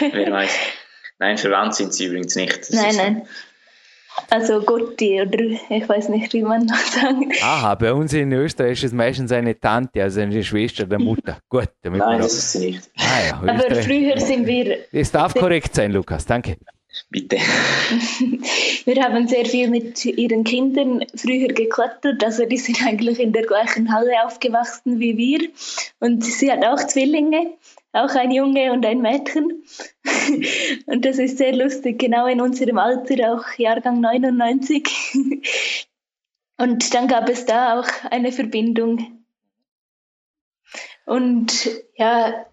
Wer 0.00 0.32
weiß. 0.32 0.58
Nein, 1.20 1.38
verwandt 1.38 1.76
sind 1.76 1.94
sie 1.94 2.06
übrigens 2.06 2.34
nicht. 2.34 2.58
Das 2.58 2.70
nein, 2.70 2.96
nein. 2.96 3.28
Also 4.30 4.60
Gotti 4.60 5.20
oder 5.20 5.40
ich 5.40 5.88
weiß 5.88 6.08
nicht, 6.08 6.32
wie 6.32 6.42
man 6.42 6.66
noch 6.66 6.76
sagt. 6.76 7.42
Aha, 7.42 7.74
bei 7.74 7.92
uns 7.92 8.12
in 8.12 8.32
Österreich 8.32 8.78
ist 8.78 8.84
es 8.84 8.92
meistens 8.92 9.32
eine 9.32 9.58
Tante, 9.58 10.02
also 10.02 10.20
eine 10.20 10.42
Schwester 10.42 10.86
der 10.86 10.98
Mutter. 10.98 11.38
Gut, 11.48 11.68
damit 11.82 12.00
Nein, 12.00 12.20
das 12.20 12.32
ist 12.34 12.52
sie 12.52 12.70
nicht. 12.70 12.90
Ah, 12.96 13.26
ja, 13.28 13.54
Aber 13.54 13.74
früher 13.76 14.18
sind 14.20 14.46
wir. 14.46 14.78
Es 14.92 15.10
darf 15.10 15.34
korrekt 15.34 15.74
sein, 15.74 15.92
Lukas, 15.92 16.26
danke. 16.26 16.56
Bitte. 17.10 17.36
wir 18.84 19.02
haben 19.02 19.26
sehr 19.26 19.44
viel 19.46 19.68
mit 19.68 20.04
ihren 20.04 20.44
Kindern 20.44 21.04
früher 21.16 21.48
geklettert. 21.48 22.22
Also 22.24 22.46
die 22.46 22.56
sind 22.56 22.86
eigentlich 22.86 23.18
in 23.18 23.32
der 23.32 23.42
gleichen 23.42 23.92
Halle 23.92 24.12
aufgewachsen 24.24 25.00
wie 25.00 25.16
wir. 25.16 25.48
Und 25.98 26.24
sie 26.24 26.52
hat 26.52 26.64
auch 26.64 26.78
Zwillinge 26.86 27.52
auch 27.94 28.14
ein 28.14 28.30
Junge 28.32 28.72
und 28.72 28.84
ein 28.84 29.00
Mädchen. 29.00 29.64
und 30.86 31.04
das 31.04 31.18
ist 31.18 31.38
sehr 31.38 31.54
lustig, 31.54 31.98
genau 31.98 32.26
in 32.26 32.40
unserem 32.40 32.78
Alter, 32.78 33.34
auch 33.34 33.58
Jahrgang 33.58 34.00
99. 34.00 34.88
und 36.58 36.92
dann 36.94 37.08
gab 37.08 37.28
es 37.28 37.46
da 37.46 37.78
auch 37.78 37.88
eine 38.10 38.32
Verbindung. 38.32 39.24
Und 41.06 41.70
ja, 41.96 42.46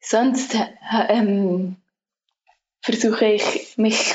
sonst 0.00 0.56
ähm, 1.08 1.76
versuche 2.82 3.26
ich 3.26 3.78
mich 3.78 4.14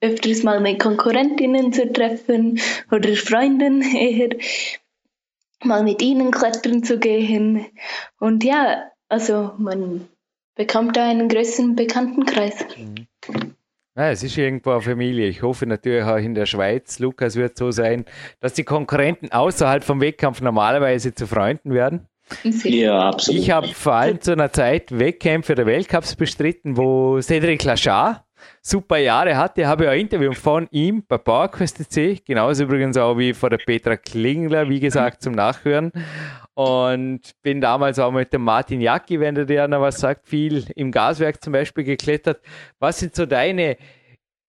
öfters 0.00 0.42
mal 0.42 0.60
mit 0.60 0.80
Konkurrentinnen 0.80 1.72
zu 1.72 1.92
treffen 1.92 2.60
oder 2.90 3.14
Freunden 3.16 3.82
eher 3.82 4.36
mal 5.64 5.82
mit 5.82 6.02
ihnen 6.02 6.30
klettern 6.30 6.84
zu 6.84 6.98
gehen. 6.98 7.66
Und 8.18 8.44
ja, 8.44 8.90
also 9.08 9.52
man 9.58 10.08
bekommt 10.54 10.96
da 10.96 11.08
einen 11.08 11.28
größeren 11.28 11.76
Bekanntenkreis. 11.76 12.54
Mhm. 12.76 13.54
Ja, 13.96 14.10
es 14.10 14.22
ist 14.22 14.38
irgendwo 14.38 14.70
eine 14.70 14.80
Familie. 14.80 15.26
Ich 15.26 15.42
hoffe 15.42 15.66
natürlich 15.66 16.04
auch 16.04 16.18
in 16.18 16.34
der 16.36 16.46
Schweiz, 16.46 17.00
Lukas, 17.00 17.34
wird 17.34 17.58
so 17.58 17.72
sein, 17.72 18.04
dass 18.38 18.54
die 18.54 18.62
Konkurrenten 18.62 19.32
außerhalb 19.32 19.82
vom 19.82 20.00
Wettkampf 20.00 20.40
normalerweise 20.40 21.14
zu 21.14 21.26
Freunden 21.26 21.74
werden. 21.74 22.06
Ja, 22.44 23.08
absolut. 23.08 23.40
Ich 23.40 23.50
habe 23.50 23.68
vor 23.68 23.94
allem 23.94 24.20
zu 24.20 24.32
einer 24.32 24.52
Zeit 24.52 24.96
Wettkämpfe 24.96 25.56
der 25.56 25.66
Weltcups 25.66 26.14
bestritten, 26.14 26.76
wo 26.76 27.20
Cedric 27.20 27.64
Lachar 27.64 28.24
super 28.62 28.98
Jahre 28.98 29.36
hatte. 29.36 29.62
Ich 29.62 29.66
habe 29.66 29.86
ja 29.86 29.90
ein 29.90 30.00
Interview 30.00 30.32
von 30.32 30.68
ihm 30.70 31.02
bei 31.08 31.18
PowerQuest 31.18 31.90
C, 31.90 32.20
genauso 32.24 32.64
übrigens 32.64 32.96
auch 32.96 33.18
wie 33.18 33.34
von 33.34 33.50
der 33.50 33.58
Petra 33.58 33.96
Klingler, 33.96 34.68
wie 34.68 34.78
gesagt, 34.78 35.22
zum 35.22 35.34
Nachhören. 35.34 35.90
Und 36.58 37.40
bin 37.42 37.60
damals 37.60 38.00
auch 38.00 38.10
mit 38.10 38.32
dem 38.32 38.42
Martin 38.42 38.80
Jacki, 38.80 39.20
wenn 39.20 39.36
der 39.36 39.44
dir 39.44 39.68
noch 39.68 39.80
was 39.80 40.00
sagt, 40.00 40.28
viel 40.28 40.64
im 40.74 40.90
Gaswerk 40.90 41.40
zum 41.40 41.52
Beispiel 41.52 41.84
geklettert. 41.84 42.40
Was 42.80 42.98
sind 42.98 43.14
so 43.14 43.26
deine 43.26 43.76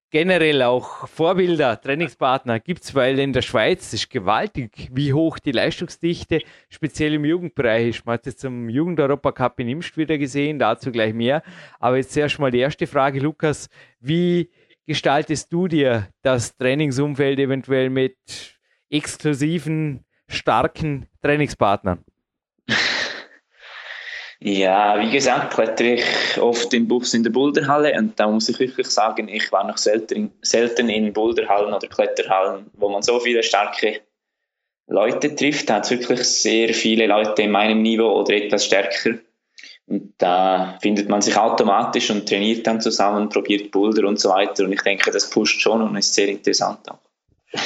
generell 0.10 0.64
auch 0.64 1.08
Vorbilder, 1.08 1.80
Trainingspartner 1.80 2.60
gibt 2.60 2.84
es, 2.84 2.96
weil 2.96 3.20
in 3.20 3.32
der 3.32 3.44
Schweiz 3.44 3.94
ist 3.94 4.10
gewaltig, 4.10 4.90
wie 4.92 5.14
hoch 5.14 5.38
die 5.38 5.52
Leistungsdichte 5.52 6.42
speziell 6.68 7.14
im 7.14 7.26
Jugendbereich 7.26 7.90
ist. 7.90 8.06
Man 8.08 8.14
hat 8.14 8.26
es 8.26 8.38
zum 8.38 8.70
Jugend-Europacup 8.70 9.60
in 9.60 9.70
Imst 9.70 9.96
wieder 9.96 10.18
gesehen, 10.18 10.58
dazu 10.58 10.92
gleich 10.92 11.14
mehr. 11.14 11.44
Aber 11.80 11.98
jetzt 11.98 12.18
erst 12.18 12.40
mal 12.40 12.50
die 12.50 12.58
erste 12.58 12.88
Frage, 12.88 13.20
Lukas, 13.20 13.70
wie 14.00 14.50
gestaltest 14.88 15.54
du 15.54 15.68
dir 15.68 16.08
das 16.24 16.58
Trainingsumfeld 16.58 17.38
eventuell 17.38 17.92
mit 17.92 18.18
exklusiven, 18.90 20.06
starken 20.30 21.08
Trainingspartnern? 21.22 22.04
Ja, 24.42 24.98
wie 25.02 25.12
gesagt, 25.12 25.54
klettere 25.54 25.96
ich 25.96 26.40
oft 26.40 26.74
in 26.74 26.88
Buchs 26.88 27.14
in 27.14 27.24
der 27.24 27.30
Boulderhalle 27.30 27.94
und 27.98 28.18
da 28.18 28.28
muss 28.28 28.48
ich 28.48 28.58
wirklich 28.58 28.88
sagen, 28.88 29.28
ich 29.28 29.52
war 29.52 29.66
noch 29.66 29.78
selten, 29.78 30.32
selten 30.42 30.88
in 30.88 31.12
Boulderhallen 31.12 31.74
oder 31.74 31.88
Kletterhallen, 31.90 32.68
wo 32.74 32.88
man 32.88 33.02
so 33.02 33.20
viele 33.20 33.44
starke 33.44 34.00
Leute 34.88 35.36
trifft. 35.36 35.70
Da 35.70 35.76
hat 35.76 35.86
es 35.86 35.92
wirklich 35.92 36.24
sehr 36.24 36.74
viele 36.74 37.08
Leute 37.08 37.42
in 37.42 37.52
meinem 37.52 37.82
Niveau 37.82 38.14
oder 38.14 38.34
etwas 38.34 38.66
stärker. 38.66 39.16
Und 39.88 40.14
da 40.20 40.78
findet 40.82 41.10
man 41.10 41.22
sich 41.22 41.36
automatisch 41.36 42.10
und 42.10 42.30
trainiert 42.30 42.66
dann 42.66 42.80
zusammen, 42.80 43.28
probiert 43.28 43.72
Boulder 43.72 44.08
und 44.08 44.22
so 44.22 44.30
weiter. 44.30 44.64
Und 44.64 44.72
ich 44.72 44.82
denke, 44.82 45.12
das 45.12 45.30
pusht 45.30 45.60
schon 45.60 45.82
und 45.82 45.98
ist 45.98 46.14
sehr 46.14 46.30
interessant 46.30 46.90
auch. 46.90 47.00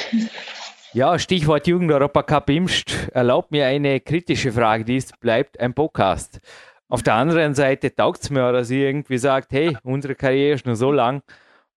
Ja, 0.96 1.18
Stichwort 1.18 1.66
Jugend-Europacup 1.66 2.52
Imst 2.52 3.10
erlaubt 3.14 3.50
mir 3.50 3.66
eine 3.66 4.00
kritische 4.00 4.52
Frage, 4.52 4.86
die 4.86 4.98
ist, 4.98 5.20
bleibt 5.20 5.60
ein 5.60 5.74
Podcast. 5.74 6.40
Auf 6.88 7.02
der 7.02 7.16
anderen 7.16 7.56
Seite 7.56 7.96
taugt 7.96 8.22
es 8.22 8.30
mir, 8.30 8.52
dass 8.52 8.70
ihr 8.70 8.90
irgendwie 8.90 9.18
sagt, 9.18 9.54
hey, 9.54 9.76
unsere 9.82 10.14
Karriere 10.14 10.54
ist 10.54 10.68
nur 10.68 10.76
so 10.76 10.92
lang, 10.92 11.24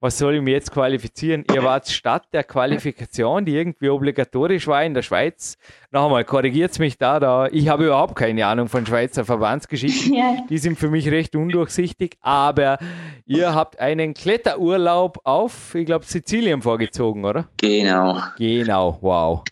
was 0.01 0.19
soll 0.19 0.37
ich 0.37 0.43
mir 0.43 0.53
jetzt 0.53 0.73
qualifizieren? 0.73 1.45
Ihr 1.55 1.65
wart 1.65 1.89
statt 1.89 2.25
der 2.33 2.45
Qualifikation, 2.45 3.45
die 3.45 3.57
irgendwie 3.57 3.89
obligatorisch 3.89 4.67
war 4.67 4.85
in 4.85 4.95
der 4.95 5.03
Schweiz. 5.03 5.57
Noch 5.91 6.05
einmal, 6.05 6.25
korrigiert 6.25 6.79
mich 6.79 6.99
da, 6.99 7.19
da. 7.19 7.47
Ich 7.51 7.69
habe 7.69 7.87
überhaupt 7.87 8.15
keine 8.17 8.47
Ahnung 8.47 8.69
von 8.69 8.85
Schweizer 8.85 9.25
Verbandsgeschichten. 9.25 10.15
Ja. 10.15 10.37
Die 10.51 10.59
sind 10.59 10.79
für 10.79 10.91
mich 10.91 11.11
recht 11.11 11.35
undurchsichtig. 11.35 12.19
Aber 12.21 12.79
ihr 13.25 13.55
habt 13.55 13.81
einen 13.81 14.13
Kletterurlaub 14.13 15.21
auf, 15.25 15.75
ich 15.75 15.87
glaube, 15.87 16.05
Sizilien 16.05 16.61
vorgezogen, 16.61 17.25
oder? 17.25 17.49
Genau. 17.57 18.21
Genau, 18.37 18.99
wow. 19.01 19.43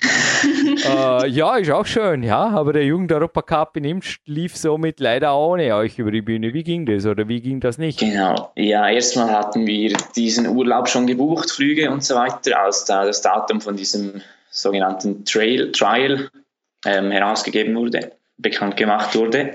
Äh, 0.85 1.29
ja, 1.29 1.57
ist 1.57 1.71
auch 1.71 1.87
schön, 1.87 2.23
ja. 2.23 2.49
Aber 2.49 2.73
der 2.73 2.85
Jugend-Europacup 2.85 3.77
in 3.77 3.85
Imst 3.85 4.21
lief 4.27 4.57
somit 4.57 5.01
leider 5.01 5.37
ohne 5.37 5.75
euch 5.75 5.99
über 5.99 6.11
die 6.11 6.23
Bühne. 6.23 6.53
Wie 6.55 6.63
ging 6.63 6.87
das 6.87 7.07
oder 7.07 7.29
wie 7.29 7.41
ging 7.41 7.61
das 7.61 7.79
nicht? 7.79 8.01
Genau. 8.01 8.53
Ja, 8.57 8.89
erstmal 8.89 9.31
hatten 9.31 9.67
wir 9.67 9.97
diesen 10.17 10.49
Urlaub 10.49 10.89
schon 10.89 11.07
gebucht, 11.07 11.51
Flüge 11.51 11.91
und 11.91 12.05
so 12.05 12.15
weiter, 12.15 12.61
als 12.61 12.85
da 12.85 13.05
das 13.05 13.21
Datum 13.23 13.61
von 13.61 13.77
diesem 13.77 14.23
sogenannten 14.51 15.25
Trail, 15.25 15.73
Trial 15.73 16.31
ähm, 16.85 17.11
herausgegeben 17.11 17.75
wurde, 17.75 18.13
bekannt 18.37 18.77
gemacht 18.77 19.15
wurde. 19.17 19.55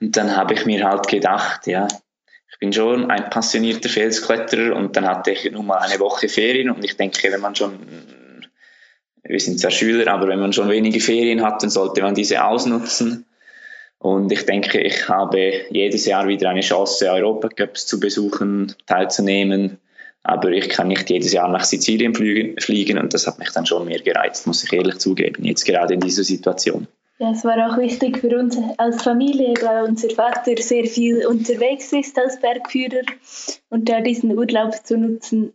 Und 0.00 0.16
dann 0.16 0.36
habe 0.36 0.54
ich 0.54 0.66
mir 0.66 0.84
halt 0.84 1.08
gedacht, 1.08 1.66
ja, 1.66 1.88
ich 2.56 2.58
bin 2.58 2.72
schon 2.72 3.10
ein 3.10 3.28
passionierter 3.28 3.88
Felskletterer 3.88 4.74
und 4.74 4.96
dann 4.96 5.06
hatte 5.06 5.30
ich 5.30 5.50
nun 5.50 5.66
mal 5.66 5.78
eine 5.78 6.00
Woche 6.00 6.28
Ferien 6.28 6.70
und 6.70 6.84
ich 6.84 6.96
denke, 6.96 7.30
wenn 7.30 7.40
man 7.40 7.54
schon 7.54 7.78
wir 9.28 9.40
sind 9.40 9.60
zwar 9.60 9.70
Schüler, 9.70 10.12
aber 10.12 10.28
wenn 10.28 10.40
man 10.40 10.52
schon 10.52 10.68
wenige 10.68 11.00
Ferien 11.00 11.42
hat, 11.42 11.62
dann 11.62 11.70
sollte 11.70 12.02
man 12.02 12.14
diese 12.14 12.44
ausnutzen. 12.44 13.26
Und 13.98 14.30
ich 14.30 14.44
denke, 14.44 14.80
ich 14.80 15.08
habe 15.08 15.52
jedes 15.70 16.06
Jahr 16.06 16.28
wieder 16.28 16.50
eine 16.50 16.60
Chance, 16.60 17.10
Europacups 17.10 17.86
zu 17.86 17.98
besuchen, 17.98 18.74
teilzunehmen. 18.86 19.78
Aber 20.22 20.50
ich 20.50 20.68
kann 20.68 20.88
nicht 20.88 21.08
jedes 21.08 21.32
Jahr 21.32 21.48
nach 21.48 21.64
Sizilien 21.64 22.14
fliegen 22.14 22.98
und 22.98 23.14
das 23.14 23.26
hat 23.26 23.38
mich 23.38 23.50
dann 23.52 23.64
schon 23.64 23.86
mehr 23.86 24.00
gereizt, 24.00 24.46
muss 24.46 24.64
ich 24.64 24.72
ehrlich 24.72 24.98
zugeben, 24.98 25.44
jetzt 25.44 25.64
gerade 25.64 25.94
in 25.94 26.00
dieser 26.00 26.24
Situation. 26.24 26.88
Ja, 27.18 27.30
es 27.30 27.44
war 27.44 27.56
auch 27.70 27.78
wichtig 27.78 28.18
für 28.18 28.36
uns 28.36 28.58
als 28.76 29.02
Familie, 29.02 29.54
weil 29.62 29.84
unser 29.84 30.10
Vater 30.10 30.54
sehr 30.58 30.84
viel 30.84 31.26
unterwegs 31.26 31.92
ist 31.92 32.18
als 32.18 32.40
Bergführer 32.40 33.02
und 33.70 33.88
da 33.88 34.00
diesen 34.00 34.36
Urlaub 34.36 34.74
zu 34.84 34.98
nutzen, 34.98 35.52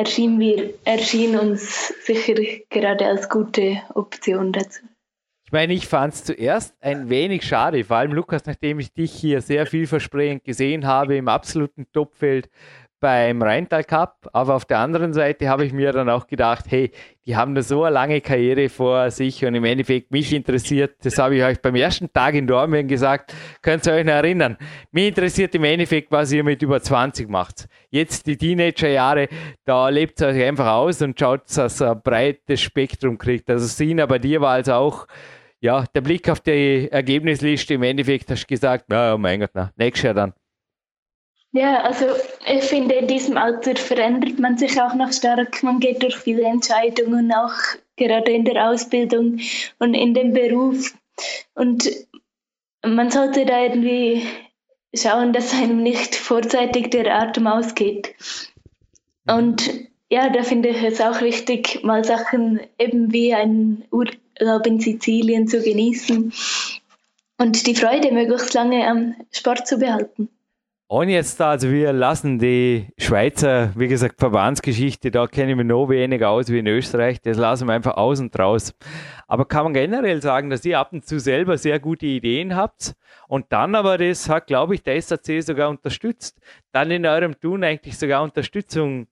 erschien, 0.00 0.40
wir, 0.40 0.74
erschien 0.84 1.38
uns 1.38 1.88
sicher 2.04 2.34
gerade 2.70 3.06
als 3.06 3.28
gute 3.28 3.82
Option 3.94 4.52
dazu. 4.52 4.80
Ich 5.44 5.52
meine, 5.52 5.72
ich 5.72 5.88
fand 5.88 6.14
es 6.14 6.24
zuerst 6.24 6.76
ein 6.80 7.10
wenig 7.10 7.44
schade, 7.44 7.82
vor 7.82 7.96
allem 7.96 8.12
Lukas, 8.12 8.46
nachdem 8.46 8.78
ich 8.78 8.92
dich 8.92 9.12
hier 9.12 9.40
sehr 9.42 9.66
vielversprechend 9.66 10.44
gesehen 10.44 10.86
habe 10.86 11.16
im 11.16 11.28
absoluten 11.28 11.86
Topfeld 11.92 12.48
beim 13.00 13.42
Rheintal 13.42 13.82
Cup, 13.84 14.28
aber 14.32 14.54
auf 14.54 14.64
der 14.64 14.78
anderen 14.78 15.12
Seite 15.12 15.48
habe 15.48 15.64
ich 15.64 15.72
mir 15.72 15.92
dann 15.92 16.08
auch 16.08 16.26
gedacht, 16.26 16.66
hey, 16.68 16.90
die 17.26 17.34
haben 17.34 17.54
da 17.54 17.62
so 17.62 17.84
eine 17.84 17.94
lange 17.94 18.20
Karriere 18.20 18.68
vor 18.68 19.10
sich 19.10 19.44
und 19.44 19.54
im 19.54 19.64
Endeffekt 19.64 20.10
mich 20.10 20.32
interessiert, 20.32 20.96
das 21.02 21.18
habe 21.18 21.36
ich 21.36 21.42
euch 21.42 21.60
beim 21.60 21.74
ersten 21.74 22.12
Tag 22.12 22.34
in 22.34 22.46
Dormien 22.46 22.86
gesagt, 22.86 23.34
könnt 23.62 23.86
ihr 23.86 23.94
euch 23.94 24.04
noch 24.04 24.12
erinnern, 24.12 24.56
mich 24.92 25.08
interessiert 25.08 25.54
im 25.54 25.64
Endeffekt, 25.64 26.12
was 26.12 26.30
ihr 26.32 26.44
mit 26.44 26.62
über 26.62 26.80
20 26.80 27.28
macht. 27.28 27.66
Jetzt 27.88 28.26
die 28.26 28.36
Teenagerjahre, 28.36 29.28
da 29.64 29.88
lebt 29.88 30.20
es 30.20 30.26
euch 30.26 30.42
einfach 30.44 30.72
aus 30.72 31.02
und 31.02 31.18
schaut, 31.18 31.42
dass 31.56 31.80
ihr 31.80 31.92
ein 31.92 32.02
breites 32.02 32.60
Spektrum 32.60 33.18
kriegt. 33.18 33.48
Also 33.50 33.66
Sina, 33.66 34.06
bei 34.06 34.18
dir 34.18 34.40
war 34.40 34.58
es 34.58 34.68
auch 34.68 35.06
ja, 35.60 35.84
der 35.94 36.00
Blick 36.00 36.28
auf 36.28 36.40
die 36.40 36.88
Ergebnisliste, 36.90 37.74
im 37.74 37.82
Endeffekt 37.82 38.30
hast 38.30 38.44
du 38.44 38.46
gesagt, 38.46 38.86
na, 38.88 39.14
oh 39.14 39.18
mein 39.18 39.40
Gott, 39.40 39.50
na, 39.54 39.70
nächstes 39.76 40.04
Jahr 40.04 40.14
dann. 40.14 40.32
Ja, 41.52 41.82
also 41.82 42.06
ich 42.46 42.62
finde, 42.64 42.94
in 42.94 43.08
diesem 43.08 43.36
Alter 43.36 43.74
verändert 43.74 44.38
man 44.38 44.56
sich 44.56 44.80
auch 44.80 44.94
noch 44.94 45.12
stark. 45.12 45.62
Man 45.64 45.80
geht 45.80 46.02
durch 46.02 46.16
viele 46.16 46.42
Entscheidungen, 46.44 47.32
auch 47.32 47.54
gerade 47.96 48.30
in 48.30 48.44
der 48.44 48.70
Ausbildung 48.70 49.40
und 49.80 49.94
in 49.94 50.14
dem 50.14 50.32
Beruf. 50.32 50.94
Und 51.54 51.90
man 52.84 53.10
sollte 53.10 53.44
da 53.46 53.64
irgendwie 53.64 54.26
schauen, 54.94 55.32
dass 55.32 55.52
einem 55.52 55.82
nicht 55.82 56.14
vorzeitig 56.14 56.90
der 56.90 57.12
Atem 57.14 57.48
ausgeht. 57.48 58.14
Und 59.26 59.70
ja, 60.08 60.28
da 60.28 60.44
finde 60.44 60.70
ich 60.70 60.82
es 60.82 61.00
auch 61.00 61.20
wichtig, 61.20 61.82
mal 61.82 62.04
Sachen 62.04 62.60
eben 62.78 63.12
wie 63.12 63.34
ein 63.34 63.84
Urlaub 63.90 64.66
in 64.66 64.80
Sizilien 64.80 65.46
zu 65.46 65.62
genießen 65.62 66.32
und 67.38 67.66
die 67.66 67.74
Freude 67.74 68.12
möglichst 68.12 68.54
lange 68.54 68.86
am 68.86 69.14
Sport 69.30 69.66
zu 69.66 69.78
behalten. 69.78 70.28
Und 70.92 71.08
jetzt 71.08 71.40
also 71.40 71.70
wir 71.70 71.92
lassen 71.92 72.40
die 72.40 72.88
Schweizer, 72.98 73.72
wie 73.76 73.86
gesagt, 73.86 74.18
Verbandsgeschichte, 74.18 75.12
da 75.12 75.28
kenne 75.28 75.52
ich 75.52 75.56
mich 75.56 75.66
noch 75.66 75.88
weniger 75.88 76.30
aus 76.30 76.48
wie 76.48 76.58
in 76.58 76.66
Österreich, 76.66 77.20
das 77.20 77.36
lassen 77.36 77.68
wir 77.68 77.74
einfach 77.74 77.96
aus 77.96 78.18
und 78.18 78.36
raus. 78.36 78.74
Aber 79.28 79.44
kann 79.44 79.62
man 79.62 79.74
generell 79.74 80.20
sagen, 80.20 80.50
dass 80.50 80.64
ihr 80.64 80.80
ab 80.80 80.92
und 80.92 81.06
zu 81.06 81.20
selber 81.20 81.58
sehr 81.58 81.78
gute 81.78 82.06
Ideen 82.06 82.56
habt 82.56 82.94
und 83.28 83.46
dann 83.50 83.76
aber 83.76 83.98
das 83.98 84.28
hat, 84.28 84.48
glaube 84.48 84.74
ich, 84.74 84.82
der 84.82 85.00
SAC 85.00 85.44
sogar 85.44 85.70
unterstützt, 85.70 86.40
dann 86.72 86.90
in 86.90 87.06
eurem 87.06 87.38
Tun 87.38 87.62
eigentlich 87.62 87.96
sogar 87.96 88.24
Unterstützung 88.24 89.06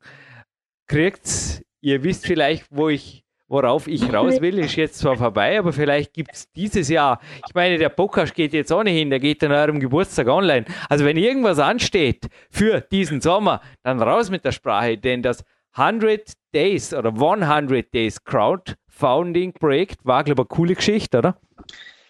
kriegt. 0.89 1.63
Ihr 1.81 2.03
wisst 2.03 2.27
vielleicht, 2.27 2.67
wo 2.71 2.89
ich 2.89 3.23
worauf 3.49 3.89
ich 3.89 4.13
raus 4.13 4.41
will, 4.41 4.59
ist 4.59 4.77
jetzt 4.77 4.99
zwar 4.99 5.17
vorbei, 5.17 5.59
aber 5.59 5.73
vielleicht 5.73 6.13
gibt 6.13 6.35
es 6.35 6.51
dieses 6.53 6.89
Jahr, 6.89 7.21
ich 7.47 7.55
meine, 7.55 7.79
der 7.79 7.89
Podcast 7.89 8.35
geht 8.35 8.53
jetzt 8.53 8.71
ohnehin, 8.71 9.11
der 9.11 9.21
geht 9.21 9.43
an 9.43 9.53
eurem 9.53 9.81
Geburtstag 9.81 10.29
online. 10.29 10.67
Also 10.89 11.05
wenn 11.05 11.17
irgendwas 11.17 11.59
ansteht 11.59 12.27
für 12.51 12.81
diesen 12.81 13.21
Sommer, 13.21 13.61
dann 13.83 14.01
raus 14.03 14.31
mit 14.31 14.45
der 14.45 14.53
Sprache, 14.53 14.99
denn 14.99 15.23
das 15.23 15.45
100 15.73 16.33
Days 16.55 16.93
oder 16.93 17.11
100 17.11 17.93
Days 17.93 18.23
Crowdfunding 18.25 19.53
Projekt 19.53 20.05
war, 20.05 20.25
glaube 20.25 20.43
ich, 20.43 20.51
eine 20.51 20.57
coole 20.57 20.75
Geschichte, 20.75 21.19
oder? 21.19 21.39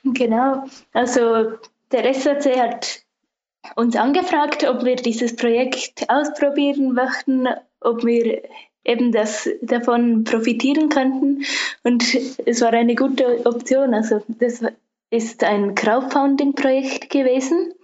Genau, 0.05 0.65
also 0.93 1.53
der 1.93 2.15
SAC 2.15 2.57
hat 2.59 3.01
uns 3.77 3.97
angefragt, 3.97 4.65
ob 4.67 4.85
wir 4.85 4.97
dieses 4.97 5.37
Projekt 5.37 6.05
ausprobieren 6.09 6.93
möchten, 6.93 7.49
ob 7.81 8.05
wir 8.05 8.43
eben 8.89 9.13
das 9.13 9.49
davon 9.61 10.25
profitieren 10.25 10.89
könnten. 10.89 11.45
Und 11.85 12.03
es 12.47 12.61
war 12.63 12.73
eine 12.73 12.95
gute 12.95 13.47
Option. 13.47 13.95
Also 13.95 14.23
das 14.27 14.65
ist 15.11 15.45
ein 15.45 15.75
Crowdfunding-Projekt 15.75 17.11
gewesen, 17.11 17.75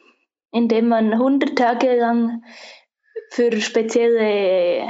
in 0.51 0.69
dem 0.69 0.89
man 0.89 1.13
100 1.13 1.57
Tage 1.57 1.95
lang 1.97 2.43
für 3.31 3.61
spezielle 3.61 4.89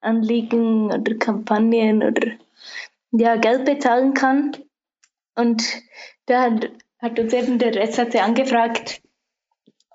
Anliegen 0.00 0.86
oder 0.86 1.14
Kampagnen 1.14 2.02
oder 2.02 2.32
ja, 3.12 3.36
Geld 3.36 3.64
bezahlen 3.64 4.14
kann. 4.14 4.56
Und 5.36 5.62
da 6.26 6.50
hat, 7.00 7.18
uns 7.18 7.32
eben 7.32 7.58
der 7.58 7.86
SAC 7.92 8.16
angefragt, 8.16 9.02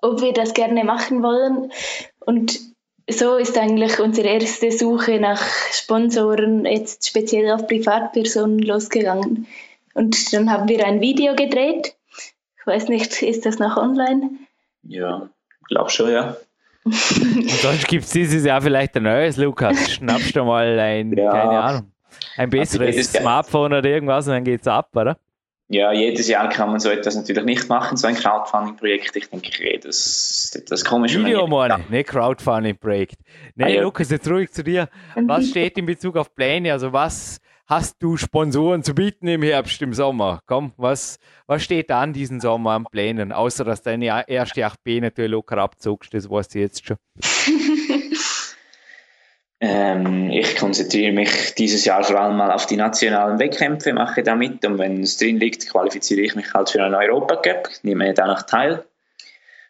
ob 0.02 0.22
wir 0.22 0.34
das 0.34 0.54
gerne 0.54 0.84
machen 0.84 1.22
wollen. 1.22 1.72
Und 2.20 2.75
so 3.10 3.38
ist 3.38 3.58
eigentlich 3.58 4.00
unsere 4.00 4.28
erste 4.30 4.72
Suche 4.72 5.20
nach 5.20 5.42
Sponsoren 5.72 6.66
jetzt 6.66 7.08
speziell 7.08 7.52
auf 7.52 7.68
Privatpersonen 7.68 8.60
losgegangen. 8.60 9.48
Und 9.94 10.34
dann 10.34 10.52
haben 10.52 10.68
wir 10.68 10.86
ein 10.86 11.02
Video 11.02 11.36
gedreht. 11.36 11.96
Ich 12.60 12.68
weiß 12.68 12.90
nicht, 12.90 13.22
ist 13.22 13.46
das 13.46 13.60
noch 13.60 13.78
online? 13.78 14.32
Ja, 14.84 15.30
glaube 15.68 15.90
schon, 15.90 16.12
ja. 16.12 16.36
Und 16.86 17.50
sonst 17.50 17.88
gibt 17.88 18.04
es 18.04 18.12
dieses 18.12 18.46
Jahr 18.46 18.62
vielleicht 18.62 18.96
ein 18.96 19.04
neues, 19.04 19.38
Lukas. 19.38 19.92
Schnappst 19.92 20.36
du 20.36 20.44
mal 20.44 20.80
ein, 20.80 21.16
ja. 21.16 21.32
keine 21.32 21.60
Ahnung, 21.60 21.92
ein 22.38 22.50
besseres 22.50 23.12
Smartphone 23.12 23.74
oder 23.74 23.90
irgendwas 23.90 24.28
und 24.28 24.34
dann 24.34 24.44
geht's 24.44 24.68
ab, 24.68 24.90
oder? 24.96 25.18
Ja, 25.68 25.92
jedes 25.92 26.28
Jahr 26.28 26.48
kann 26.50 26.70
man 26.70 26.80
so 26.80 26.90
etwas 26.90 27.16
natürlich 27.16 27.44
nicht 27.44 27.70
machen, 27.70 27.98
so 27.98 28.08
ein 28.08 28.16
Crowdfunding-Projekt. 28.16 29.16
Ich 29.16 29.30
denke, 29.30 29.80
das, 29.80 30.52
das 30.68 30.82
ist 30.82 30.86
komisch. 30.86 31.18
Video, 31.18 31.48
Mann, 31.48 31.84
nicht 31.90 32.10
Crowdfunding-Projekt. 32.10 33.18
Nee, 33.56 33.64
ah, 33.64 33.68
ja. 33.70 33.82
Lukas, 33.82 34.12
jetzt 34.12 34.28
ruhig 34.30 34.52
zu 34.52 34.64
dir. 34.64 34.90
Was 35.16 35.50
steht 35.50 35.78
in 35.78 35.88
Bezug 35.88 36.18
auf 36.18 36.36
Pläne? 36.36 36.72
Also, 36.72 36.94
was 36.94 37.40
hast 37.66 37.96
du 38.00 38.16
Sponsoren 38.16 38.84
zu 38.84 38.94
bieten 38.94 39.28
im 39.28 39.42
Herbst, 39.42 39.82
im 39.82 39.94
Sommer? 39.94 40.40
Komm, 40.46 40.74
was, 40.78 41.18
was 41.48 41.64
steht 41.64 41.90
an 41.90 42.14
diesen 42.14 42.40
Sommer 42.40 42.72
an 42.72 42.86
Plänen? 42.86 43.32
Außer, 43.32 43.64
dass 43.64 43.82
deine 43.82 44.28
erste 44.28 44.68
8B 44.68 45.02
natürlich 45.02 45.32
locker 45.32 45.58
abzogst, 45.58 46.14
das 46.14 46.30
weißt 46.30 46.54
du 46.54 46.60
jetzt 46.60 46.86
schon. 46.86 46.98
Ähm, 49.62 50.30
ich 50.32 50.58
konzentriere 50.58 51.14
mich 51.14 51.56
dieses 51.56 51.86
Jahr 51.86 52.04
vor 52.04 52.20
allem 52.20 52.36
mal 52.36 52.52
auf 52.52 52.66
die 52.66 52.76
nationalen 52.76 53.40
Wettkämpfe, 53.40 53.94
mache 53.94 54.22
da 54.22 54.36
mit 54.36 54.66
und 54.66 54.78
wenn 54.78 55.02
es 55.02 55.18
drin 55.18 55.40
liegt, 55.40 55.70
qualifiziere 55.70 56.22
ich 56.22 56.36
mich 56.36 56.54
halt 56.54 56.70
für 56.70 56.84
einen 56.84 56.96
Europacup, 56.96 57.70
nehme 57.84 58.14
da 58.14 58.28
noch 58.28 58.42
teil. 58.42 58.84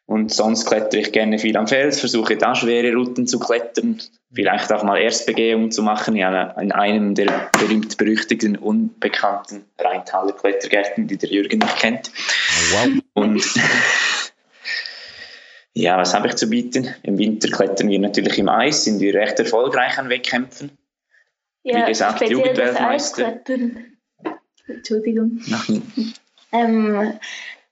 Und 0.08 0.32
sonst 0.32 0.68
klettere 0.68 1.02
ich 1.02 1.12
gerne 1.12 1.40
viel 1.40 1.58
am 1.58 1.68
Fels, 1.68 2.00
versuche 2.00 2.38
da 2.38 2.54
schwere 2.54 2.94
Routen 2.94 3.26
zu 3.26 3.40
klettern, 3.40 4.00
vielleicht 4.32 4.72
auch 4.72 4.84
mal 4.84 5.02
Erstbegehung 5.02 5.72
zu 5.72 5.82
machen 5.82 6.16
in 6.16 6.72
einem 6.72 7.16
der 7.16 7.50
berühmt-berüchtigten, 7.60 8.56
unbekannten 8.56 9.66
Rheintaler 9.80 10.34
Klettergärten, 10.34 11.08
die 11.08 11.18
der 11.18 11.30
Jürgen 11.30 11.58
nicht 11.58 11.78
kennt. 11.78 12.12
Wow. 12.72 13.02
Und 13.14 13.44
ja, 15.78 15.98
was 15.98 16.14
habe 16.14 16.30
ich 16.30 16.36
zu 16.36 16.50
bieten? 16.50 16.88
Im 17.04 17.18
Winter 17.18 17.50
klettern 17.50 17.90
wir 17.90 18.00
natürlich 18.00 18.38
im 18.40 18.48
Eis, 18.48 18.86
sind 18.86 19.02
wir 19.02 19.14
recht 19.14 19.38
erfolgreich 19.40 20.00
an 20.00 20.08
Wettkämpfen. 20.08 20.72
Ja, 21.64 21.82
Wie 21.82 21.90
gesagt, 21.90 22.22
Jugendweltmeister. 22.22 23.42
Entschuldigung. 24.68 25.42
Ähm, 26.54 27.20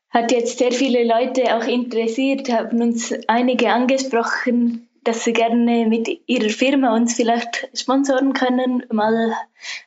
hat 0.09 0.31
jetzt 0.33 0.57
sehr 0.57 0.73
viele 0.73 1.05
Leute 1.05 1.55
auch 1.55 1.63
interessiert, 1.63 2.51
haben 2.51 2.81
uns 2.81 3.13
einige 3.27 3.71
angesprochen, 3.71 4.89
dass 5.05 5.23
sie 5.23 5.31
gerne 5.31 5.85
mit 5.87 6.09
ihrer 6.27 6.49
Firma 6.49 6.93
uns 6.93 7.13
vielleicht 7.13 7.69
sponsoren 7.73 8.33
können, 8.33 8.83
mal 8.91 9.33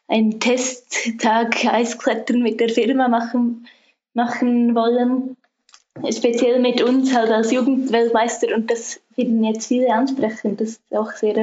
einen 0.08 0.40
Testtag 0.40 1.66
Eisklettern 1.66 2.42
mit 2.42 2.60
der 2.60 2.70
Firma 2.70 3.08
machen, 3.08 3.68
machen 4.14 4.74
wollen 4.74 5.36
speziell 6.10 6.60
mit 6.60 6.82
uns 6.82 7.14
halt 7.14 7.30
als 7.30 7.50
Jugendweltmeister 7.50 8.54
und 8.54 8.70
das 8.70 9.00
finden 9.14 9.44
jetzt 9.44 9.66
viele 9.66 9.92
ansprechen. 9.92 10.56
Das 10.56 10.70
ist 10.70 10.80
auch 10.90 11.12
sehr 11.12 11.36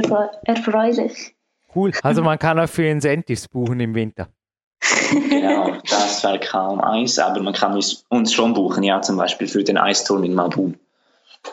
erfreulich. 0.45 1.35
Cool. 1.75 1.91
Also 2.03 2.21
man 2.21 2.37
kann 2.37 2.59
auch 2.59 2.69
für 2.69 2.85
Incentives 2.85 3.47
buchen 3.47 3.79
im 3.79 3.95
Winter. 3.95 4.27
genau, 5.11 5.77
das 5.89 6.23
wäre 6.23 6.39
kaum 6.39 6.81
Eis, 6.81 7.17
aber 7.19 7.41
man 7.41 7.53
kann 7.53 7.73
uns 7.73 8.33
schon 8.33 8.53
buchen, 8.53 8.83
ja, 8.83 9.01
zum 9.01 9.17
Beispiel 9.17 9.47
für 9.47 9.63
den 9.63 9.77
Eisturm 9.77 10.23
in 10.23 10.33
Malbun 10.33 10.77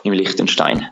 im 0.03 0.13
Liechtenstein. 0.13 0.89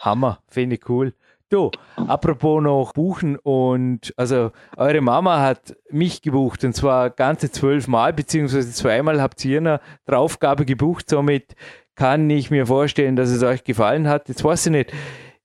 Hammer, 0.00 0.38
finde 0.48 0.76
ich 0.76 0.88
cool. 0.88 1.14
Du, 1.52 1.70
apropos 1.96 2.62
noch 2.62 2.94
buchen 2.94 3.36
und 3.36 4.14
also 4.16 4.52
eure 4.78 5.02
Mama 5.02 5.42
hat 5.42 5.76
mich 5.90 6.22
gebucht 6.22 6.64
und 6.64 6.74
zwar 6.74 7.10
ganze 7.10 7.52
zwölf 7.52 7.88
Mal, 7.88 8.14
beziehungsweise 8.14 8.72
zweimal 8.72 9.20
habt 9.20 9.44
ihr 9.44 9.58
eine 9.58 9.80
Draufgabe 10.06 10.64
gebucht, 10.64 11.10
somit 11.10 11.54
kann 11.94 12.30
ich 12.30 12.50
mir 12.50 12.66
vorstellen, 12.66 13.16
dass 13.16 13.28
es 13.28 13.42
euch 13.42 13.64
gefallen 13.64 14.08
hat. 14.08 14.30
Jetzt 14.30 14.42
weiß 14.42 14.64
ich 14.64 14.72
nicht, 14.72 14.94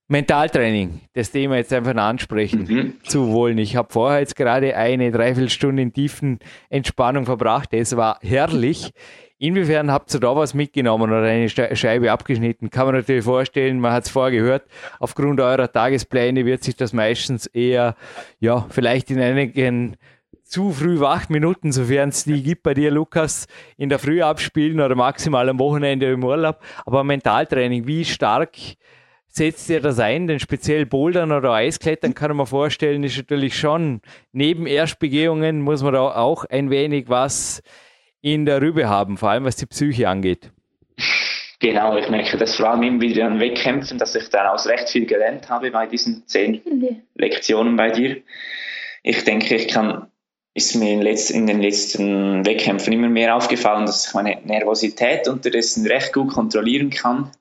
Mentaltraining, 0.08 1.02
das 1.12 1.32
Thema 1.32 1.58
jetzt 1.58 1.74
einfach 1.74 1.94
ansprechen 1.98 2.64
mhm. 2.70 2.94
zu 3.04 3.34
wollen. 3.34 3.58
Ich 3.58 3.76
habe 3.76 3.92
vorher 3.92 4.22
jetzt 4.22 4.38
gerade 4.38 4.78
eine 4.78 5.12
Dreiviertelstunde 5.12 5.82
in 5.82 5.92
tiefen 5.92 6.40
Entspannung 6.70 7.26
verbracht. 7.26 7.74
Es 7.74 7.98
war 7.98 8.18
herrlich. 8.22 8.94
Inwiefern 9.40 9.92
habt 9.92 10.12
ihr 10.16 10.20
da 10.20 10.36
was 10.36 10.56
mitgenommen 10.56 11.12
oder 11.12 11.22
eine 11.22 11.48
Scheibe 11.50 12.12
abgeschnitten? 12.12 12.72
Kann 12.72 12.88
man 12.88 12.96
natürlich 12.96 13.24
vorstellen, 13.24 13.80
man 13.80 13.94
hat 13.94 14.06
es 14.06 14.10
vorher 14.10 14.32
gehört, 14.32 14.64
aufgrund 15.00 15.40
eurer 15.40 15.72
Tagespläne 15.72 16.46
wird 16.46 16.64
sich 16.64 16.76
das 16.76 16.92
meistens 16.92 17.46
eher, 17.46 17.96
ja, 18.40 18.66
vielleicht 18.70 19.12
in 19.12 19.20
einigen 19.20 19.98
zu 20.44 20.72
früh 20.72 21.00
Wachminuten, 21.00 21.72
sofern 21.72 22.10
es 22.10 22.24
die 22.24 22.42
gibt 22.42 22.64
bei 22.64 22.74
dir, 22.74 22.90
Lukas, 22.90 23.48
in 23.78 23.90
der 23.90 24.00
Früh 24.00 24.24
abspielen 24.24 24.80
oder 24.80 24.96
maximal 24.96 25.48
am 25.50 25.60
Wochenende 25.60 26.12
im 26.12 26.24
Urlaub. 26.24 26.60
Aber 26.86 27.04
Mentaltraining, 27.04 27.86
wie 27.86 28.06
stark 28.06 28.58
setzt 29.28 29.70
ihr 29.70 29.82
das 29.82 30.00
ein? 30.00 30.26
Denn 30.28 30.40
speziell 30.40 30.86
Bouldern 30.86 31.32
oder 31.32 31.52
Eisklettern 31.54 32.14
kann 32.14 32.36
man 32.36 32.48
vorstellen, 32.48 33.04
ist 33.04 33.18
natürlich 33.18 33.58
schon 33.58 34.02
neben 34.32 34.66
Erstbegehungen 34.66 35.62
muss 35.62 35.84
man 35.84 35.94
da 35.94 36.02
auch 36.16 36.46
ein 36.46 36.70
wenig 36.70 37.10
was 37.10 37.62
in 38.22 38.46
der 38.46 38.62
Rübe 38.62 38.90
haben, 38.90 39.18
vor 39.18 39.30
allem 39.30 39.46
was 39.46 39.56
die 39.56 39.66
Psyche 39.66 40.10
angeht. 40.10 40.52
Genau, 41.60 41.98
ich 41.98 42.08
merke 42.10 42.38
das 42.38 42.56
vor 42.56 42.70
allem 42.70 42.84
immer 42.84 43.02
wieder 43.02 43.26
an 43.26 43.40
Wettkämpfen, 43.40 43.98
dass 43.98 44.16
ich 44.16 44.30
daraus 44.30 44.68
recht 44.68 44.90
viel 44.90 45.08
gelernt 45.08 45.50
habe 45.50 45.72
bei 45.72 45.88
diesen 45.88 46.28
zehn 46.28 46.62
Lektionen 47.16 47.76
bei 47.76 47.90
dir. 47.90 48.18
Ich 49.02 49.24
denke, 49.24 49.56
ich 49.56 49.68
kann, 49.68 50.12
ist 50.54 50.76
mir 50.76 50.94
in, 50.94 51.02
letz, 51.02 51.32
in 51.32 51.48
den 51.48 51.62
letzten 51.62 52.46
Wettkämpfen 52.46 52.94
immer 52.94 53.10
mehr 53.10 53.36
aufgefallen, 53.36 53.88
dass 53.88 54.08
ich 54.08 54.14
meine 54.14 54.40
Nervosität 54.44 55.28
unterdessen 55.28 55.88
recht 55.88 56.14
gut 56.14 56.32
kontrollieren 56.32 56.92
kann. 56.92 57.32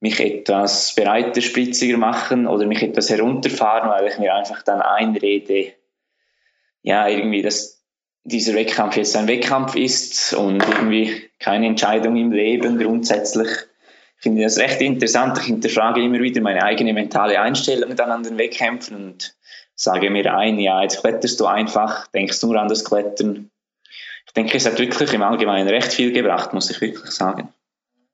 Mich 0.00 0.20
etwas 0.20 0.94
breiter, 0.94 1.40
spritziger 1.40 1.96
machen 1.96 2.46
oder 2.46 2.66
mich 2.66 2.82
etwas 2.82 3.08
herunterfahren, 3.08 3.88
weil 3.88 4.08
ich 4.08 4.18
mir 4.18 4.34
einfach 4.34 4.62
dann 4.62 4.82
einrede, 4.82 5.72
ja, 6.82 7.08
irgendwie, 7.08 7.40
dass 7.40 7.81
dieser 8.24 8.54
Wettkampf 8.54 8.96
jetzt 8.96 9.16
ein 9.16 9.28
Wettkampf 9.28 9.74
ist 9.74 10.32
und 10.34 10.66
irgendwie 10.66 11.30
keine 11.38 11.66
Entscheidung 11.66 12.16
im 12.16 12.32
Leben 12.32 12.78
grundsätzlich. 12.78 13.48
Ich 14.16 14.22
finde 14.22 14.42
das 14.42 14.58
recht 14.58 14.80
interessant. 14.80 15.38
Ich 15.38 15.46
hinterfrage 15.46 16.02
immer 16.02 16.20
wieder 16.20 16.40
meine 16.40 16.62
eigene 16.62 16.92
mentale 16.92 17.40
Einstellung 17.40 17.96
dann 17.96 18.10
an 18.10 18.22
den 18.22 18.38
Wettkämpfen 18.38 18.96
und 18.96 19.36
sage 19.74 20.10
mir 20.10 20.32
ein, 20.32 20.58
ja, 20.60 20.82
jetzt 20.82 21.00
kletterst 21.00 21.40
du 21.40 21.46
einfach, 21.46 22.06
denkst 22.08 22.40
nur 22.42 22.60
an 22.60 22.68
das 22.68 22.84
Klettern. 22.84 23.50
Ich 24.26 24.32
denke, 24.32 24.56
es 24.56 24.66
hat 24.66 24.78
wirklich 24.78 25.12
im 25.12 25.22
Allgemeinen 25.22 25.68
recht 25.68 25.92
viel 25.92 26.12
gebracht, 26.12 26.52
muss 26.52 26.70
ich 26.70 26.80
wirklich 26.80 27.10
sagen. 27.10 27.52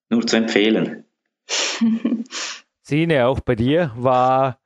Nur 0.08 0.26
zu 0.26 0.36
empfehlen. 0.36 1.04
Sine, 2.82 3.26
auch 3.26 3.40
bei 3.40 3.54
dir 3.54 3.92
war 3.94 4.58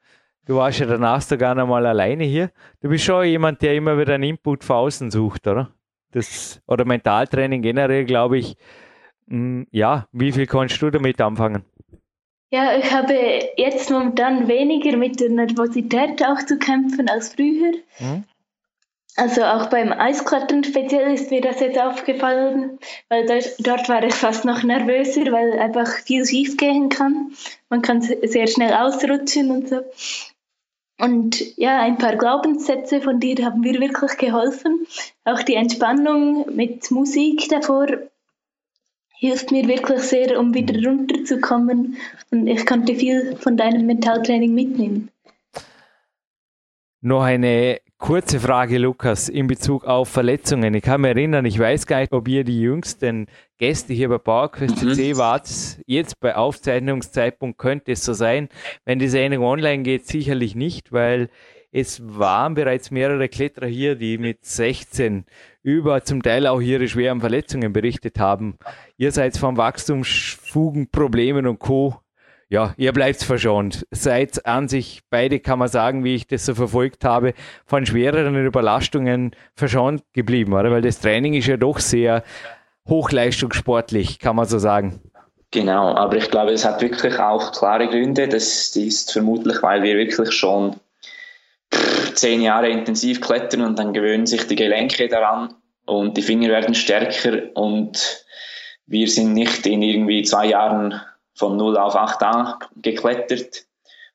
Du 0.45 0.57
warst 0.57 0.81
ja 0.81 0.87
danach 0.87 1.23
sogar 1.23 1.55
noch 1.55 1.69
mal 1.69 1.87
alleine 1.87 2.25
hier. 2.25 2.51
Du 2.81 2.89
bist 2.89 3.05
schon 3.05 3.25
jemand, 3.27 3.63
der 3.63 3.75
immer 3.75 3.97
wieder 3.99 4.15
einen 4.15 4.25
Input 4.25 4.65
von 4.65 4.77
außen 4.77 5.11
sucht, 5.11 5.47
oder? 5.47 5.71
Das, 6.11 6.61
oder 6.67 6.85
Mentaltraining 6.85 7.63
generell, 7.63 8.05
glaube 8.05 8.39
ich. 8.39 8.57
Hm, 9.29 9.67
ja, 9.71 10.09
wie 10.13 10.33
viel 10.33 10.47
kannst 10.47 10.83
du 10.83 10.91
damit 10.91 11.21
anfangen? 11.21 11.65
Ja, 12.51 12.77
ich 12.77 12.93
habe 12.93 13.15
jetzt 13.57 13.91
momentan 13.91 14.47
weniger 14.47 14.97
mit 14.97 15.21
der 15.21 15.31
Nervosität 15.31 16.23
auch 16.23 16.45
zu 16.45 16.59
kämpfen 16.59 17.09
als 17.09 17.35
früher. 17.35 17.73
Mhm. 17.99 18.25
Also 19.17 19.45
auch 19.45 19.69
beim 19.69 19.93
Eisklettern 19.93 20.65
speziell 20.65 21.13
ist 21.13 21.31
mir 21.31 21.43
das 21.43 21.61
jetzt 21.61 21.79
aufgefallen, 21.79 22.79
weil 23.11 23.27
dort, 23.27 23.55
dort 23.59 23.89
war 23.89 24.03
ich 24.03 24.15
fast 24.15 24.45
noch 24.45 24.63
nervöser, 24.63 25.31
weil 25.33 25.59
einfach 25.59 25.89
viel 26.05 26.25
schief 26.25 26.57
gehen 26.57 26.89
kann. 26.89 27.33
Man 27.69 27.83
kann 27.83 28.01
sehr 28.01 28.47
schnell 28.47 28.73
ausrutschen 28.73 29.51
und 29.51 29.69
so. 29.69 29.81
Und 30.99 31.57
ja, 31.57 31.81
ein 31.81 31.99
paar 31.99 32.17
Glaubenssätze 32.17 33.01
von 33.01 33.19
dir 33.19 33.45
haben 33.45 33.61
mir 33.61 33.81
wirklich 33.81 34.17
geholfen. 34.19 34.87
Auch 35.25 35.43
die 35.43 35.55
Entspannung 35.55 36.55
mit 36.55 36.91
Musik 36.91 37.49
davor 37.49 37.87
hilft 39.23 39.51
mir 39.51 39.67
wirklich 39.69 40.01
sehr, 40.01 40.39
um 40.39 40.55
wieder 40.55 40.75
runterzukommen. 40.89 41.97
Und 42.31 42.47
ich 42.47 42.67
konnte 42.67 42.95
viel 42.95 43.37
von 43.37 43.57
deinem 43.57 43.87
Mentaltraining 43.87 44.55
mitnehmen. 44.55 45.11
Noch 47.01 47.23
eine 47.23 47.81
kurze 48.03 48.41
Frage, 48.41 48.79
Lukas, 48.79 49.29
in 49.29 49.47
Bezug 49.47 49.85
auf 49.85 50.09
Verletzungen. 50.09 50.75
Ich 50.75 50.83
kann 50.83 51.03
mich 51.03 51.11
erinnern, 51.11 51.45
ich 51.45 51.57
weiß 51.57 51.87
gar 51.87 52.01
nicht, 52.01 52.13
ob 52.13 52.27
ihr 52.27 52.43
die 52.43 52.61
jüngsten 52.61 53.27
Gäste 53.59 53.93
hier 53.93 54.09
bei 54.09 54.19
PowerQuest 54.19 54.77
CC 54.77 55.15
mhm. 55.15 55.19
wart. 55.19 55.49
Jetzt 55.87 56.19
bei 56.19 56.35
Aufzeichnungszeitpunkt 56.35 57.59
könnte 57.59 57.93
es 57.93 58.05
so 58.05 58.13
sein. 58.13 58.49
Wenn 58.85 58.99
die 58.99 59.07
Sendung 59.07 59.45
online 59.45 59.85
geht, 59.85 60.09
sicherlich 60.09 60.57
nicht, 60.57 60.91
weil 60.91 61.31
es 61.71 62.03
waren 62.05 62.55
bereits 62.55 62.91
mehrere 62.91 63.29
Kletterer 63.29 63.69
hier, 63.69 63.95
die 63.95 64.19
mit 64.19 64.45
16 64.45 65.25
über 65.63 66.03
zum 66.03 66.25
Teil 66.25 66.49
auch 66.49 66.61
ihre 66.61 66.89
schweren 66.89 67.21
Verletzungen 67.21 67.73
berichtet 67.73 68.19
haben. 68.19 68.59
Ihr 68.97 69.13
seid 69.13 69.37
vom 69.39 69.57
Wachstumsfugen, 69.57 70.91
Problemen 70.91 71.47
und 71.47 71.61
Co 71.61 72.03
ja, 72.53 72.75
ihr 72.77 72.93
bleibt 72.93 73.25
verschont. 73.25 73.87
Seid 73.91 74.45
an 74.45 74.69
sich, 74.69 75.01
beide 75.09 75.41
kann 75.41 75.59
man 75.59 75.69
sagen, 75.69 76.05
wie 76.05 76.15
ich 76.15 76.27
das 76.27 76.45
so 76.45 76.55
verfolgt 76.55 77.03
habe, 77.03 77.33
von 77.65 77.87
schwereren 77.87 78.37
Überlastungen 78.37 79.35
verschont 79.57 80.03
geblieben, 80.13 80.53
oder? 80.53 80.71
Weil 80.71 80.83
das 80.83 81.01
Training 81.01 81.33
ist 81.33 81.47
ja 81.47 81.57
doch 81.57 81.79
sehr 81.79 82.23
hochleistungssportlich, 82.87 84.19
kann 84.19 84.37
man 84.37 84.45
so 84.45 84.59
sagen. 84.59 85.01
Genau, 85.51 85.95
aber 85.95 86.19
ich 86.19 86.31
glaube, 86.31 86.53
es 86.53 86.67
hat 86.67 86.83
wirklich 86.83 87.19
auch 87.19 87.53
klare 87.53 87.89
Gründe. 87.89 88.29
Das 88.29 88.77
ist 88.77 89.13
vermutlich, 89.13 89.63
weil 89.63 89.83
wir 89.83 89.97
wirklich 89.97 90.33
schon 90.33 90.77
zehn 92.13 92.43
Jahre 92.43 92.69
intensiv 92.69 93.23
klettern 93.23 93.63
und 93.63 93.79
dann 93.79 93.95
gewöhnen 93.95 94.27
sich 94.27 94.47
die 94.47 94.57
Gelenke 94.57 95.09
daran 95.09 95.55
und 95.87 96.19
die 96.19 96.23
Finger 96.23 96.51
werden 96.51 96.75
stärker 96.75 97.45
und 97.55 98.27
wir 98.85 99.09
sind 99.09 99.33
nicht 99.33 99.65
in 99.65 99.81
irgendwie 99.81 100.23
zwei 100.23 100.49
Jahren 100.49 101.01
von 101.35 101.57
0 101.57 101.77
auf 101.77 101.97
8 101.97 102.23
an 102.23 102.55
geklettert. 102.77 103.67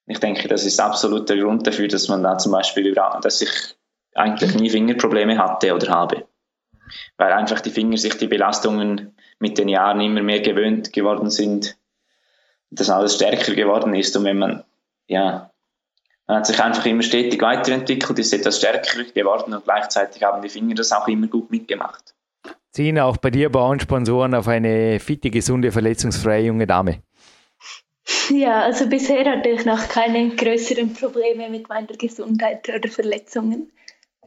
Ich 0.06 0.20
denke, 0.20 0.48
das 0.48 0.66
ist 0.66 0.80
absolut 0.80 1.30
der 1.30 1.38
Grund 1.38 1.68
dafür, 1.68 1.88
dass 1.88 2.08
man 2.08 2.24
da 2.24 2.38
zum 2.38 2.54
Beispiel, 2.54 2.94
dass 2.94 3.42
ich 3.42 3.76
eigentlich 4.16 4.56
nie 4.56 4.70
Fingerprobleme 4.70 5.38
hatte 5.38 5.74
oder 5.76 5.90
habe. 5.90 6.26
Weil 7.18 7.34
einfach 7.34 7.60
die 7.60 7.72
Finger 7.72 7.98
sich 7.98 8.18
die 8.18 8.28
Belastungen 8.28 9.16
mit 9.40 9.58
den 9.58 9.68
Jahren 9.68 10.02
immer 10.02 10.24
mehr 10.24 10.40
gewöhnt 10.40 10.94
geworden 10.94 11.30
sind, 11.30 11.78
dass 12.70 12.90
alles 12.90 13.16
stärker 13.16 13.54
geworden 13.54 13.94
ist 13.94 14.16
und 14.16 14.24
wenn 14.24 14.38
man, 14.38 14.64
ja, 15.08 15.52
man 16.28 16.38
hat 16.38 16.48
sich 16.48 16.62
einfach 16.62 16.86
immer 16.86 17.04
stetig 17.04 17.42
weiterentwickelt, 17.42 18.20
ist 18.20 18.34
etwas 18.34 18.58
stärker 18.58 19.04
geworden 19.04 19.54
und 19.54 19.64
gleichzeitig 19.64 20.24
haben 20.24 20.42
die 20.42 20.50
Finger 20.50 20.76
das 20.76 20.92
auch 20.92 21.08
immer 21.08 21.28
gut 21.28 21.50
mitgemacht. 21.52 22.14
Ziehen 22.78 23.00
auch 23.00 23.18
bei 23.18 23.32
dir 23.32 23.50
bauen 23.50 23.80
Sponsoren 23.80 24.36
auf 24.36 24.48
eine 24.48 25.00
fitte, 25.00 25.32
gesunde, 25.32 25.72
verletzungsfreie 25.72 26.46
junge 26.46 26.68
Dame? 26.68 27.02
Ja, 28.30 28.62
also 28.62 28.88
bisher 28.88 29.26
hatte 29.26 29.50
ich 29.50 29.66
noch 29.66 29.90
keine 29.90 30.30
größeren 30.36 30.94
Probleme 30.94 31.50
mit 31.50 31.68
meiner 31.70 31.88
Gesundheit 31.88 32.70
oder 32.70 32.88
Verletzungen. 32.88 33.72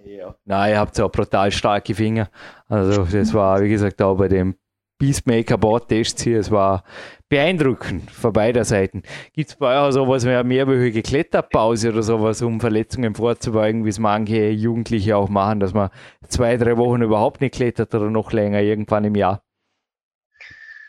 Ja. 0.05 0.34
Nein, 0.46 0.72
ihr 0.72 0.80
habt 0.80 0.96
so 0.96 1.09
brutal 1.09 1.53
starke 1.53 1.94
Finger. 1.94 2.28
Also 2.66 3.05
das 3.05 3.32
war, 3.32 3.62
wie 3.62 3.68
gesagt, 3.68 4.03
auch 4.03 4.16
bei 4.16 4.26
dem 4.26 4.57
Peacemaker 4.98 5.57
Bordtests 5.57 6.24
hier, 6.24 6.40
es 6.40 6.51
war 6.51 6.82
beeindruckend 7.30 8.10
von 8.10 8.32
beider 8.32 8.64
Seiten. 8.64 9.02
Gibt 9.32 9.50
es 9.50 9.56
bei 9.56 9.86
euch 9.86 9.94
sowas 9.94 10.26
wie 10.26 10.30
eine 10.30 10.44
mehrwöchige 10.44 11.00
Kletterpause 11.00 11.90
oder 11.90 12.02
sowas, 12.02 12.42
um 12.42 12.60
Verletzungen 12.60 13.14
vorzubeugen, 13.14 13.84
wie 13.84 13.88
es 13.88 13.98
manche 13.98 14.50
Jugendliche 14.50 15.16
auch 15.16 15.30
machen, 15.30 15.60
dass 15.60 15.72
man 15.72 15.90
zwei, 16.28 16.58
drei 16.58 16.76
Wochen 16.76 17.02
überhaupt 17.02 17.40
nicht 17.40 17.54
klettert 17.54 17.94
oder 17.94 18.10
noch 18.10 18.32
länger 18.32 18.60
irgendwann 18.60 19.04
im 19.04 19.14
Jahr? 19.14 19.42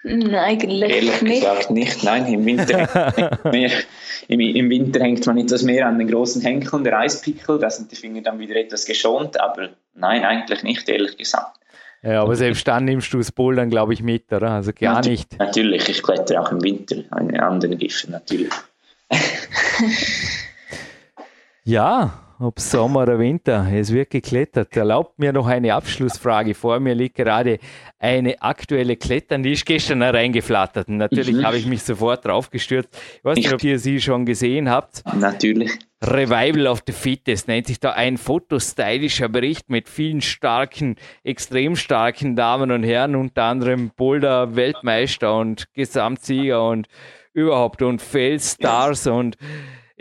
Nein, 0.03 0.33
eigentlich 0.33 0.91
Ehrlich 0.91 1.21
nicht. 1.21 1.41
gesagt 1.41 1.69
nicht. 1.69 2.03
Nein, 2.03 2.25
im 2.33 2.43
Winter, 2.43 3.39
mehr, 3.51 3.69
im, 4.27 4.39
im, 4.39 4.69
Winter 4.71 4.99
hängt 4.99 5.25
man 5.27 5.37
etwas 5.37 5.61
mehr 5.61 5.85
an 5.85 5.99
den 5.99 6.07
großen 6.07 6.41
Henkeln 6.41 6.83
der 6.83 6.97
Eispickel, 6.97 7.59
da 7.59 7.69
sind 7.69 7.91
die 7.91 7.95
Finger 7.95 8.21
dann 8.21 8.39
wieder 8.39 8.55
etwas 8.55 8.85
geschont, 8.85 9.39
aber 9.39 9.69
nein, 9.93 10.25
eigentlich 10.25 10.63
nicht, 10.63 10.89
ehrlich 10.89 11.17
gesagt. 11.17 11.60
Ja, 12.03 12.23
aber 12.23 12.35
selbst 12.35 12.67
dann 12.67 12.85
nimmst 12.85 13.13
du 13.13 13.19
das 13.19 13.31
Bouldern, 13.31 13.69
glaube 13.69 13.93
ich, 13.93 14.01
mit, 14.01 14.31
oder? 14.33 14.51
Also 14.51 14.71
gar 14.73 14.95
Natu 14.95 15.09
nicht. 15.09 15.37
Natürlich, 15.37 15.87
ich 15.87 16.01
klettere 16.01 16.41
auch 16.41 16.51
im 16.51 16.63
Winter 16.63 17.03
an 17.11 17.35
anderen 17.35 17.77
Giffen, 17.77 18.11
natürlich. 18.11 18.51
ja, 21.63 22.19
ob 22.41 22.59
Sommer 22.59 23.03
oder 23.03 23.19
Winter, 23.19 23.67
es 23.71 23.93
wird 23.93 24.09
geklettert. 24.09 24.75
Erlaubt 24.75 25.19
mir 25.19 25.31
noch 25.31 25.47
eine 25.47 25.73
Abschlussfrage. 25.73 26.53
Vor 26.53 26.79
mir 26.79 26.95
liegt 26.95 27.15
gerade 27.15 27.59
eine 27.99 28.41
aktuelle 28.41 28.97
Klettern, 28.97 29.43
die 29.43 29.53
ist 29.53 29.65
gestern 29.65 30.01
reingeflattert. 30.01 30.87
Und 30.87 30.97
natürlich 30.97 31.35
mhm. 31.35 31.45
habe 31.45 31.57
ich 31.57 31.65
mich 31.65 31.83
sofort 31.83 32.25
draufgestürzt. 32.25 32.89
Ich 33.17 33.23
weiß 33.23 33.37
nicht, 33.37 33.53
ob 33.53 33.63
ihr 33.63 33.79
sie 33.79 34.01
schon 34.01 34.25
gesehen 34.25 34.69
habt. 34.69 35.03
Natürlich. 35.15 35.71
Revival 36.03 36.65
of 36.65 36.81
the 36.87 36.93
Fittest 36.93 37.47
nennt 37.47 37.67
sich 37.67 37.79
da 37.79 37.91
ein 37.91 38.17
fotostylischer 38.17 39.29
Bericht 39.29 39.69
mit 39.69 39.87
vielen 39.87 40.21
starken, 40.21 40.95
extrem 41.23 41.75
starken 41.75 42.35
Damen 42.35 42.71
und 42.71 42.83
Herren, 42.83 43.15
unter 43.15 43.43
anderem 43.43 43.91
Boulder 43.95 44.55
Weltmeister 44.55 45.37
und 45.37 45.71
Gesamtsieger 45.73 46.67
und 46.67 46.87
überhaupt 47.33 47.83
und 47.83 48.01
Feldstars 48.01 49.05
und 49.05 49.37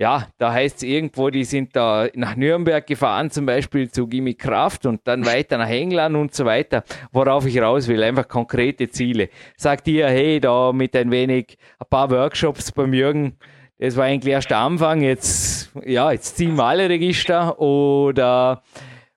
ja, 0.00 0.26
da 0.38 0.50
heißt 0.50 0.78
es 0.78 0.82
irgendwo, 0.82 1.28
die 1.28 1.44
sind 1.44 1.76
da 1.76 2.08
nach 2.14 2.34
Nürnberg 2.34 2.86
gefahren, 2.86 3.30
zum 3.30 3.44
Beispiel 3.44 3.90
zu 3.90 4.06
Gimme 4.06 4.32
Kraft 4.32 4.86
und 4.86 5.02
dann 5.04 5.26
weiter 5.26 5.58
nach 5.58 5.68
England 5.68 6.16
und 6.16 6.34
so 6.34 6.46
weiter. 6.46 6.84
Worauf 7.12 7.44
ich 7.44 7.60
raus 7.60 7.86
will, 7.86 8.02
einfach 8.02 8.26
konkrete 8.26 8.88
Ziele. 8.88 9.28
Sagt 9.58 9.86
ihr, 9.88 10.08
hey, 10.08 10.40
da 10.40 10.72
mit 10.72 10.96
ein 10.96 11.10
wenig, 11.10 11.58
ein 11.78 11.86
paar 11.90 12.10
Workshops 12.10 12.72
beim 12.72 12.94
Jürgen, 12.94 13.36
das 13.78 13.94
war 13.98 14.06
eigentlich 14.06 14.32
erst 14.32 14.48
der 14.48 14.58
Anfang, 14.60 15.02
jetzt, 15.02 15.70
ja, 15.84 16.10
jetzt 16.12 16.38
ziehen 16.38 16.54
wir 16.54 16.64
alle 16.64 16.88
Register 16.88 17.60
oder 17.60 18.62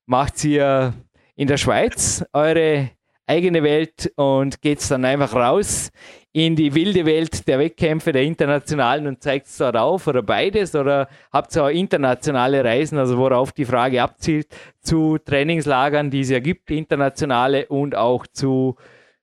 macht 0.05 0.43
ihr 0.43 0.93
in 1.37 1.47
der 1.47 1.57
Schweiz 1.57 2.25
eure 2.33 2.89
eigene 3.27 3.63
Welt 3.63 4.11
und 4.15 4.61
geht 4.61 4.89
dann 4.91 5.05
einfach 5.05 5.33
raus 5.33 5.91
in 6.33 6.55
die 6.55 6.73
wilde 6.73 7.05
Welt 7.05 7.47
der 7.47 7.59
Wettkämpfe, 7.59 8.11
der 8.11 8.23
internationalen 8.23 9.05
und 9.05 9.21
zeigt 9.21 9.45
es 9.45 9.57
dort 9.57 9.77
auf 9.77 10.07
oder 10.07 10.23
beides? 10.23 10.75
Oder 10.75 11.07
habt 11.31 11.55
ihr 11.55 11.63
auch 11.63 11.69
internationale 11.69 12.63
Reisen, 12.63 12.97
also 12.97 13.17
worauf 13.17 13.51
die 13.51 13.65
Frage 13.65 14.01
abzielt, 14.01 14.47
zu 14.81 15.19
Trainingslagern, 15.19 16.09
die 16.09 16.21
es 16.21 16.31
ja 16.31 16.39
gibt, 16.39 16.71
internationale 16.71 17.67
und 17.67 17.95
auch 17.95 18.25
zu, 18.25 18.75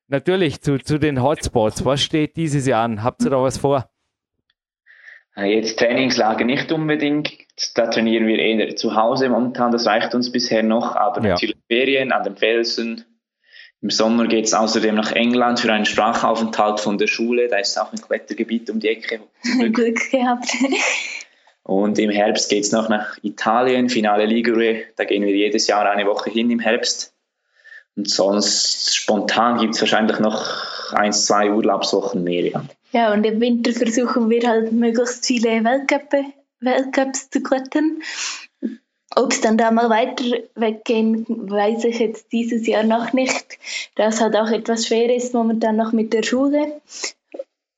natürlich 0.06 0.60
zu, 0.60 0.78
zu 0.78 0.98
den 0.98 1.20
Hotspots. 1.20 1.84
Was 1.84 2.00
steht 2.00 2.36
dieses 2.36 2.66
Jahr 2.66 2.84
an? 2.84 3.02
Habt 3.02 3.22
ihr 3.24 3.30
da 3.30 3.42
was 3.42 3.58
vor? 3.58 3.90
Jetzt 5.36 5.78
Trainingslager 5.78 6.44
nicht 6.44 6.70
unbedingt. 6.70 7.32
Da 7.74 7.86
trainieren 7.86 8.26
wir 8.26 8.38
eher 8.38 8.76
zu 8.76 8.94
Hause 8.94 9.28
momentan. 9.28 9.72
Das 9.72 9.86
reicht 9.86 10.14
uns 10.14 10.30
bisher 10.30 10.62
noch. 10.62 10.96
Aber 10.96 11.22
ja. 11.22 11.30
natürlich 11.30 11.56
Ferien 11.66 12.12
an 12.12 12.24
den 12.24 12.36
Felsen, 12.36 13.04
im 13.82 13.90
Sommer 13.90 14.26
geht 14.26 14.44
es 14.44 14.52
außerdem 14.52 14.94
nach 14.94 15.12
England 15.12 15.60
für 15.60 15.72
einen 15.72 15.86
Sprachaufenthalt 15.86 16.80
von 16.80 16.98
der 16.98 17.06
Schule. 17.06 17.48
Da 17.48 17.58
ist 17.58 17.78
auch 17.78 17.92
ein 17.92 18.00
Klettergebiet 18.00 18.68
um 18.68 18.78
die 18.78 18.88
Ecke. 18.88 19.20
Glück 19.72 20.10
gehabt. 20.10 20.50
Und 21.62 21.98
im 21.98 22.10
Herbst 22.10 22.50
geht 22.50 22.64
es 22.64 22.72
noch 22.72 22.88
nach 22.88 23.16
Italien, 23.22 23.88
Finale 23.88 24.26
Ligure. 24.26 24.82
Da 24.96 25.04
gehen 25.04 25.22
wir 25.22 25.34
jedes 25.34 25.66
Jahr 25.66 25.88
eine 25.88 26.06
Woche 26.06 26.30
hin 26.30 26.50
im 26.50 26.58
Herbst. 26.58 27.14
Und 27.96 28.08
sonst 28.08 28.96
spontan 28.96 29.58
gibt 29.58 29.74
es 29.74 29.80
wahrscheinlich 29.80 30.18
noch 30.18 30.92
ein, 30.92 31.12
zwei 31.12 31.50
Urlaubswochen 31.50 32.24
mehr. 32.24 32.46
Ja. 32.46 32.64
ja, 32.92 33.12
und 33.12 33.24
im 33.24 33.40
Winter 33.40 33.72
versuchen 33.72 34.28
wir 34.30 34.48
halt 34.48 34.72
möglichst 34.72 35.26
viele 35.26 35.62
Weltcups 36.60 37.30
zu 37.30 37.42
klettern. 37.42 38.02
Ob 39.16 39.32
es 39.32 39.40
dann 39.40 39.58
da 39.58 39.70
mal 39.70 39.90
weiter 39.90 40.24
weggehen, 40.54 41.26
weiß 41.28 41.84
ich 41.84 41.98
jetzt 41.98 42.32
dieses 42.32 42.66
Jahr 42.66 42.84
noch 42.84 43.12
nicht. 43.12 43.58
Das 43.96 44.20
hat 44.20 44.36
auch 44.36 44.50
etwas 44.50 44.86
schwer 44.86 45.14
ist 45.14 45.34
momentan 45.34 45.76
noch 45.76 45.92
mit 45.92 46.12
der 46.12 46.22
Schule. 46.22 46.80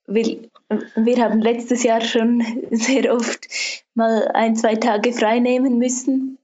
Wir, 0.07 0.39
wir 0.95 1.17
haben 1.17 1.41
letztes 1.41 1.85
Jahr 1.85 2.03
schon 2.03 2.45
sehr 2.71 3.15
oft 3.15 3.49
mal 3.95 4.29
ein, 4.35 4.57
zwei 4.57 4.75
Tage 4.77 5.13
frei 5.13 5.39
nehmen 5.39 5.79
müssen. 5.79 6.39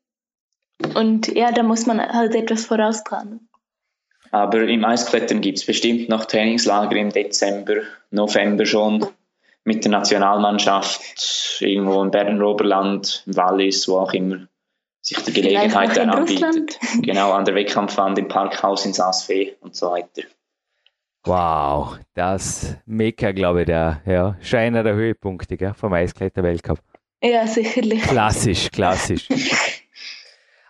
Und 0.95 1.28
ja, 1.28 1.53
da 1.53 1.62
muss 1.62 1.86
man 1.86 2.01
halt 2.01 2.34
etwas 2.34 2.64
vorausplanen. 2.64 3.49
Aber 4.30 4.62
im 4.62 4.84
Eisklettern 4.84 5.41
gibt 5.41 5.59
es 5.59 5.66
bestimmt 5.66 6.09
noch 6.09 6.26
Trainingslager 6.26 6.97
im 6.97 7.11
Dezember, 7.11 7.76
November 8.11 8.64
schon 8.64 9.07
mit 9.64 9.84
der 9.84 9.91
Nationalmannschaft, 9.91 11.61
irgendwo 11.61 12.03
im 12.03 12.11
Bern-Oberland, 12.11 13.24
im 13.26 13.36
Wallis, 13.36 13.89
wo 13.89 13.99
auch 13.99 14.12
immer 14.12 14.47
sich 15.09 15.22
die 15.24 15.32
Gelegenheit 15.32 15.96
dann 15.96 16.11
anbietet. 16.11 16.78
Genau, 17.02 17.32
an 17.32 17.44
der 17.44 17.54
Wettkampfwand 17.54 18.18
im 18.18 18.28
Parkhaus 18.28 18.84
in 18.86 18.92
Saas-Fee 18.92 19.54
und 19.61 19.74
so 19.74 19.90
weiter. 19.90 20.22
Wow, 21.24 21.98
das 22.14 22.76
Mekka, 22.86 23.32
glaube 23.32 23.61
ich, 23.61 23.66
der 23.66 24.00
ja, 24.06 24.36
Scheiner 24.40 24.82
der 24.82 24.94
Höhepunkte 24.94 25.56
gell, 25.56 25.74
vom 25.74 25.92
Eiskletter-Weltcup. 25.92 26.78
Ja, 27.22 27.46
sicherlich. 27.46 28.02
Klassisch, 28.02 28.70
klassisch. 28.70 29.28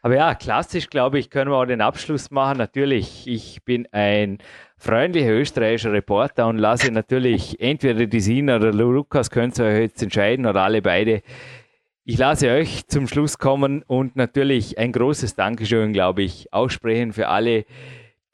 Aber 0.03 0.15
ja, 0.15 0.35
klassisch, 0.35 0.89
glaube 0.89 1.19
ich, 1.19 1.29
können 1.29 1.51
wir 1.51 1.57
auch 1.57 1.67
den 1.67 1.81
Abschluss 1.81 2.31
machen. 2.31 2.59
Natürlich, 2.59 3.27
ich 3.27 3.63
bin 3.65 3.87
ein 3.93 4.39
freundlicher 4.79 5.33
österreichischer 5.33 5.93
Reporter 5.93 6.47
und 6.47 6.57
lasse 6.57 6.91
natürlich 6.93 7.61
entweder 7.61 8.07
die 8.07 8.21
Sina 8.21 8.57
oder 8.57 8.73
Lukas, 8.73 9.31
könnt 9.31 9.59
ihr 9.59 9.65
euch 9.65 9.81
jetzt 9.81 10.03
entscheiden 10.03 10.47
oder 10.47 10.63
alle 10.63 10.83
beide 10.83 11.23
ich 12.09 12.17
lasse 12.17 12.49
euch 12.49 12.87
zum 12.87 13.07
Schluss 13.07 13.37
kommen 13.37 13.83
und 13.87 14.17
natürlich 14.17 14.79
ein 14.79 14.93
großes 14.93 15.35
Dankeschön, 15.35 15.93
glaube 15.93 16.23
ich, 16.23 16.51
aussprechen 16.55 17.13
für 17.13 17.29
alle, 17.29 17.67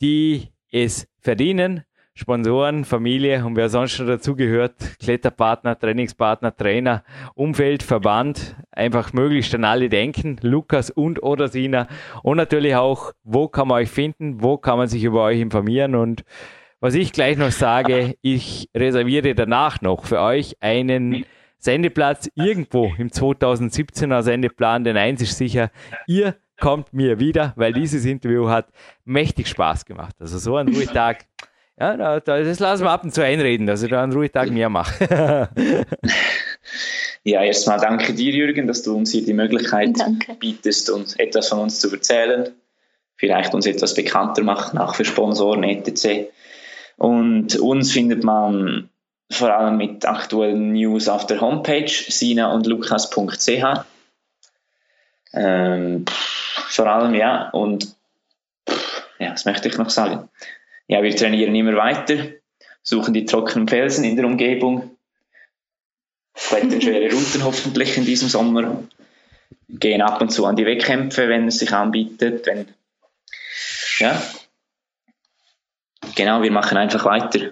die 0.00 0.52
es 0.70 1.08
verdienen. 1.18 1.82
Sponsoren, 2.14 2.84
Familie 2.84 3.44
und 3.44 3.56
wer 3.56 3.68
sonst 3.68 3.94
schon 3.94 4.06
dazugehört, 4.06 4.76
Kletterpartner, 5.00 5.76
Trainingspartner, 5.76 6.56
Trainer, 6.56 7.02
Umfeld, 7.34 7.82
Verband, 7.82 8.54
einfach 8.70 9.12
möglichst 9.12 9.52
an 9.56 9.64
alle 9.64 9.88
denken, 9.88 10.36
Lukas 10.40 10.90
und 10.90 11.24
oder 11.24 11.48
Sina 11.48 11.88
und 12.22 12.36
natürlich 12.36 12.76
auch, 12.76 13.12
wo 13.24 13.48
kann 13.48 13.66
man 13.66 13.78
euch 13.78 13.90
finden, 13.90 14.40
wo 14.40 14.56
kann 14.56 14.78
man 14.78 14.86
sich 14.86 15.02
über 15.02 15.24
euch 15.24 15.40
informieren 15.40 15.96
und 15.96 16.24
was 16.78 16.94
ich 16.94 17.12
gleich 17.12 17.36
noch 17.36 17.50
sage, 17.50 18.14
ich 18.22 18.68
reserviere 18.72 19.34
danach 19.34 19.80
noch 19.80 20.04
für 20.04 20.20
euch 20.20 20.58
einen 20.60 21.24
Sendeplatz 21.64 22.28
irgendwo 22.34 22.92
im 22.98 23.08
2017er 23.08 24.22
Sendeplan, 24.22 24.84
denn 24.84 24.96
eins 24.96 25.22
ist 25.22 25.38
sicher, 25.38 25.70
ihr 26.06 26.36
kommt 26.60 26.92
mir 26.92 27.18
wieder, 27.18 27.52
weil 27.56 27.72
dieses 27.72 28.04
Interview 28.04 28.48
hat 28.48 28.68
mächtig 29.04 29.48
Spaß 29.48 29.86
gemacht. 29.86 30.14
Also 30.20 30.38
so 30.38 30.56
ein 30.56 30.68
Ruhetag, 30.68 31.24
ja, 31.80 32.20
das 32.20 32.60
lassen 32.60 32.84
wir 32.84 32.90
ab 32.90 33.02
und 33.02 33.12
zu 33.12 33.24
einreden, 33.24 33.66
dass 33.66 33.82
ich 33.82 33.90
da 33.90 34.02
einen 34.02 34.12
Ruhetag 34.12 34.50
mehr 34.50 34.68
mache. 34.68 35.48
ja, 37.24 37.42
erstmal 37.42 37.80
danke 37.80 38.14
dir, 38.14 38.32
Jürgen, 38.32 38.68
dass 38.68 38.82
du 38.82 38.96
uns 38.96 39.10
hier 39.10 39.24
die 39.24 39.32
Möglichkeit 39.32 39.98
danke. 39.98 40.34
bietest, 40.34 40.90
uns 40.90 41.16
etwas 41.16 41.48
von 41.48 41.60
uns 41.60 41.80
zu 41.80 41.90
erzählen, 41.90 42.50
vielleicht 43.16 43.54
uns 43.54 43.66
etwas 43.66 43.94
bekannter 43.94 44.44
machen, 44.44 44.78
auch 44.78 44.94
für 44.94 45.04
Sponsoren 45.04 45.64
etc. 45.64 46.28
Und 46.96 47.56
uns 47.56 47.90
findet 47.90 48.22
man 48.22 48.90
vor 49.34 49.50
allem 49.50 49.76
mit 49.76 50.06
aktuellen 50.06 50.72
News 50.72 51.08
auf 51.08 51.26
der 51.26 51.40
Homepage 51.40 51.88
sina 51.88 52.52
und 52.52 52.66
lukas.ch. 52.66 53.84
Ähm, 55.32 56.04
vor 56.68 56.86
allem, 56.86 57.14
ja, 57.14 57.50
und 57.50 57.94
ja, 59.18 59.32
was 59.32 59.44
möchte 59.44 59.68
ich 59.68 59.76
noch 59.76 59.90
sagen? 59.90 60.28
Ja, 60.86 61.02
wir 61.02 61.14
trainieren 61.14 61.54
immer 61.54 61.76
weiter, 61.76 62.16
suchen 62.82 63.14
die 63.14 63.24
trockenen 63.24 63.68
Felsen 63.68 64.04
in 64.04 64.16
der 64.16 64.26
Umgebung, 64.26 64.96
klettern 66.34 66.80
schwere 66.80 67.12
Routen 67.12 67.44
hoffentlich 67.44 67.96
in 67.96 68.04
diesem 68.04 68.28
Sommer, 68.28 68.84
gehen 69.68 70.02
ab 70.02 70.20
und 70.20 70.30
zu 70.30 70.46
an 70.46 70.56
die 70.56 70.66
Wettkämpfe, 70.66 71.28
wenn 71.28 71.48
es 71.48 71.58
sich 71.58 71.72
anbietet, 71.72 72.46
wenn, 72.46 72.68
ja, 73.98 74.20
genau, 76.14 76.42
wir 76.42 76.52
machen 76.52 76.76
einfach 76.76 77.04
weiter 77.04 77.50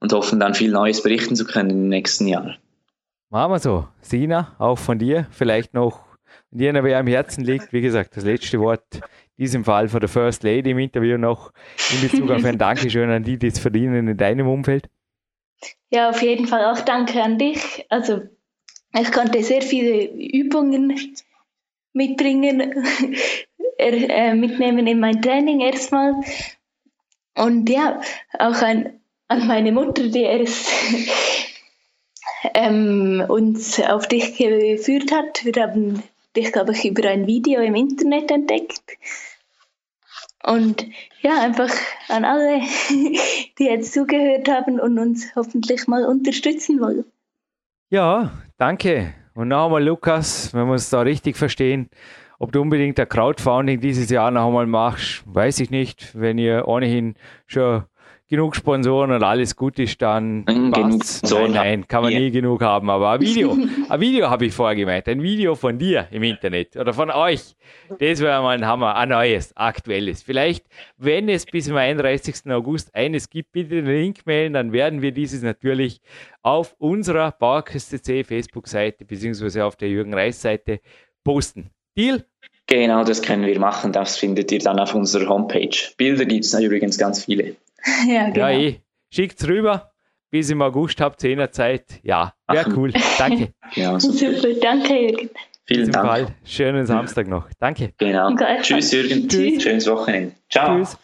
und 0.00 0.12
hoffen 0.12 0.40
dann 0.40 0.54
viel 0.54 0.70
Neues 0.70 1.02
berichten 1.02 1.36
zu 1.36 1.44
können 1.44 1.70
im 1.70 1.88
nächsten 1.88 2.26
Jahr. 2.26 2.56
Machen 3.30 3.52
wir 3.52 3.58
so. 3.58 3.88
Sina, 4.00 4.54
auch 4.58 4.78
von 4.78 4.98
dir, 4.98 5.26
vielleicht 5.30 5.74
noch, 5.74 6.04
wenn 6.50 6.74
dir 6.74 6.84
wer 6.84 6.98
am 6.98 7.06
Herzen 7.06 7.44
liegt, 7.44 7.72
wie 7.72 7.80
gesagt, 7.80 8.16
das 8.16 8.24
letzte 8.24 8.60
Wort 8.60 8.84
in 9.36 9.44
diesem 9.44 9.64
Fall 9.64 9.88
von 9.88 10.00
der 10.00 10.08
First 10.08 10.42
Lady 10.42 10.70
im 10.70 10.78
Interview 10.78 11.18
noch 11.18 11.52
in 11.92 12.08
Bezug 12.08 12.30
auf 12.30 12.44
ein 12.44 12.58
Dankeschön 12.58 13.10
an 13.10 13.24
die, 13.24 13.38
die 13.38 13.48
es 13.48 13.58
verdienen 13.58 14.08
in 14.08 14.16
deinem 14.16 14.48
Umfeld. 14.48 14.88
Ja, 15.90 16.10
auf 16.10 16.22
jeden 16.22 16.46
Fall 16.46 16.64
auch 16.66 16.80
danke 16.80 17.22
an 17.22 17.38
dich. 17.38 17.86
Also 17.88 18.22
ich 18.98 19.12
konnte 19.12 19.42
sehr 19.42 19.62
viele 19.62 20.04
Übungen 20.04 20.96
mitbringen, 21.92 22.60
äh, 23.78 24.34
mitnehmen 24.34 24.86
in 24.86 25.00
mein 25.00 25.20
Training 25.20 25.60
erstmal. 25.60 26.14
Und 27.34 27.68
ja, 27.68 28.00
auch 28.38 28.62
ein 28.62 29.00
an 29.28 29.46
meine 29.46 29.72
Mutter, 29.72 30.08
die 30.08 30.22
erst 30.22 30.68
ähm, 32.54 33.24
uns 33.28 33.80
auf 33.80 34.06
dich 34.06 34.36
geführt 34.36 35.12
hat. 35.12 35.44
Wir 35.44 35.62
haben 35.62 36.02
dich, 36.36 36.52
glaube 36.52 36.72
ich, 36.72 36.84
über 36.84 37.08
ein 37.08 37.26
Video 37.26 37.60
im 37.60 37.74
Internet 37.74 38.30
entdeckt. 38.30 38.82
Und 40.44 40.86
ja, 41.22 41.40
einfach 41.40 41.72
an 42.08 42.24
alle, 42.24 42.60
die 43.58 43.64
jetzt 43.64 43.92
zugehört 43.92 44.48
haben 44.48 44.78
und 44.78 44.98
uns 44.98 45.34
hoffentlich 45.34 45.88
mal 45.88 46.04
unterstützen 46.04 46.80
wollen. 46.80 47.04
Ja, 47.90 48.32
danke. 48.58 49.14
Und 49.34 49.48
noch 49.48 49.66
einmal, 49.66 49.84
Lukas, 49.84 50.54
wenn 50.54 50.66
wir 50.66 50.72
uns 50.72 50.90
da 50.90 51.00
richtig 51.00 51.36
verstehen, 51.36 51.90
ob 52.38 52.52
du 52.52 52.60
unbedingt 52.60 53.00
ein 53.00 53.08
Crowdfunding 53.08 53.80
dieses 53.80 54.08
Jahr 54.10 54.30
noch 54.30 54.46
einmal 54.46 54.66
machst, 54.66 55.24
weiß 55.26 55.60
ich 55.60 55.70
nicht. 55.70 56.14
Wenn 56.14 56.38
ihr 56.38 56.68
ohnehin 56.68 57.16
schon 57.46 57.84
genug 58.28 58.56
Sponsoren 58.56 59.12
und 59.12 59.22
alles 59.22 59.54
gut 59.54 59.78
ist, 59.78 60.02
dann 60.02 60.44
mhm, 60.48 60.72
genug 60.72 61.02
Nein, 61.22 61.52
nein, 61.52 61.88
kann 61.88 62.02
man 62.02 62.12
yeah. 62.12 62.20
nie 62.20 62.30
genug 62.30 62.62
haben. 62.62 62.90
Aber 62.90 63.10
ein 63.10 63.20
Video, 63.20 63.56
ein 63.88 64.00
Video 64.00 64.28
habe 64.28 64.46
ich 64.46 64.54
vorher 64.54 64.76
gemeint, 64.76 65.06
ein 65.08 65.22
Video 65.22 65.54
von 65.54 65.78
dir 65.78 66.08
im 66.10 66.22
Internet 66.22 66.76
oder 66.76 66.92
von 66.92 67.10
euch. 67.10 67.54
Das 67.98 68.20
wäre 68.20 68.42
mal 68.42 68.56
ein 68.56 68.66
Hammer, 68.66 68.96
ein 68.96 69.10
neues, 69.10 69.56
aktuelles. 69.56 70.22
Vielleicht, 70.22 70.66
wenn 70.96 71.28
es 71.28 71.46
bis 71.46 71.66
zum 71.66 71.76
31. 71.76 72.50
August 72.50 72.94
eines 72.94 73.30
gibt, 73.30 73.52
bitte 73.52 73.82
den 73.82 73.86
Link 73.86 74.26
melden, 74.26 74.54
dann 74.54 74.72
werden 74.72 75.02
wir 75.02 75.12
dieses 75.12 75.42
natürlich 75.42 76.00
auf 76.42 76.74
unserer 76.78 77.32
Bauerküste 77.32 77.98
Facebook-Seite 78.24 79.04
beziehungsweise 79.04 79.64
auf 79.64 79.76
der 79.76 79.88
Jürgen 79.88 80.14
Reis-Seite 80.14 80.80
posten. 81.24 81.70
Deal? 81.96 82.24
Genau, 82.66 83.04
das 83.04 83.22
können 83.22 83.46
wir 83.46 83.58
machen. 83.60 83.92
Das 83.92 84.16
findet 84.16 84.50
ihr 84.50 84.58
dann 84.58 84.78
auf 84.78 84.94
unserer 84.94 85.28
Homepage. 85.28 85.76
Bilder 85.96 86.24
gibt 86.24 86.44
es 86.44 86.52
übrigens 86.54 86.98
ganz 86.98 87.24
viele. 87.24 87.54
ja, 88.08 88.30
genau. 88.30 88.48
Ja, 88.48 88.50
eh. 88.50 88.80
Schickt's 89.10 89.46
rüber. 89.46 89.92
Bis 90.30 90.50
im 90.50 90.60
August 90.60 91.00
habt 91.00 91.22
ihr 91.22 91.50
Zeit. 91.52 92.00
Ja, 92.02 92.34
wäre 92.48 92.70
cool. 92.76 92.92
Danke. 93.18 93.52
ja, 93.74 93.98
super. 94.00 94.54
Danke, 94.60 94.94
Jürgen. 94.94 95.30
Vielen 95.64 95.90
Dank. 95.90 96.06
Fall. 96.06 96.26
Schönen 96.44 96.86
Samstag 96.86 97.26
noch. 97.26 97.48
Danke. 97.58 97.92
Genau. 97.98 98.30
Okay. 98.30 98.58
Tschüss, 98.62 98.92
Jürgen. 98.92 99.28
Tschüss. 99.28 99.62
Schönes 99.62 99.86
Wochenende. 99.88 100.32
Ciao. 100.50 100.78
Tschüss. 100.78 100.96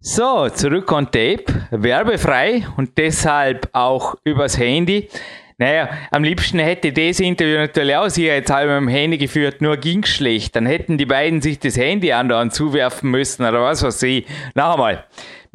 So, 0.00 0.50
zurück 0.50 0.92
on 0.92 1.06
Tape, 1.06 1.46
werbefrei 1.70 2.66
und 2.76 2.98
deshalb 2.98 3.70
auch 3.72 4.16
übers 4.22 4.58
Handy. 4.58 5.08
Naja, 5.56 5.88
am 6.10 6.24
liebsten 6.24 6.58
hätte 6.58 6.92
das 6.92 7.20
Interview 7.20 7.56
natürlich 7.56 7.96
auch 7.96 8.10
sicherheitshalber 8.10 8.80
mit 8.80 8.90
dem 8.90 8.94
Handy 8.94 9.16
geführt, 9.18 9.62
nur 9.62 9.78
ging's 9.78 10.10
schlecht. 10.10 10.56
Dann 10.56 10.66
hätten 10.66 10.98
die 10.98 11.06
beiden 11.06 11.40
sich 11.40 11.58
das 11.58 11.78
Handy 11.78 12.12
andauernd 12.12 12.52
zuwerfen 12.52 13.10
müssen 13.10 13.44
oder 13.44 13.62
was 13.62 13.82
weiß 13.82 14.02
ich. 14.02 14.26
Noch 14.54 14.74
einmal. 14.74 15.04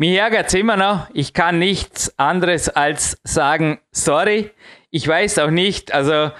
Mir 0.01 0.21
ärgert's 0.21 0.53
immer 0.53 0.77
noch. 0.77 1.09
Ich 1.13 1.33
kann 1.33 1.59
nichts 1.59 2.17
anderes 2.17 2.69
als 2.69 3.17
sagen, 3.25 3.79
sorry. 3.91 4.49
Ich 4.91 5.05
weiß 5.05 5.39
auch 5.39 5.49
nicht, 5.49 5.93
also 5.93 6.31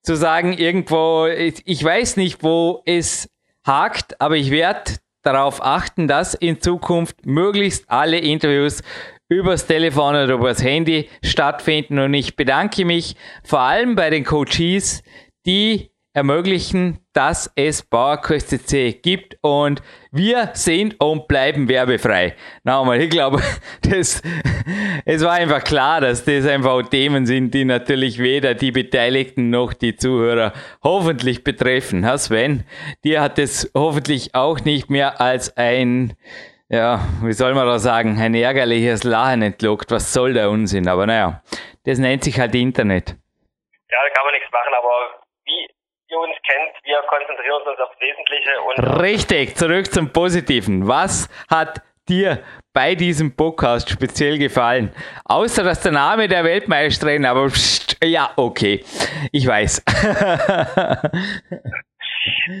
zu 0.00 0.16
sagen 0.16 0.54
irgendwo, 0.54 1.26
ich 1.26 1.84
weiß 1.84 2.16
nicht, 2.16 2.42
wo 2.42 2.80
es 2.86 3.28
hakt, 3.66 4.18
aber 4.18 4.36
ich 4.36 4.50
werde 4.50 4.92
darauf 5.20 5.62
achten, 5.62 6.08
dass 6.08 6.32
in 6.32 6.62
Zukunft 6.62 7.26
möglichst 7.26 7.84
alle 7.90 8.16
Interviews 8.16 8.82
übers 9.28 9.66
Telefon 9.66 10.14
oder 10.14 10.32
übers 10.32 10.62
Handy 10.62 11.10
stattfinden. 11.22 11.98
Und 11.98 12.14
ich 12.14 12.34
bedanke 12.34 12.86
mich 12.86 13.16
vor 13.44 13.60
allem 13.60 13.94
bei 13.94 14.08
den 14.08 14.24
Coaches, 14.24 15.02
die 15.44 15.91
ermöglichen, 16.14 16.98
dass 17.12 17.50
es 17.56 17.82
PowerQuest 17.82 18.50
CC 18.50 18.92
gibt 18.92 19.36
und 19.40 19.82
wir 20.10 20.50
sind 20.54 21.00
und 21.00 21.26
bleiben 21.28 21.68
werbefrei. 21.68 22.34
Nochmal, 22.64 23.00
ich 23.00 23.10
glaube, 23.10 23.42
das, 23.82 24.22
es 25.04 25.24
war 25.24 25.32
einfach 25.32 25.64
klar, 25.64 26.00
dass 26.00 26.24
das 26.24 26.46
einfach 26.46 26.82
Themen 26.88 27.26
sind, 27.26 27.54
die 27.54 27.64
natürlich 27.64 28.18
weder 28.18 28.54
die 28.54 28.72
Beteiligten 28.72 29.50
noch 29.50 29.72
die 29.72 29.96
Zuhörer 29.96 30.52
hoffentlich 30.82 31.44
betreffen. 31.44 32.06
Ha 32.06 32.18
Sven, 32.18 32.64
dir 33.04 33.22
hat 33.22 33.38
es 33.38 33.70
hoffentlich 33.74 34.34
auch 34.34 34.60
nicht 34.60 34.90
mehr 34.90 35.20
als 35.20 35.56
ein 35.56 36.14
ja, 36.68 37.00
wie 37.22 37.34
soll 37.34 37.52
man 37.52 37.66
da 37.66 37.78
sagen, 37.78 38.18
ein 38.18 38.34
ärgerliches 38.34 39.04
Lachen 39.04 39.42
entlockt. 39.42 39.90
Was 39.90 40.14
soll 40.14 40.32
der 40.32 40.48
Unsinn? 40.48 40.88
Aber 40.88 41.06
naja, 41.06 41.42
das 41.84 41.98
nennt 41.98 42.24
sich 42.24 42.40
halt 42.40 42.54
Internet. 42.54 43.10
Ja, 43.90 43.98
da 44.02 44.08
kann 44.14 44.24
man 44.24 44.32
nichts 44.32 44.50
machen, 44.50 44.71
ihr 46.12 46.18
uns 46.18 46.36
kennt, 46.46 46.74
wir 46.84 47.02
konzentrieren 47.08 47.62
uns 47.62 47.80
aufs 47.80 47.98
Wesentliche 48.00 48.60
und. 48.60 48.78
Richtig, 49.00 49.56
zurück 49.56 49.86
zum 49.92 50.12
Positiven. 50.12 50.86
Was 50.86 51.28
hat 51.50 51.80
dir 52.08 52.44
bei 52.74 52.94
diesem 52.94 53.34
Podcast 53.34 53.90
speziell 53.90 54.38
gefallen? 54.38 54.94
Außer 55.24 55.64
dass 55.64 55.80
der 55.82 55.92
Name 55.92 56.28
der 56.28 56.44
Weltmeisterin, 56.44 57.24
aber 57.24 57.46
pst, 57.48 57.96
ja, 58.04 58.30
okay. 58.36 58.84
Ich 59.32 59.46
weiß. 59.46 59.82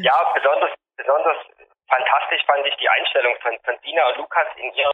ja, 0.02 0.32
besonders, 0.34 0.70
besonders 0.96 1.36
fantastisch 1.88 2.42
fand 2.46 2.66
ich 2.66 2.74
die 2.76 2.88
Einstellung 2.88 3.34
von, 3.42 3.52
von 3.64 3.74
Dina 3.84 4.08
und 4.08 4.16
Lukas 4.18 4.48
in 4.56 4.72
ihrem, 4.72 4.92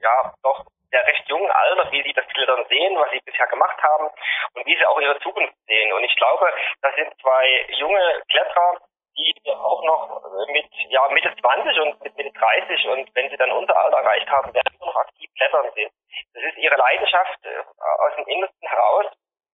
ja, 0.00 0.32
doch 0.42 0.64
sehr 0.90 1.06
recht 1.06 1.28
jungen 1.28 1.50
Alter, 1.50 1.90
wie 1.92 2.02
sie 2.02 2.12
das 2.12 2.26
Klettern 2.28 2.64
sehen, 2.68 2.96
was 2.98 3.10
sie 3.10 3.20
bisher 3.20 3.46
gemacht 3.46 3.82
haben 3.82 4.10
und 4.54 4.66
wie 4.66 4.76
sie 4.76 4.86
auch 4.86 5.00
ihre 5.00 5.18
Zukunft 5.20 5.54
sehen. 5.66 5.92
Und 5.92 6.04
ich 6.04 6.16
glaube, 6.16 6.52
das 6.82 6.94
sind 6.94 7.12
zwei 7.20 7.66
junge 7.78 8.22
Kletterer, 8.28 8.80
die 9.16 9.50
auch 9.50 9.82
noch 9.84 10.22
mit 10.48 10.66
ja, 10.90 11.08
Mitte 11.08 11.34
20 11.40 11.80
und 11.80 12.02
mit 12.02 12.16
Mitte 12.16 12.32
30 12.38 12.86
und 12.88 13.14
wenn 13.14 13.30
sie 13.30 13.36
dann 13.36 13.52
unser 13.52 13.76
Alter 13.76 13.98
erreicht 13.98 14.28
haben, 14.28 14.52
werden 14.52 14.76
sie 14.78 14.84
noch 14.84 14.96
aktiv 14.96 15.30
klettern 15.36 15.70
sind. 15.74 15.90
Das 16.34 16.42
ist 16.44 16.58
ihre 16.58 16.76
Leidenschaft 16.76 17.38
äh, 17.44 17.62
aus 17.80 18.14
dem 18.16 18.26
Innersten 18.26 18.68
heraus 18.68 19.06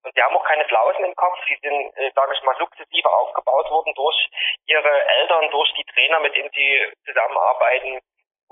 und 0.04 0.14
sie 0.14 0.22
haben 0.22 0.36
auch 0.36 0.44
keine 0.44 0.64
Flausen 0.64 1.04
im 1.04 1.14
Kopf. 1.14 1.38
Sie 1.46 1.58
sind, 1.62 1.96
äh, 1.96 2.10
sage 2.14 2.34
ich 2.34 2.42
mal, 2.42 2.56
sukzessive 2.58 3.08
aufgebaut 3.08 3.70
worden 3.70 3.94
durch 3.94 4.30
ihre 4.66 5.04
Eltern, 5.04 5.50
durch 5.50 5.72
die 5.74 5.84
Trainer, 5.84 6.20
mit 6.20 6.34
denen 6.34 6.50
sie 6.52 6.92
zusammenarbeiten. 7.04 8.00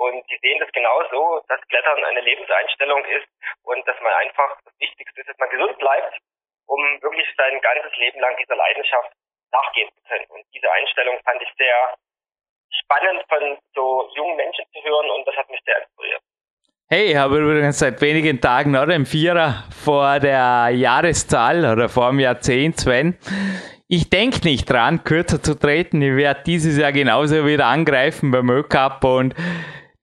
Und 0.01 0.24
sie 0.32 0.38
sehen 0.40 0.59
das 0.59 0.72
genauso, 0.72 1.44
dass 1.48 1.61
Klettern 1.68 2.03
eine 2.03 2.22
Lebenseinstellung 2.22 3.05
ist 3.05 3.28
und 3.64 3.86
dass 3.86 4.01
man 4.01 4.12
einfach, 4.24 4.57
das 4.64 4.72
Wichtigste 4.80 5.20
ist, 5.20 5.28
dass 5.28 5.36
man 5.36 5.51
gesund 5.51 5.76
bleibt, 5.76 6.16
um 6.66 6.80
wirklich 7.03 7.28
sein 7.36 7.61
ganzes 7.61 7.94
Leben 7.98 8.18
lang 8.18 8.34
dieser 8.40 8.57
Leidenschaft 8.57 9.12
nachgehen 9.53 9.90
zu 9.92 10.03
können. 10.09 10.24
Und 10.30 10.42
diese 10.55 10.72
Einstellung 10.72 11.20
fand 11.22 11.42
ich 11.42 11.53
sehr 11.59 11.94
spannend 12.80 13.24
von 13.28 13.59
so 13.74 14.09
jungen 14.16 14.36
Menschen 14.36 14.64
zu 14.72 14.82
hören 14.82 15.11
und 15.11 15.28
das 15.28 15.36
hat 15.36 15.51
mich 15.51 15.61
sehr 15.66 15.82
inspiriert. 15.82 16.22
Hey, 16.88 17.12
ich 17.12 17.16
habe 17.16 17.36
übrigens 17.36 17.78
seit 17.78 18.01
wenigen 18.01 18.40
Tagen 18.40 18.70
noch 18.70 18.86
den 18.86 19.05
Vierer 19.05 19.64
vor 19.84 20.18
der 20.18 20.70
Jahreszahl 20.72 21.70
oder 21.70 21.90
vor 21.90 22.09
dem 22.09 22.20
Jahrzehnt, 22.20 22.80
Sven. 22.80 23.18
Ich 23.86 24.09
denke 24.09 24.48
nicht 24.48 24.64
dran, 24.64 25.05
kürzer 25.05 25.42
zu 25.42 25.59
treten. 25.59 26.01
Ich 26.01 26.16
werde 26.16 26.42
dieses 26.44 26.78
Jahr 26.78 26.92
genauso 26.92 27.44
wieder 27.44 27.66
angreifen 27.66 28.30
beim 28.30 28.48
Ö-Cup 28.48 29.05
und 29.05 29.34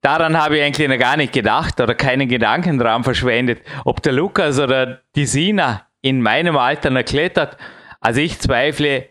daran 0.08 0.38
habe 0.41 0.58
ich 0.58 0.64
eigentlich 0.64 0.88
noch 0.88 0.97
gar 0.97 1.18
nicht 1.18 1.34
gedacht 1.34 1.82
oder 1.82 1.93
keinen 1.93 2.30
Gedanken 2.30 2.78
dran 2.78 3.03
verschwendet. 3.03 3.62
Ob 3.84 4.01
der 4.01 4.14
Lukas 4.14 4.58
oder 4.58 5.01
die 5.16 5.26
Sina 5.26 5.86
in 6.01 6.22
meinem 6.22 6.55
Alter 6.55 6.89
noch 6.91 7.03
klettert, 7.03 7.58
also 7.99 8.22
ich 8.22 8.39
zweifle 8.39 9.10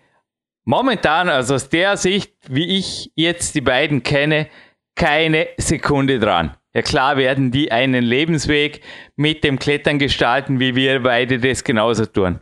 momentan, 0.65 1.29
also 1.29 1.55
aus 1.55 1.69
der 1.69 1.99
Sicht, 1.99 2.33
wie 2.49 2.79
ich 2.79 3.13
jetzt 3.15 3.55
die 3.55 3.61
beiden 3.61 4.03
kenne, 4.03 4.49
keine 4.95 5.49
Sekunde 5.59 6.19
dran. 6.19 6.57
Ja 6.73 6.81
klar 6.81 7.19
werden 7.19 7.51
die 7.51 7.71
einen 7.71 8.03
Lebensweg 8.03 8.81
mit 9.17 9.45
dem 9.45 9.59
Klettern 9.59 9.99
gestalten, 9.99 10.61
wie 10.61 10.75
wir 10.75 11.03
beide 11.03 11.39
das 11.39 11.63
genauso 11.63 12.07
tun. 12.07 12.41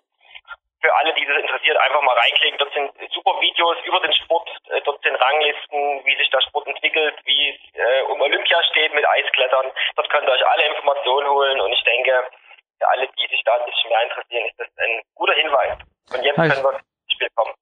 für 0.80 0.94
alle, 0.94 1.12
die 1.14 1.26
das 1.26 1.38
interessiert, 1.38 1.76
einfach 1.76 2.00
mal 2.02 2.16
reinklicken. 2.16 2.56
Dort 2.58 2.72
sind 2.72 2.92
super 3.10 3.40
Videos 3.40 3.76
über 3.84 3.98
den 3.98 4.12
Sport, 4.12 4.48
äh, 4.70 4.80
dort 4.82 5.02
sind 5.02 5.16
Ranglisten, 5.16 6.04
wie 6.04 6.14
sich 6.16 6.30
der 6.30 6.40
Sport 6.42 6.68
entwickelt, 6.68 7.16
wie 7.24 7.50
es 7.50 7.56
äh, 7.74 8.02
um 8.12 8.20
Olympia 8.20 8.62
steht 8.70 8.94
mit 8.94 9.04
Eisklettern. 9.04 9.72
Dort 9.96 10.08
könnt 10.10 10.28
ihr 10.28 10.32
euch 10.32 10.46
alle 10.46 10.66
Informationen 10.66 11.28
holen 11.28 11.60
und 11.60 11.72
ich 11.72 11.82
denke, 11.82 12.30
für 12.78 12.86
alle, 12.86 13.08
die 13.08 13.26
sich 13.26 13.42
da 13.44 13.56
ein 13.56 13.64
bisschen 13.64 13.90
mehr 13.90 14.04
interessieren, 14.04 14.46
ist 14.46 14.60
das 14.60 14.68
ein 14.78 15.02
guter 15.16 15.34
Hinweis. 15.34 15.78
Und 16.14 16.22
jetzt 16.22 16.36
können 16.36 16.62
wir 16.62 16.74
ins 16.74 17.12
Spiel 17.12 17.30
kommen. 17.34 17.52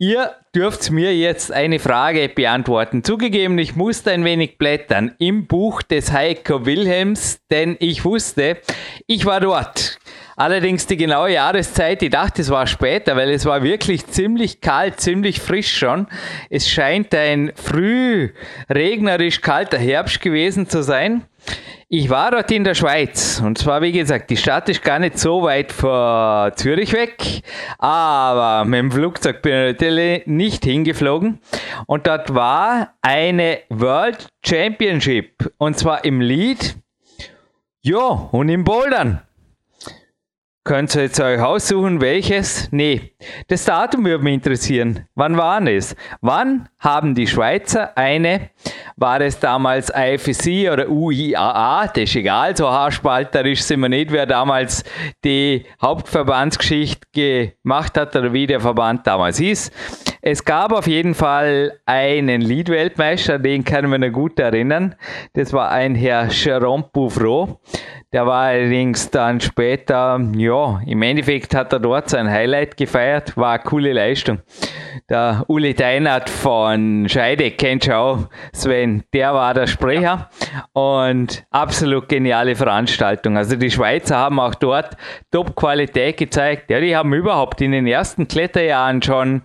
Ihr 0.03 0.35
dürft 0.57 0.91
mir 0.91 1.15
jetzt 1.15 1.53
eine 1.53 1.79
Frage 1.79 2.31
beantworten. 2.31 3.05
Zugegeben, 3.05 3.59
ich 3.59 3.77
musste 3.77 4.13
ein 4.13 4.25
wenig 4.25 4.57
blättern 4.57 5.15
im 5.19 5.47
Buch 5.47 5.83
des 5.83 6.11
Heiko 6.11 6.65
Wilhelms, 6.65 7.41
denn 7.51 7.77
ich 7.81 8.03
wusste, 8.03 8.57
ich 9.07 9.27
war 9.27 9.41
dort. 9.41 10.00
Allerdings 10.37 10.87
die 10.87 10.97
genaue 10.97 11.33
Jahreszeit, 11.33 12.03
ich 12.03 12.11
dachte, 12.11 12.43
es 12.43 12.51
war 12.51 12.67
später, 12.67 13.17
weil 13.17 13.31
es 13.31 13.45
war 13.45 13.63
wirklich 13.63 14.07
ziemlich 14.07 14.61
kalt, 14.61 15.01
ziemlich 15.01 15.41
frisch 15.41 15.77
schon. 15.77 16.07
Es 16.49 16.69
scheint 16.69 17.15
ein 17.15 17.53
früh 17.55 18.31
regnerisch 18.69 19.41
kalter 19.41 19.79
Herbst 19.79 20.21
gewesen 20.21 20.69
zu 20.69 20.83
sein. 20.83 21.25
Ich 21.93 22.09
war 22.09 22.31
dort 22.31 22.53
in 22.53 22.63
der 22.63 22.75
Schweiz 22.75 23.43
und 23.45 23.59
zwar, 23.59 23.83
wie 23.83 23.91
gesagt, 23.91 24.31
die 24.31 24.37
Stadt 24.37 24.69
ist 24.69 24.85
gar 24.85 25.01
nicht 25.01 25.19
so 25.19 25.43
weit 25.43 25.73
vor 25.73 26.53
Zürich 26.55 26.93
weg, 26.93 27.43
aber 27.79 28.65
mit 28.65 28.79
dem 28.79 28.93
Flugzeug 28.93 29.43
bin 29.43 29.53
ich 29.53 29.73
natürlich 29.73 30.27
nicht 30.27 30.65
hingeflogen 30.65 31.41
und 31.87 32.07
dort 32.07 32.33
war 32.33 32.95
eine 33.03 33.59
World 33.71 34.29
Championship 34.47 35.53
und 35.59 35.79
zwar 35.79 36.05
im 36.05 36.21
Lead, 36.21 36.77
ja, 37.83 37.99
und 37.99 38.49
im 38.51 38.63
Bouldern. 38.63 39.23
Könnt 40.71 40.95
ihr 40.95 41.03
jetzt 41.03 41.19
euch 41.19 41.41
aussuchen, 41.41 42.01
welches? 42.01 42.69
Nee, 42.71 43.13
das 43.49 43.65
Datum 43.65 44.05
würde 44.05 44.23
mich 44.23 44.35
interessieren. 44.35 45.05
Wann 45.17 45.37
war 45.37 45.61
es? 45.67 45.97
Wann 46.21 46.69
haben 46.79 47.17
die 47.17 47.27
Schweizer 47.27 47.99
eine, 47.99 48.51
war 48.95 49.21
es 49.21 49.41
damals 49.41 49.91
IFC 49.93 50.71
oder 50.71 50.89
UIAA, 50.89 51.89
das 51.89 52.05
ist 52.05 52.15
egal, 52.15 52.57
so 52.57 52.71
haarspalterisch 52.71 53.65
sind 53.65 53.81
wir 53.81 53.89
nicht, 53.89 54.13
wer 54.13 54.27
damals 54.27 54.85
die 55.25 55.67
Hauptverbandsgeschichte 55.83 57.09
gemacht 57.65 57.99
hat 57.99 58.15
oder 58.15 58.33
wie 58.33 58.47
der 58.47 58.61
Verband 58.61 59.05
damals 59.09 59.39
hieß. 59.39 59.73
Es 60.23 60.45
gab 60.45 60.73
auf 60.73 60.87
jeden 60.87 61.15
Fall 61.15 61.81
einen 61.85 62.43
Lead-Weltmeister, 62.43 63.41
den 63.41 63.65
man 63.89 64.03
noch 64.03 64.13
gut 64.13 64.39
erinnern. 64.39 64.95
Das 65.33 65.53
war 65.53 65.71
ein 65.71 65.97
Herr 65.97 66.29
Jerome 66.29 66.89
Bouvreau. 66.93 67.59
Der 68.13 68.27
war 68.27 68.47
allerdings 68.47 69.09
dann 69.11 69.41
später, 69.41 70.21
ja, 70.37 70.81
im 70.85 71.01
Endeffekt 71.01 71.55
hat 71.55 71.73
er 71.73 71.79
dort 71.79 72.11
sein 72.11 72.29
Highlight 72.29 72.77
gefeiert, 72.77 73.37
war 73.37 73.53
eine 73.53 73.63
coole 73.63 73.93
Leistung. 73.93 74.41
Der 75.09 75.45
Uli 75.47 75.75
Deinert 75.75 76.29
von 76.29 77.09
Scheide, 77.09 77.53
kennt 77.53 77.87
ihr 77.87 77.97
auch, 77.97 78.29
Sven, 78.53 79.05
der 79.13 79.33
war 79.33 79.55
der 79.55 79.69
Sprecher 79.69 80.29
und 80.73 81.45
absolut 81.51 82.09
geniale 82.09 82.57
Veranstaltung. 82.57 83.37
Also 83.37 83.55
die 83.55 83.71
Schweizer 83.71 84.17
haben 84.17 84.41
auch 84.41 84.57
dort 84.57 84.97
Top-Qualität 85.31 86.17
gezeigt. 86.17 86.69
Ja, 86.69 86.81
die 86.81 86.97
haben 86.97 87.15
überhaupt 87.15 87.61
in 87.61 87.71
den 87.71 87.87
ersten 87.87 88.27
Kletterjahren 88.27 89.03
schon 89.03 89.43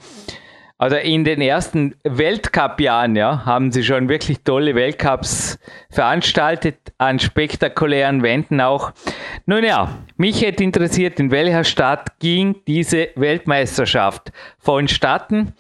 also 0.86 0.98
in 0.98 1.24
den 1.24 1.42
ersten 1.42 1.96
Weltcup-Jahren 2.04 3.16
ja, 3.16 3.44
haben 3.44 3.72
sie 3.72 3.84
schon 3.84 4.08
wirklich 4.08 4.44
tolle 4.44 4.76
Weltcups 4.76 5.58
veranstaltet, 5.90 6.94
an 7.00 7.18
spektakulären 7.18 8.22
Wänden 8.22 8.62
auch. 8.62 8.92
Nun 9.48 9.64
ja, 9.64 9.98
mich 10.16 10.44
hätte 10.44 10.64
interessiert, 10.64 11.20
in 11.20 11.32
welcher 11.32 11.64
Stadt 11.64 12.20
ging 12.20 12.58
diese 12.68 13.08
Weltmeisterschaft 13.16 14.32
vonstatten. 14.60 15.54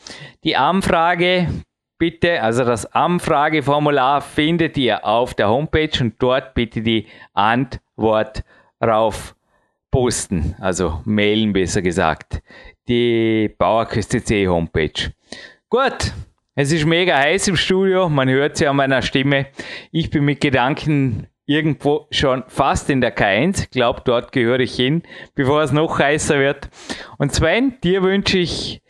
Die 0.43 0.55
Anfrage 0.57 1.47
bitte, 1.97 2.43
also 2.43 2.63
das 2.63 2.85
Anfrageformular 2.93 4.21
findet 4.21 4.77
ihr 4.77 5.03
auf 5.07 5.33
der 5.33 5.49
Homepage 5.49 5.89
und 6.01 6.13
dort 6.19 6.53
bitte 6.53 6.83
die 6.83 7.07
Antwort 7.33 8.43
rauf 8.79 9.35
posten, 9.89 10.55
also 10.59 11.01
mailen 11.03 11.51
besser 11.51 11.81
gesagt 11.81 12.43
die 12.87 13.53
Bauerküste 13.57 14.23
C 14.23 14.47
Homepage. 14.47 15.11
Gut, 15.69 16.13
es 16.55 16.71
ist 16.71 16.85
mega 16.85 17.17
heiß 17.17 17.47
im 17.49 17.57
Studio, 17.57 18.07
man 18.09 18.29
hört 18.29 18.57
sie 18.57 18.67
an 18.67 18.77
meiner 18.77 19.01
Stimme. 19.01 19.47
Ich 19.91 20.09
bin 20.09 20.25
mit 20.25 20.41
Gedanken 20.41 21.27
irgendwo 21.45 22.07
schon 22.11 22.43
fast 22.47 22.89
in 22.89 23.01
der 23.01 23.15
K1, 23.15 23.71
glaube 23.71 24.01
dort 24.05 24.31
gehöre 24.31 24.59
ich 24.59 24.75
hin, 24.75 25.03
bevor 25.35 25.61
es 25.61 25.71
noch 25.71 25.99
heißer 25.99 26.39
wird. 26.39 26.69
Und 27.17 27.33
Sven, 27.33 27.77
dir 27.83 28.03
wünsche 28.03 28.37
ich, 28.39 28.81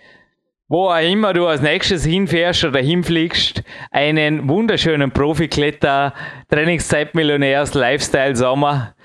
wo 0.68 0.90
auch 0.90 1.00
immer 1.00 1.34
du 1.34 1.46
als 1.48 1.62
nächstes 1.62 2.06
hinfährst 2.06 2.64
oder 2.66 2.80
hinfliegst, 2.80 3.64
einen 3.92 4.50
wunderschönen 4.50 5.12
Profikletter, 5.12 6.14
Trainingszeitmillionärs, 6.50 7.74
Lifestyle 7.74 8.36
Sommer. 8.36 8.96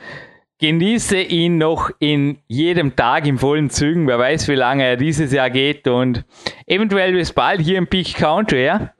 Genieße 0.60 1.16
ihn 1.16 1.56
noch 1.56 1.88
in 2.00 2.44
jedem 2.46 2.94
Tag 2.94 3.24
in 3.24 3.38
vollen 3.38 3.70
Zügen. 3.70 4.06
Wer 4.06 4.18
weiß, 4.18 4.44
wie 4.52 4.60
lange 4.60 4.84
er 4.84 4.96
dieses 5.00 5.32
Jahr 5.32 5.48
geht 5.48 5.88
und 5.88 6.28
eventuell 6.68 7.16
bis 7.16 7.32
bald 7.32 7.64
hier 7.64 7.78
im 7.78 7.88
Peak 7.88 8.12
Country, 8.12 8.68
ja? 8.68 8.92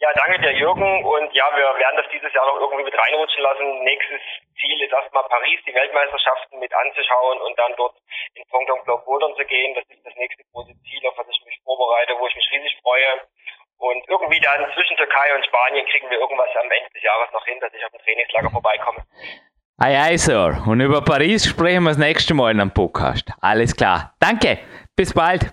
Ja, 0.00 0.08
danke 0.16 0.40
dir, 0.40 0.56
Jürgen. 0.56 1.04
Und 1.04 1.28
ja, 1.36 1.44
wir 1.52 1.68
werden 1.76 2.00
das 2.00 2.08
dieses 2.08 2.32
Jahr 2.32 2.46
noch 2.48 2.56
irgendwie 2.56 2.84
mit 2.84 2.96
reinrutschen 2.96 3.42
lassen. 3.42 3.84
Nächstes 3.84 4.20
Ziel 4.56 4.80
ist 4.80 4.92
erstmal 4.96 5.28
Paris, 5.28 5.60
die 5.68 5.74
Weltmeisterschaften 5.74 6.58
mit 6.58 6.72
anzuschauen 6.72 7.40
und 7.44 7.58
dann 7.58 7.72
dort 7.76 7.96
in 8.32 8.48
Pyeongchang 8.48 9.04
Bouldern 9.04 9.36
zu 9.36 9.44
gehen. 9.44 9.74
Das 9.76 9.84
ist 9.92 10.04
das 10.08 10.16
nächste 10.16 10.40
große 10.52 10.72
Ziel, 10.88 11.04
auf 11.04 11.16
das 11.20 11.28
ich 11.28 11.44
mich 11.44 11.60
vorbereite, 11.64 12.16
wo 12.16 12.26
ich 12.28 12.36
mich 12.36 12.48
riesig 12.50 12.80
freue. 12.80 13.28
Und 13.76 14.08
irgendwie 14.08 14.40
dann 14.40 14.72
zwischen 14.72 14.96
Türkei 14.96 15.34
und 15.36 15.44
Spanien 15.44 15.84
kriegen 15.84 16.08
wir 16.08 16.16
irgendwas 16.16 16.48
am 16.56 16.70
Ende 16.70 16.88
des 16.96 17.02
Jahres 17.02 17.28
noch 17.32 17.44
hin, 17.44 17.60
dass 17.60 17.74
ich 17.74 17.84
auf 17.84 17.92
dem 17.92 18.00
Trainingslager 18.00 18.48
vorbeikomme. 18.48 19.04
Ei, 19.76 19.98
ei, 19.98 20.16
Sir. 20.16 20.62
Und 20.66 20.80
über 20.80 21.02
Paris 21.02 21.46
sprechen 21.46 21.82
wir 21.82 21.90
das 21.90 21.98
nächste 21.98 22.32
Mal 22.32 22.52
in 22.52 22.60
einem 22.60 22.70
Podcast. 22.70 23.28
Alles 23.40 23.74
klar. 23.74 24.14
Danke. 24.20 24.58
Bis 24.94 25.12
bald. 25.12 25.52